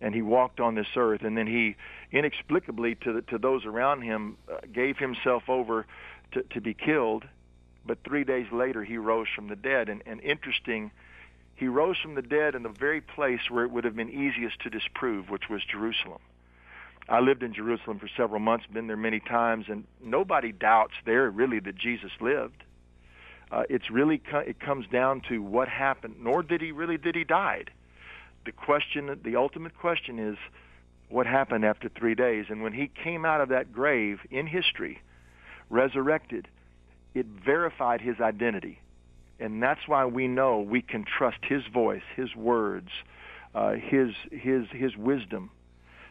and 0.00 0.14
he 0.14 0.22
walked 0.22 0.60
on 0.60 0.74
this 0.74 0.86
earth 0.96 1.22
and 1.22 1.36
then 1.36 1.46
he 1.46 1.76
inexplicably 2.12 2.94
to 2.96 3.12
the, 3.12 3.22
to 3.22 3.38
those 3.38 3.64
around 3.64 4.02
him 4.02 4.36
uh, 4.50 4.58
gave 4.72 4.98
himself 4.98 5.48
over 5.48 5.86
to, 6.32 6.42
to 6.42 6.60
be 6.60 6.74
killed. 6.74 7.24
But 7.86 7.98
three 8.04 8.24
days 8.24 8.46
later 8.52 8.82
he 8.84 8.98
rose 8.98 9.26
from 9.34 9.48
the 9.48 9.56
dead. 9.56 9.88
And, 9.88 10.02
and 10.06 10.20
interesting 10.20 10.90
he 11.54 11.68
rose 11.68 11.98
from 11.98 12.14
the 12.14 12.22
dead 12.22 12.54
in 12.54 12.62
the 12.62 12.70
very 12.70 13.02
place 13.02 13.50
where 13.50 13.64
it 13.64 13.70
would 13.70 13.84
have 13.84 13.94
been 13.94 14.08
easiest 14.08 14.60
to 14.60 14.70
disprove 14.70 15.28
which 15.28 15.48
was 15.50 15.62
jerusalem. 15.64 16.20
I 17.08 17.20
lived 17.20 17.42
in 17.42 17.52
jerusalem 17.52 17.98
for 17.98 18.08
several 18.16 18.40
months 18.40 18.66
been 18.66 18.86
there 18.86 18.96
many 18.96 19.20
times 19.20 19.66
and 19.68 19.84
nobody 20.02 20.52
doubts 20.52 20.94
there 21.04 21.30
really 21.30 21.60
that 21.60 21.76
jesus 21.76 22.12
lived. 22.20 22.64
Uh, 23.50 23.64
it's 23.68 23.90
really 23.90 24.22
it 24.32 24.60
comes 24.60 24.86
down 24.86 25.20
to 25.28 25.42
what 25.42 25.68
happened 25.68 26.16
nor 26.20 26.42
did 26.42 26.62
he 26.62 26.72
really 26.72 26.96
did 26.96 27.14
he 27.14 27.24
died 27.24 27.70
the 28.44 28.52
question, 28.52 29.18
the 29.22 29.36
ultimate 29.36 29.76
question 29.76 30.18
is 30.18 30.36
what 31.08 31.26
happened 31.26 31.64
after 31.64 31.88
three 31.88 32.14
days. 32.14 32.46
And 32.48 32.62
when 32.62 32.72
he 32.72 32.88
came 32.88 33.24
out 33.24 33.40
of 33.40 33.48
that 33.50 33.72
grave 33.72 34.20
in 34.30 34.46
history, 34.46 35.00
resurrected, 35.68 36.48
it 37.14 37.26
verified 37.26 38.00
his 38.00 38.20
identity. 38.20 38.80
And 39.38 39.62
that's 39.62 39.86
why 39.86 40.04
we 40.04 40.28
know 40.28 40.60
we 40.60 40.82
can 40.82 41.04
trust 41.04 41.38
his 41.42 41.62
voice, 41.72 42.02
his 42.14 42.34
words, 42.36 42.90
uh, 43.54 43.72
his, 43.72 44.10
his, 44.30 44.66
his 44.70 44.96
wisdom. 44.96 45.50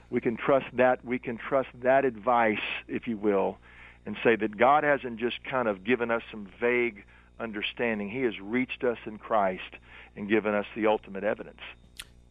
We 0.09 0.19
can 0.19 0.35
trust 0.35 0.65
that. 0.73 1.05
We 1.05 1.19
can 1.19 1.37
trust 1.37 1.69
that 1.81 2.03
advice, 2.03 2.57
if 2.87 3.07
you 3.07 3.17
will, 3.17 3.57
and 4.05 4.17
say 4.23 4.35
that 4.35 4.57
God 4.57 4.83
hasn't 4.83 5.19
just 5.19 5.43
kind 5.43 5.67
of 5.67 5.83
given 5.83 6.09
us 6.09 6.23
some 6.31 6.47
vague 6.59 7.03
understanding. 7.39 8.09
He 8.09 8.23
has 8.23 8.39
reached 8.39 8.83
us 8.83 8.97
in 9.05 9.19
Christ 9.19 9.75
and 10.15 10.27
given 10.27 10.55
us 10.55 10.65
the 10.75 10.87
ultimate 10.87 11.23
evidence 11.23 11.61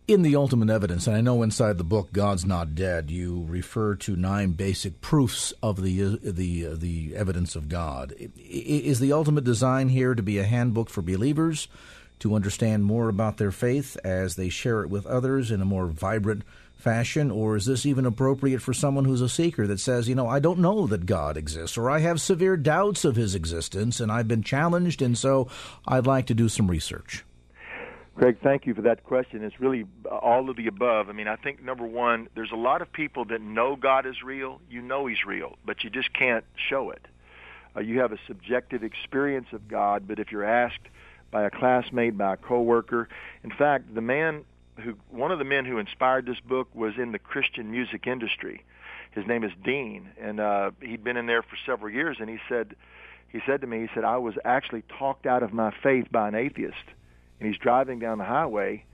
in 0.08 0.22
the 0.22 0.34
ultimate 0.34 0.70
evidence, 0.70 1.06
and 1.06 1.14
I 1.14 1.20
know 1.20 1.42
inside 1.42 1.76
the 1.76 1.84
book 1.84 2.12
"God's 2.12 2.46
Not 2.46 2.74
Dead," 2.74 3.10
you 3.10 3.44
refer 3.46 3.94
to 3.96 4.16
nine 4.16 4.52
basic 4.52 5.02
proofs 5.02 5.52
of 5.62 5.82
the 5.82 6.18
the 6.22 6.66
uh, 6.66 6.74
the 6.74 7.14
evidence 7.14 7.54
of 7.54 7.68
God. 7.68 8.14
Is 8.36 8.98
the 8.98 9.12
ultimate 9.12 9.44
design 9.44 9.90
here 9.90 10.14
to 10.14 10.22
be 10.22 10.38
a 10.38 10.44
handbook 10.44 10.88
for 10.88 11.02
believers 11.02 11.68
to 12.20 12.34
understand 12.34 12.84
more 12.84 13.08
about 13.08 13.36
their 13.36 13.52
faith 13.52 13.96
as 14.02 14.34
they 14.34 14.48
share 14.48 14.82
it 14.82 14.90
with 14.90 15.06
others 15.06 15.50
in 15.50 15.60
a 15.60 15.66
more 15.66 15.86
vibrant, 15.86 16.42
fashion, 16.74 17.30
or 17.30 17.56
is 17.56 17.66
this 17.66 17.84
even 17.84 18.06
appropriate 18.06 18.60
for 18.62 18.72
someone 18.72 19.04
who's 19.04 19.20
a 19.20 19.28
seeker 19.28 19.66
that 19.66 19.80
says, 19.80 20.08
you 20.08 20.14
know, 20.14 20.28
I 20.28 20.38
don't 20.40 20.58
know 20.58 20.86
that 20.86 21.06
God 21.06 21.36
exists, 21.36 21.76
or 21.76 21.90
I 21.90 21.98
have 21.98 22.20
severe 22.20 22.56
doubts 22.56 23.04
of 23.04 23.16
his 23.16 23.34
existence, 23.34 24.00
and 24.00 24.10
I've 24.10 24.28
been 24.28 24.42
challenged, 24.42 25.02
and 25.02 25.16
so 25.16 25.48
I'd 25.86 26.06
like 26.06 26.26
to 26.26 26.34
do 26.34 26.48
some 26.48 26.68
research? 26.68 27.24
Craig, 28.18 28.38
thank 28.42 28.66
you 28.66 28.74
for 28.74 28.82
that 28.82 29.04
question. 29.04 29.44
It's 29.44 29.60
really 29.60 29.84
all 30.10 30.50
of 30.50 30.56
the 30.56 30.66
above. 30.66 31.08
I 31.08 31.12
mean, 31.12 31.28
I 31.28 31.36
think 31.36 31.62
number 31.62 31.86
one, 31.86 32.28
there's 32.34 32.50
a 32.50 32.56
lot 32.56 32.82
of 32.82 32.92
people 32.92 33.24
that 33.26 33.40
know 33.40 33.76
God 33.76 34.06
is 34.06 34.24
real. 34.24 34.60
You 34.68 34.82
know 34.82 35.06
He's 35.06 35.24
real, 35.24 35.56
but 35.64 35.84
you 35.84 35.90
just 35.90 36.12
can't 36.14 36.44
show 36.56 36.90
it. 36.90 37.06
Uh, 37.76 37.80
you 37.80 38.00
have 38.00 38.10
a 38.10 38.18
subjective 38.26 38.82
experience 38.82 39.46
of 39.52 39.68
God, 39.68 40.08
but 40.08 40.18
if 40.18 40.32
you're 40.32 40.44
asked 40.44 40.80
by 41.30 41.44
a 41.44 41.50
classmate, 41.50 42.18
by 42.18 42.34
a 42.34 42.36
coworker, 42.36 43.08
in 43.44 43.52
fact, 43.52 43.94
the 43.94 44.00
man 44.00 44.44
who, 44.80 44.96
one 45.10 45.30
of 45.30 45.38
the 45.38 45.44
men 45.44 45.64
who 45.64 45.78
inspired 45.78 46.26
this 46.26 46.40
book 46.40 46.66
was 46.74 46.94
in 46.98 47.12
the 47.12 47.20
Christian 47.20 47.70
music 47.70 48.08
industry. 48.08 48.64
His 49.12 49.28
name 49.28 49.44
is 49.44 49.52
Dean, 49.62 50.08
and 50.20 50.40
uh, 50.40 50.72
he'd 50.80 51.04
been 51.04 51.16
in 51.16 51.26
there 51.26 51.42
for 51.42 51.56
several 51.64 51.94
years. 51.94 52.16
And 52.18 52.28
he 52.28 52.38
said, 52.48 52.74
he 53.28 53.38
said 53.46 53.60
to 53.60 53.68
me, 53.68 53.82
he 53.82 53.88
said, 53.94 54.02
I 54.02 54.16
was 54.16 54.34
actually 54.44 54.82
talked 54.98 55.24
out 55.24 55.44
of 55.44 55.52
my 55.52 55.72
faith 55.84 56.08
by 56.10 56.26
an 56.26 56.34
atheist 56.34 56.74
and 57.38 57.48
he's 57.48 57.58
driving 57.58 57.98
down 57.98 58.18
the 58.18 58.24
highway, 58.24 58.84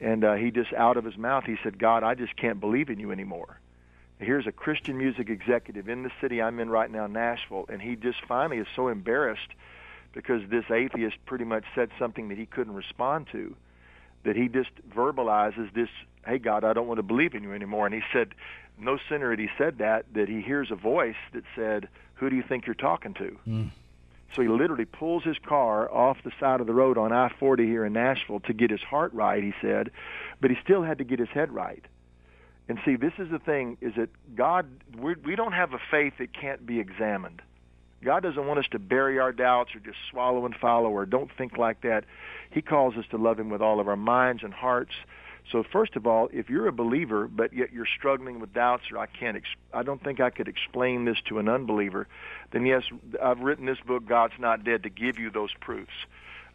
and 0.00 0.24
uh, 0.24 0.34
he 0.34 0.50
just 0.50 0.72
out 0.72 0.96
of 0.96 1.04
his 1.04 1.16
mouth 1.16 1.44
he 1.44 1.56
said, 1.62 1.78
"God, 1.78 2.02
I 2.02 2.14
just 2.14 2.36
can't 2.36 2.60
believe 2.60 2.90
in 2.90 2.98
you 2.98 3.12
anymore." 3.12 3.58
Here's 4.18 4.46
a 4.46 4.52
Christian 4.52 4.96
music 4.96 5.28
executive 5.28 5.88
in 5.88 6.04
the 6.04 6.10
city 6.20 6.40
I'm 6.40 6.60
in 6.60 6.70
right 6.70 6.90
now, 6.90 7.06
Nashville, 7.06 7.66
and 7.68 7.82
he 7.82 7.96
just 7.96 8.18
finally 8.26 8.58
is 8.58 8.66
so 8.74 8.88
embarrassed 8.88 9.50
because 10.12 10.48
this 10.48 10.64
atheist 10.70 11.16
pretty 11.26 11.44
much 11.44 11.64
said 11.74 11.90
something 11.98 12.28
that 12.28 12.38
he 12.38 12.46
couldn't 12.46 12.74
respond 12.74 13.26
to 13.32 13.56
that 14.22 14.36
he 14.36 14.48
just 14.48 14.70
verbalizes 14.88 15.72
this, 15.74 15.88
"Hey 16.26 16.38
God, 16.38 16.64
I 16.64 16.72
don't 16.72 16.86
want 16.86 16.98
to 16.98 17.02
believe 17.02 17.34
in 17.34 17.42
you 17.42 17.52
anymore." 17.52 17.86
And 17.86 17.94
he 17.94 18.02
said, 18.12 18.34
no 18.78 18.98
sooner 19.08 19.30
had 19.30 19.38
he 19.38 19.48
said 19.56 19.78
that 19.78 20.06
that 20.14 20.28
he 20.28 20.40
hears 20.40 20.70
a 20.70 20.74
voice 20.74 21.16
that 21.32 21.44
said, 21.54 21.88
"Who 22.14 22.30
do 22.30 22.36
you 22.36 22.42
think 22.42 22.66
you're 22.66 22.74
talking 22.74 23.14
to?" 23.14 23.38
Mm. 23.46 23.70
So 24.34 24.42
he 24.42 24.48
literally 24.48 24.84
pulls 24.84 25.22
his 25.22 25.38
car 25.38 25.90
off 25.92 26.18
the 26.24 26.32
side 26.40 26.60
of 26.60 26.66
the 26.66 26.74
road 26.74 26.98
on 26.98 27.12
I-40 27.12 27.64
here 27.66 27.84
in 27.84 27.92
Nashville 27.92 28.40
to 28.40 28.52
get 28.52 28.70
his 28.70 28.80
heart 28.80 29.12
right, 29.14 29.42
he 29.42 29.54
said, 29.60 29.90
but 30.40 30.50
he 30.50 30.56
still 30.62 30.82
had 30.82 30.98
to 30.98 31.04
get 31.04 31.18
his 31.18 31.28
head 31.28 31.52
right. 31.52 31.84
And 32.68 32.78
see, 32.84 32.96
this 32.96 33.12
is 33.18 33.30
the 33.30 33.38
thing, 33.38 33.76
is 33.80 33.94
that 33.96 34.08
God, 34.34 34.66
we're, 34.98 35.16
we 35.22 35.36
don't 35.36 35.52
have 35.52 35.74
a 35.74 35.78
faith 35.90 36.14
that 36.18 36.32
can't 36.32 36.64
be 36.64 36.80
examined. 36.80 37.42
God 38.02 38.22
doesn't 38.22 38.46
want 38.46 38.58
us 38.58 38.66
to 38.72 38.78
bury 38.78 39.18
our 39.18 39.32
doubts 39.32 39.74
or 39.74 39.80
just 39.80 39.98
swallow 40.10 40.44
and 40.46 40.54
follow 40.54 40.90
or 40.90 41.06
don't 41.06 41.30
think 41.36 41.56
like 41.56 41.82
that. 41.82 42.04
He 42.50 42.60
calls 42.60 42.96
us 42.96 43.04
to 43.10 43.16
love 43.16 43.38
Him 43.38 43.50
with 43.50 43.62
all 43.62 43.80
of 43.80 43.88
our 43.88 43.96
minds 43.96 44.42
and 44.42 44.52
hearts 44.52 44.92
so 45.50 45.62
first 45.62 45.96
of 45.96 46.06
all, 46.06 46.28
if 46.32 46.48
you're 46.48 46.66
a 46.66 46.72
believer 46.72 47.28
but 47.28 47.52
yet 47.52 47.72
you're 47.72 47.86
struggling 47.86 48.40
with 48.40 48.52
doubts 48.52 48.84
or 48.90 48.98
I 48.98 49.06
can't, 49.06 49.36
ex- 49.36 49.48
I 49.72 49.82
don't 49.82 50.02
think 50.02 50.20
I 50.20 50.30
could 50.30 50.48
explain 50.48 51.04
this 51.04 51.18
to 51.28 51.38
an 51.38 51.48
unbeliever, 51.48 52.06
then 52.52 52.66
yes, 52.66 52.82
I've 53.22 53.40
written 53.40 53.66
this 53.66 53.80
book, 53.86 54.06
God's 54.06 54.34
Not 54.38 54.64
Dead, 54.64 54.84
to 54.84 54.90
give 54.90 55.18
you 55.18 55.30
those 55.30 55.52
proofs. 55.60 55.92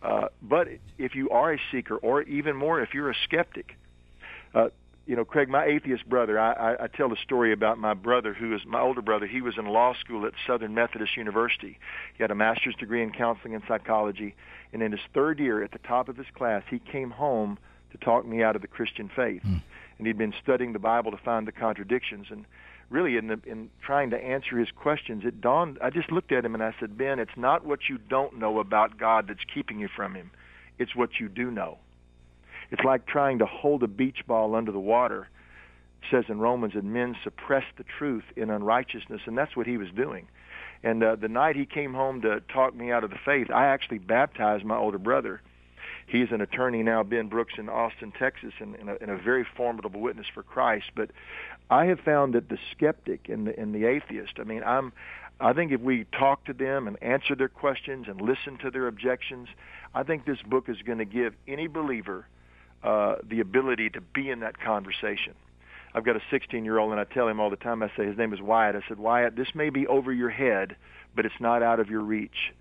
Uh, 0.01 0.29
but 0.41 0.67
if 0.97 1.15
you 1.15 1.29
are 1.29 1.53
a 1.53 1.59
seeker, 1.71 1.97
or 1.97 2.21
even 2.23 2.55
more, 2.55 2.81
if 2.81 2.93
you're 2.93 3.09
a 3.09 3.15
skeptic, 3.25 3.75
uh, 4.53 4.69
you 5.05 5.15
know, 5.15 5.25
Craig, 5.25 5.49
my 5.49 5.65
atheist 5.65 6.07
brother, 6.07 6.39
I, 6.39 6.53
I, 6.53 6.83
I 6.83 6.87
tell 6.87 7.11
a 7.11 7.17
story 7.17 7.51
about 7.51 7.79
my 7.79 7.95
brother, 7.95 8.33
who 8.33 8.53
is 8.53 8.61
my 8.65 8.79
older 8.79 9.01
brother. 9.01 9.25
He 9.25 9.41
was 9.41 9.57
in 9.57 9.65
law 9.65 9.95
school 9.95 10.25
at 10.25 10.33
Southern 10.45 10.75
Methodist 10.75 11.17
University. 11.17 11.79
He 12.15 12.23
had 12.23 12.29
a 12.29 12.35
master's 12.35 12.75
degree 12.75 13.01
in 13.01 13.11
counseling 13.11 13.55
and 13.55 13.63
psychology, 13.67 14.35
and 14.71 14.83
in 14.83 14.91
his 14.91 15.01
third 15.13 15.39
year, 15.39 15.63
at 15.63 15.71
the 15.71 15.79
top 15.79 16.09
of 16.09 16.15
his 16.15 16.27
class, 16.35 16.63
he 16.69 16.79
came 16.79 17.09
home 17.09 17.57
to 17.91 17.97
talk 17.97 18.25
me 18.25 18.43
out 18.43 18.55
of 18.55 18.61
the 18.61 18.67
Christian 18.67 19.09
faith. 19.15 19.41
Mm. 19.45 19.61
And 19.97 20.07
he'd 20.07 20.17
been 20.17 20.33
studying 20.41 20.73
the 20.73 20.79
Bible 20.79 21.11
to 21.11 21.17
find 21.17 21.47
the 21.47 21.51
contradictions. 21.51 22.27
And 22.29 22.45
really, 22.89 23.17
in, 23.17 23.27
the, 23.27 23.39
in 23.45 23.69
trying 23.81 24.09
to 24.11 24.17
answer 24.17 24.57
his 24.57 24.69
questions, 24.71 25.23
it 25.25 25.41
dawned. 25.41 25.77
I 25.81 25.89
just 25.89 26.11
looked 26.11 26.31
at 26.31 26.45
him 26.45 26.53
and 26.53 26.63
I 26.63 26.73
said, 26.79 26.97
Ben, 26.97 27.19
it's 27.19 27.35
not 27.35 27.65
what 27.65 27.89
you 27.89 27.97
don't 27.97 28.39
know 28.39 28.59
about 28.59 28.97
God 28.97 29.27
that's 29.27 29.43
keeping 29.53 29.79
you 29.79 29.89
from 29.93 30.15
Him. 30.15 30.31
It's 30.77 30.95
what 30.95 31.19
you 31.19 31.27
do 31.27 31.51
know. 31.51 31.77
It's 32.71 32.83
like 32.83 33.05
trying 33.05 33.39
to 33.39 33.45
hold 33.45 33.83
a 33.83 33.87
beach 33.87 34.19
ball 34.27 34.55
under 34.55 34.71
the 34.71 34.79
water. 34.79 35.27
It 36.01 36.07
says 36.11 36.25
in 36.29 36.39
Romans 36.39 36.73
that 36.75 36.85
men 36.85 37.15
suppress 37.23 37.65
the 37.77 37.83
truth 37.83 38.23
in 38.35 38.49
unrighteousness, 38.49 39.21
and 39.25 39.37
that's 39.37 39.55
what 39.55 39.67
he 39.67 39.77
was 39.77 39.89
doing. 39.95 40.27
And 40.81 41.03
uh, 41.03 41.15
the 41.17 41.27
night 41.27 41.57
he 41.57 41.65
came 41.65 41.93
home 41.93 42.21
to 42.21 42.41
talk 42.53 42.73
me 42.73 42.91
out 42.91 43.03
of 43.03 43.09
the 43.09 43.17
faith, 43.25 43.51
I 43.51 43.65
actually 43.65 43.97
baptized 43.97 44.63
my 44.63 44.77
older 44.77 44.97
brother 44.97 45.41
He's 46.10 46.32
an 46.32 46.41
attorney 46.41 46.82
now, 46.82 47.03
Ben 47.03 47.30
Broocks, 47.30 47.60
in 47.60 47.70
Austin, 47.70 48.12
Texas, 48.18 48.53
and, 48.60 48.74
and, 48.76 48.89
a, 48.89 48.97
and 48.99 49.12
a 49.12 49.18
very 49.18 49.45
formidable 49.55 50.01
witness 50.01 50.26
for 50.34 50.41
Christ. 50.41 50.88
But 50.95 51.12
I 51.70 51.86
have 51.86 51.99
found 51.99 52.34
that 52.34 52.49
the 52.49 52.57
skeptic 52.72 53.30
and 53.30 53.45
the, 53.45 53.57
and 53.60 53.76
the 53.76 53.86
atheist, 53.86 54.34
I 54.39 54.43
mean, 54.43 54.64
I'm, 54.64 54.91
I 55.39 55.53
think 55.53 55.72
if 55.72 55.82
we 55.82 56.05
talk 56.05 56.45
to 56.45 56.53
them 56.53 56.88
and 56.88 57.01
answer 57.03 57.36
their 57.36 57.47
questions 57.47 58.07
and 58.10 58.20
listen 58.20 58.57
to 58.64 58.72
their 58.72 58.88
objections, 58.88 59.49
I 59.93 60.01
think 60.01 60.26
this 60.26 60.41
book 60.41 60.68
is 60.68 60.78
going 60.84 60.97
to 60.97 61.05
give 61.05 61.36
any 61.47 61.68
believer 61.68 62.26
uh, 62.84 63.18
the 63.24 63.39
ability 63.39 63.91
to 63.91 64.01
be 64.01 64.32
in 64.32 64.39
that 64.39 64.60
conversation. 64.60 65.36
I've 65.93 66.05
got 66.05 66.16
a 66.16 66.22
16 66.32 66.66
year 66.66 66.80
old, 66.80 66.91
and 66.91 66.99
I 66.99 67.03
tell 67.03 67.28
him 67.28 67.39
all 67.39 67.51
the 67.51 67.55
time. 67.55 67.84
I 67.84 67.91
say 67.95 68.05
his 68.07 68.18
name 68.18 68.34
is 68.34 68.41
Wyatt. 68.41 68.76
I 68.76 68.82
said, 68.88 68.97
Wyatt, 68.97 69.36
this 69.36 69.53
may 69.53 69.70
be 69.70 69.86
over 69.86 70.12
your 70.12 70.30
head, 70.32 70.76
but 71.16 71.28
it's 71.28 71.39
not 71.39 71.62
out 71.62 71.80
of 71.80 71.91
your 71.91 72.01
reach. 72.01 72.51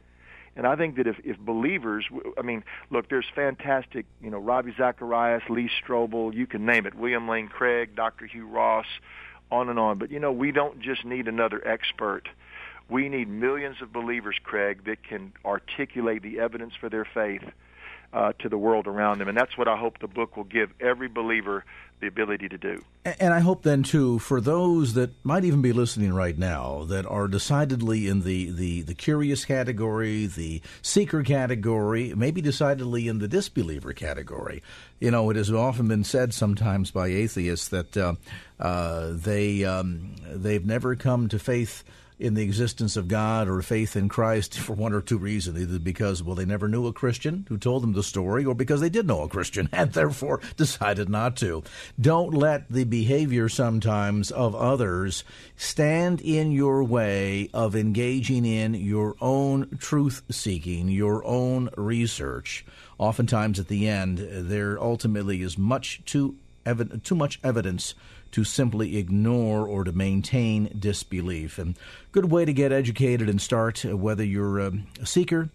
And 0.59 0.67
I 0.67 0.75
think 0.75 0.97
that 0.97 1.07
if, 1.07 1.17
if 1.25 1.39
believers, 1.39 2.05
I 2.37 2.43
mean, 2.43 2.65
look, 2.91 3.09
there's 3.09 3.25
fantastic, 3.33 4.07
you 4.21 4.29
know, 4.29 4.39
Ravi 4.39 4.75
Zacharias, 4.77 5.45
Lee 5.49 5.71
Strobel, 5.81 6.35
you 6.35 6.49
can 6.49 6.67
name 6.67 6.85
it, 6.85 6.97
William 6.97 7.29
Lane 7.29 7.47
Craig, 7.47 7.95
Dr. 7.95 8.27
Hugh 8.27 8.49
Ross, 8.49 8.87
on 9.53 9.69
and 9.69 9.79
on. 9.79 9.99
But, 9.99 10.11
you 10.11 10.19
know, 10.19 10.33
we 10.33 10.51
don't 10.51 10.81
just 10.81 11.05
need 11.05 11.29
another 11.29 11.67
expert. 11.67 12.29
We 12.91 13.09
need 13.09 13.29
millions 13.29 13.77
of 13.81 13.93
believers, 13.93 14.35
Craig, 14.43 14.85
that 14.87 15.05
can 15.05 15.33
articulate 15.45 16.23
the 16.23 16.41
evidence 16.41 16.75
for 16.75 16.89
their 16.89 17.05
faith 17.05 17.45
uh, 18.13 18.33
to 18.39 18.49
the 18.49 18.59
world 18.59 18.87
around 18.87 19.19
them. 19.19 19.29
And 19.29 19.37
that's 19.37 19.57
what 19.59 19.69
I 19.69 19.77
hope 19.77 19.99
the 19.99 20.09
book 20.09 20.37
will 20.37 20.45
give 20.45 20.71
every 20.81 21.09
believer 21.09 21.65
the 22.01 22.07
ability 22.07 22.49
to 22.49 22.59
do. 22.59 22.83
And 23.05 23.35
I 23.35 23.41
hope 23.41 23.63
then 23.65 23.83
too, 23.83 24.19
for 24.21 24.41
those 24.41 24.95
that 24.95 25.11
might 25.25 25.45
even 25.45 25.63
be 25.63 25.73
listening 25.73 26.13
right 26.15 26.39
now, 26.39 26.85
that 26.85 27.05
are 27.07 27.27
decidedly 27.27 28.07
in 28.07 28.23
the, 28.23 28.51
the, 28.51 28.83
the 28.83 28.95
curious 28.95 29.45
category, 29.45 30.27
the 30.27 30.63
seeker 30.81 31.23
category, 31.23 32.15
maybe 32.15 32.41
decidedly 32.41 33.09
in 33.09 33.19
the 33.19 33.29
disbeliever 33.29 33.93
category. 33.93 34.63
You 35.01 35.11
know, 35.11 35.29
it 35.31 35.37
has 35.37 35.51
often 35.51 35.89
been 35.89 36.05
said 36.05 36.33
sometimes 36.33 36.91
by 36.91 37.09
atheists 37.09 37.69
that 37.69 37.97
uh, 37.97 38.15
uh, 38.61 39.11
they 39.13 39.65
um, 39.65 40.15
they've 40.25 40.65
never 40.65 40.95
come 40.95 41.29
to 41.29 41.39
faith 41.39 41.83
in 42.19 42.35
the 42.35 42.43
existence 42.43 42.97
of 42.97 43.09
God 43.09 43.49
or 43.49 43.62
faith 43.62 43.95
in 43.97 44.09
Christ 44.09 44.59
for 44.59 44.73
one 44.73 44.93
or 44.93 45.01
two 45.01 45.19
reasons. 45.19 45.61
Either 45.61 45.79
because, 45.79 46.23
well, 46.23 46.35
they 46.35 46.45
never 46.45 46.69
knew 46.69 46.87
a 46.87 46.93
Christian 46.93 47.47
who 47.49 47.59
told 47.59 47.83
them 47.83 47.93
the 47.93 48.03
story, 48.03 48.45
or 48.45 48.55
because 48.55 48.81
they 48.81 48.89
did 48.89 49.07
know 49.07 49.23
a 49.23 49.29
Christian 49.29 49.69
and 49.73 49.93
therefore 49.93 50.41
decided 50.57 51.09
not 51.09 51.37
to. 51.37 51.62
Don't 52.01 52.35
let 52.35 52.69
the 52.69 52.85
behavior 52.85 53.49
sometimes 53.49 54.31
of 54.31 54.55
others 54.55 55.25
stand 55.57 56.21
in 56.21 56.51
your 56.51 56.83
way 56.83 57.49
of 57.55 57.77
engaging 57.77 58.45
in 58.45 58.75
your 58.75 59.14
own 59.21 59.79
truth 59.79 60.23
seeking, 60.31 60.89
your 60.89 61.25
own 61.25 61.71
research. 61.77 62.64
Oftentimes 62.99 63.61
at 63.61 63.69
the 63.69 63.89
end, 63.89 64.19
there 64.19 64.81
ultimately 64.81 65.43
is 65.43 65.57
much 65.57 66.03
too 66.05 66.37
ev- 66.66 67.03
too 67.03 67.14
much 67.14 67.39
evidence 67.43 67.95
to 68.33 68.45
simply 68.45 68.97
ignore 68.97 69.66
or 69.66 69.85
to 69.85 69.93
maintain 69.93 70.72
disbelief. 70.79 71.59
And 71.59 71.76
good 72.12 72.31
way 72.31 72.45
to 72.45 72.53
get 72.53 72.72
educated 72.72 73.29
and 73.29 73.41
start, 73.41 73.85
uh, 73.85 73.97
whether 73.97 74.24
you're 74.24 74.59
a 74.59 74.72
seeker, 75.05 75.51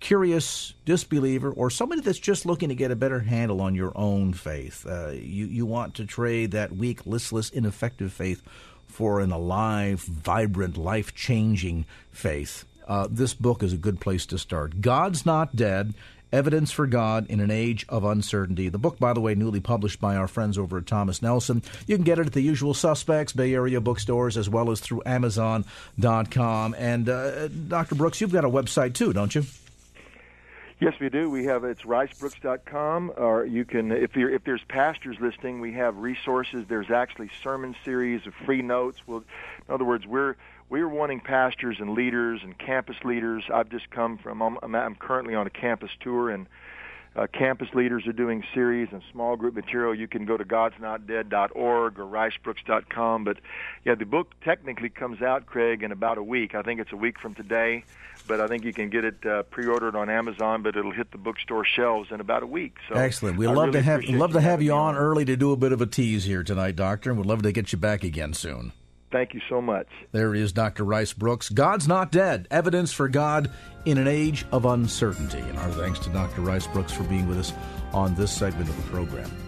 curious 0.00 0.74
disbeliever, 0.84 1.50
or 1.50 1.70
somebody 1.70 2.00
that's 2.00 2.18
just 2.18 2.46
looking 2.46 2.68
to 2.68 2.74
get 2.74 2.90
a 2.90 2.96
better 2.96 3.20
handle 3.20 3.60
on 3.60 3.74
your 3.74 3.92
own 3.96 4.32
faith. 4.32 4.86
Uh, 4.86 5.10
you 5.10 5.46
you 5.46 5.66
want 5.66 5.94
to 5.94 6.06
trade 6.06 6.52
that 6.52 6.72
weak, 6.76 7.06
listless, 7.06 7.50
ineffective 7.50 8.12
faith 8.12 8.42
for 8.86 9.20
an 9.20 9.30
alive, 9.30 10.00
vibrant, 10.00 10.76
life 10.76 11.14
changing 11.14 11.84
faith. 12.10 12.64
Uh, 12.86 13.06
this 13.10 13.34
book 13.34 13.62
is 13.62 13.74
a 13.74 13.76
good 13.76 14.00
place 14.00 14.24
to 14.24 14.38
start. 14.38 14.80
God's 14.80 15.26
Not 15.26 15.54
Dead 15.54 15.92
Evidence 16.32 16.70
for 16.70 16.86
God 16.86 17.26
in 17.28 17.40
an 17.40 17.50
Age 17.50 17.86
of 17.88 18.04
Uncertainty. 18.04 18.68
The 18.68 18.78
book, 18.78 18.98
by 18.98 19.12
the 19.12 19.20
way, 19.20 19.34
newly 19.34 19.60
published 19.60 20.00
by 20.00 20.16
our 20.16 20.28
friends 20.28 20.58
over 20.58 20.78
at 20.78 20.86
Thomas 20.86 21.22
Nelson. 21.22 21.62
You 21.86 21.96
can 21.96 22.04
get 22.04 22.18
it 22.18 22.26
at 22.26 22.32
the 22.32 22.40
usual 22.40 22.74
suspects, 22.74 23.32
Bay 23.32 23.54
Area 23.54 23.80
bookstores, 23.80 24.36
as 24.36 24.48
well 24.48 24.70
as 24.70 24.80
through 24.80 25.02
Amazon.com. 25.06 26.74
And 26.78 27.08
uh, 27.08 27.48
Dr. 27.48 27.94
Broocks, 27.94 28.20
you've 28.20 28.32
got 28.32 28.44
a 28.44 28.50
website 28.50 28.94
too, 28.94 29.12
don't 29.12 29.34
you? 29.34 29.44
Yes, 30.80 30.94
we 31.00 31.08
do. 31.08 31.28
We 31.28 31.44
have 31.46 31.64
it's 31.64 31.82
ricebroocks.com, 31.82 33.14
or 33.16 33.44
you 33.44 33.64
can 33.64 33.90
if 33.90 34.14
you 34.14 34.28
if 34.28 34.44
there's 34.44 34.62
pastors 34.68 35.16
listening, 35.20 35.60
we 35.60 35.72
have 35.72 35.96
resources. 35.96 36.66
There's 36.68 36.88
actually 36.88 37.30
sermon 37.42 37.74
series 37.84 38.24
of 38.28 38.34
free 38.46 38.62
notes. 38.62 39.00
We'll, 39.04 39.24
in 39.66 39.74
other 39.74 39.84
words, 39.84 40.06
we're 40.06 40.36
we 40.68 40.80
are 40.80 40.88
wanting 40.88 41.20
pastors 41.20 41.76
and 41.80 41.94
leaders 41.94 42.40
and 42.42 42.58
campus 42.58 42.96
leaders. 43.04 43.44
I've 43.52 43.70
just 43.70 43.90
come 43.90 44.18
from. 44.18 44.42
I'm, 44.42 44.74
I'm 44.74 44.94
currently 44.94 45.34
on 45.34 45.46
a 45.46 45.50
campus 45.50 45.90
tour 46.00 46.30
and 46.30 46.46
uh, 47.16 47.26
campus 47.26 47.68
leaders 47.74 48.06
are 48.06 48.12
doing 48.12 48.44
series 48.54 48.88
and 48.92 49.02
small 49.10 49.36
group 49.36 49.54
material. 49.54 49.94
You 49.94 50.06
can 50.06 50.24
go 50.24 50.36
to 50.36 50.44
godsnotdead.org 50.44 51.98
or 51.98 52.04
ricebroocks.com. 52.04 53.24
But 53.24 53.38
yeah, 53.84 53.94
the 53.94 54.04
book 54.04 54.34
technically 54.44 54.90
comes 54.90 55.22
out, 55.22 55.46
Craig, 55.46 55.82
in 55.82 55.90
about 55.90 56.18
a 56.18 56.22
week. 56.22 56.54
I 56.54 56.62
think 56.62 56.80
it's 56.80 56.92
a 56.92 56.96
week 56.96 57.18
from 57.18 57.34
today 57.34 57.84
but 58.26 58.40
I 58.40 58.46
think 58.46 58.64
you 58.64 58.72
can 58.72 58.90
get 58.90 59.04
it 59.04 59.26
uh, 59.26 59.42
pre-ordered 59.44 59.96
on 59.96 60.10
Amazon. 60.10 60.62
But 60.62 60.76
it'll 60.76 60.92
hit 60.92 61.10
the 61.10 61.18
bookstore 61.18 61.64
shelves 61.64 62.10
in 62.12 62.20
about 62.20 62.42
a 62.42 62.46
week. 62.46 62.76
So 62.88 62.94
excellent. 62.94 63.38
We'd 63.38 63.48
love 63.48 63.68
really 63.68 63.72
to 63.72 63.82
have 63.82 64.04
love 64.04 64.32
to 64.34 64.40
have 64.40 64.62
you 64.62 64.72
on 64.72 64.94
early 64.94 65.24
to 65.24 65.36
do 65.36 65.52
a 65.52 65.56
bit 65.56 65.72
of 65.72 65.80
a 65.80 65.86
tease 65.86 66.24
here 66.24 66.44
tonight, 66.44 66.76
Doctor, 66.76 67.10
and 67.10 67.18
we'd 67.18 67.26
love 67.26 67.42
to 67.42 67.50
get 67.50 67.72
you 67.72 67.78
back 67.78 68.04
again 68.04 68.34
soon. 68.34 68.72
Thank 69.10 69.32
you 69.34 69.40
so 69.48 69.62
much. 69.62 69.86
There 70.12 70.34
is 70.34 70.52
Dr. 70.52 70.84
Rice 70.84 71.14
Broocks. 71.14 71.52
God's 71.52 71.88
not 71.88 72.12
dead. 72.12 72.46
Evidence 72.50 72.92
for 72.92 73.08
God 73.08 73.50
in 73.86 73.96
an 73.96 74.06
age 74.06 74.44
of 74.52 74.66
uncertainty. 74.66 75.38
And 75.38 75.58
our 75.58 75.70
thanks 75.70 75.98
to 76.00 76.10
Dr. 76.10 76.42
Rice 76.42 76.66
Broocks 76.66 76.90
for 76.90 77.04
being 77.04 77.26
with 77.26 77.38
us 77.38 77.52
on 77.92 78.14
this 78.14 78.30
segment 78.30 78.68
of 78.68 78.76
the 78.76 78.90
program. 78.90 79.47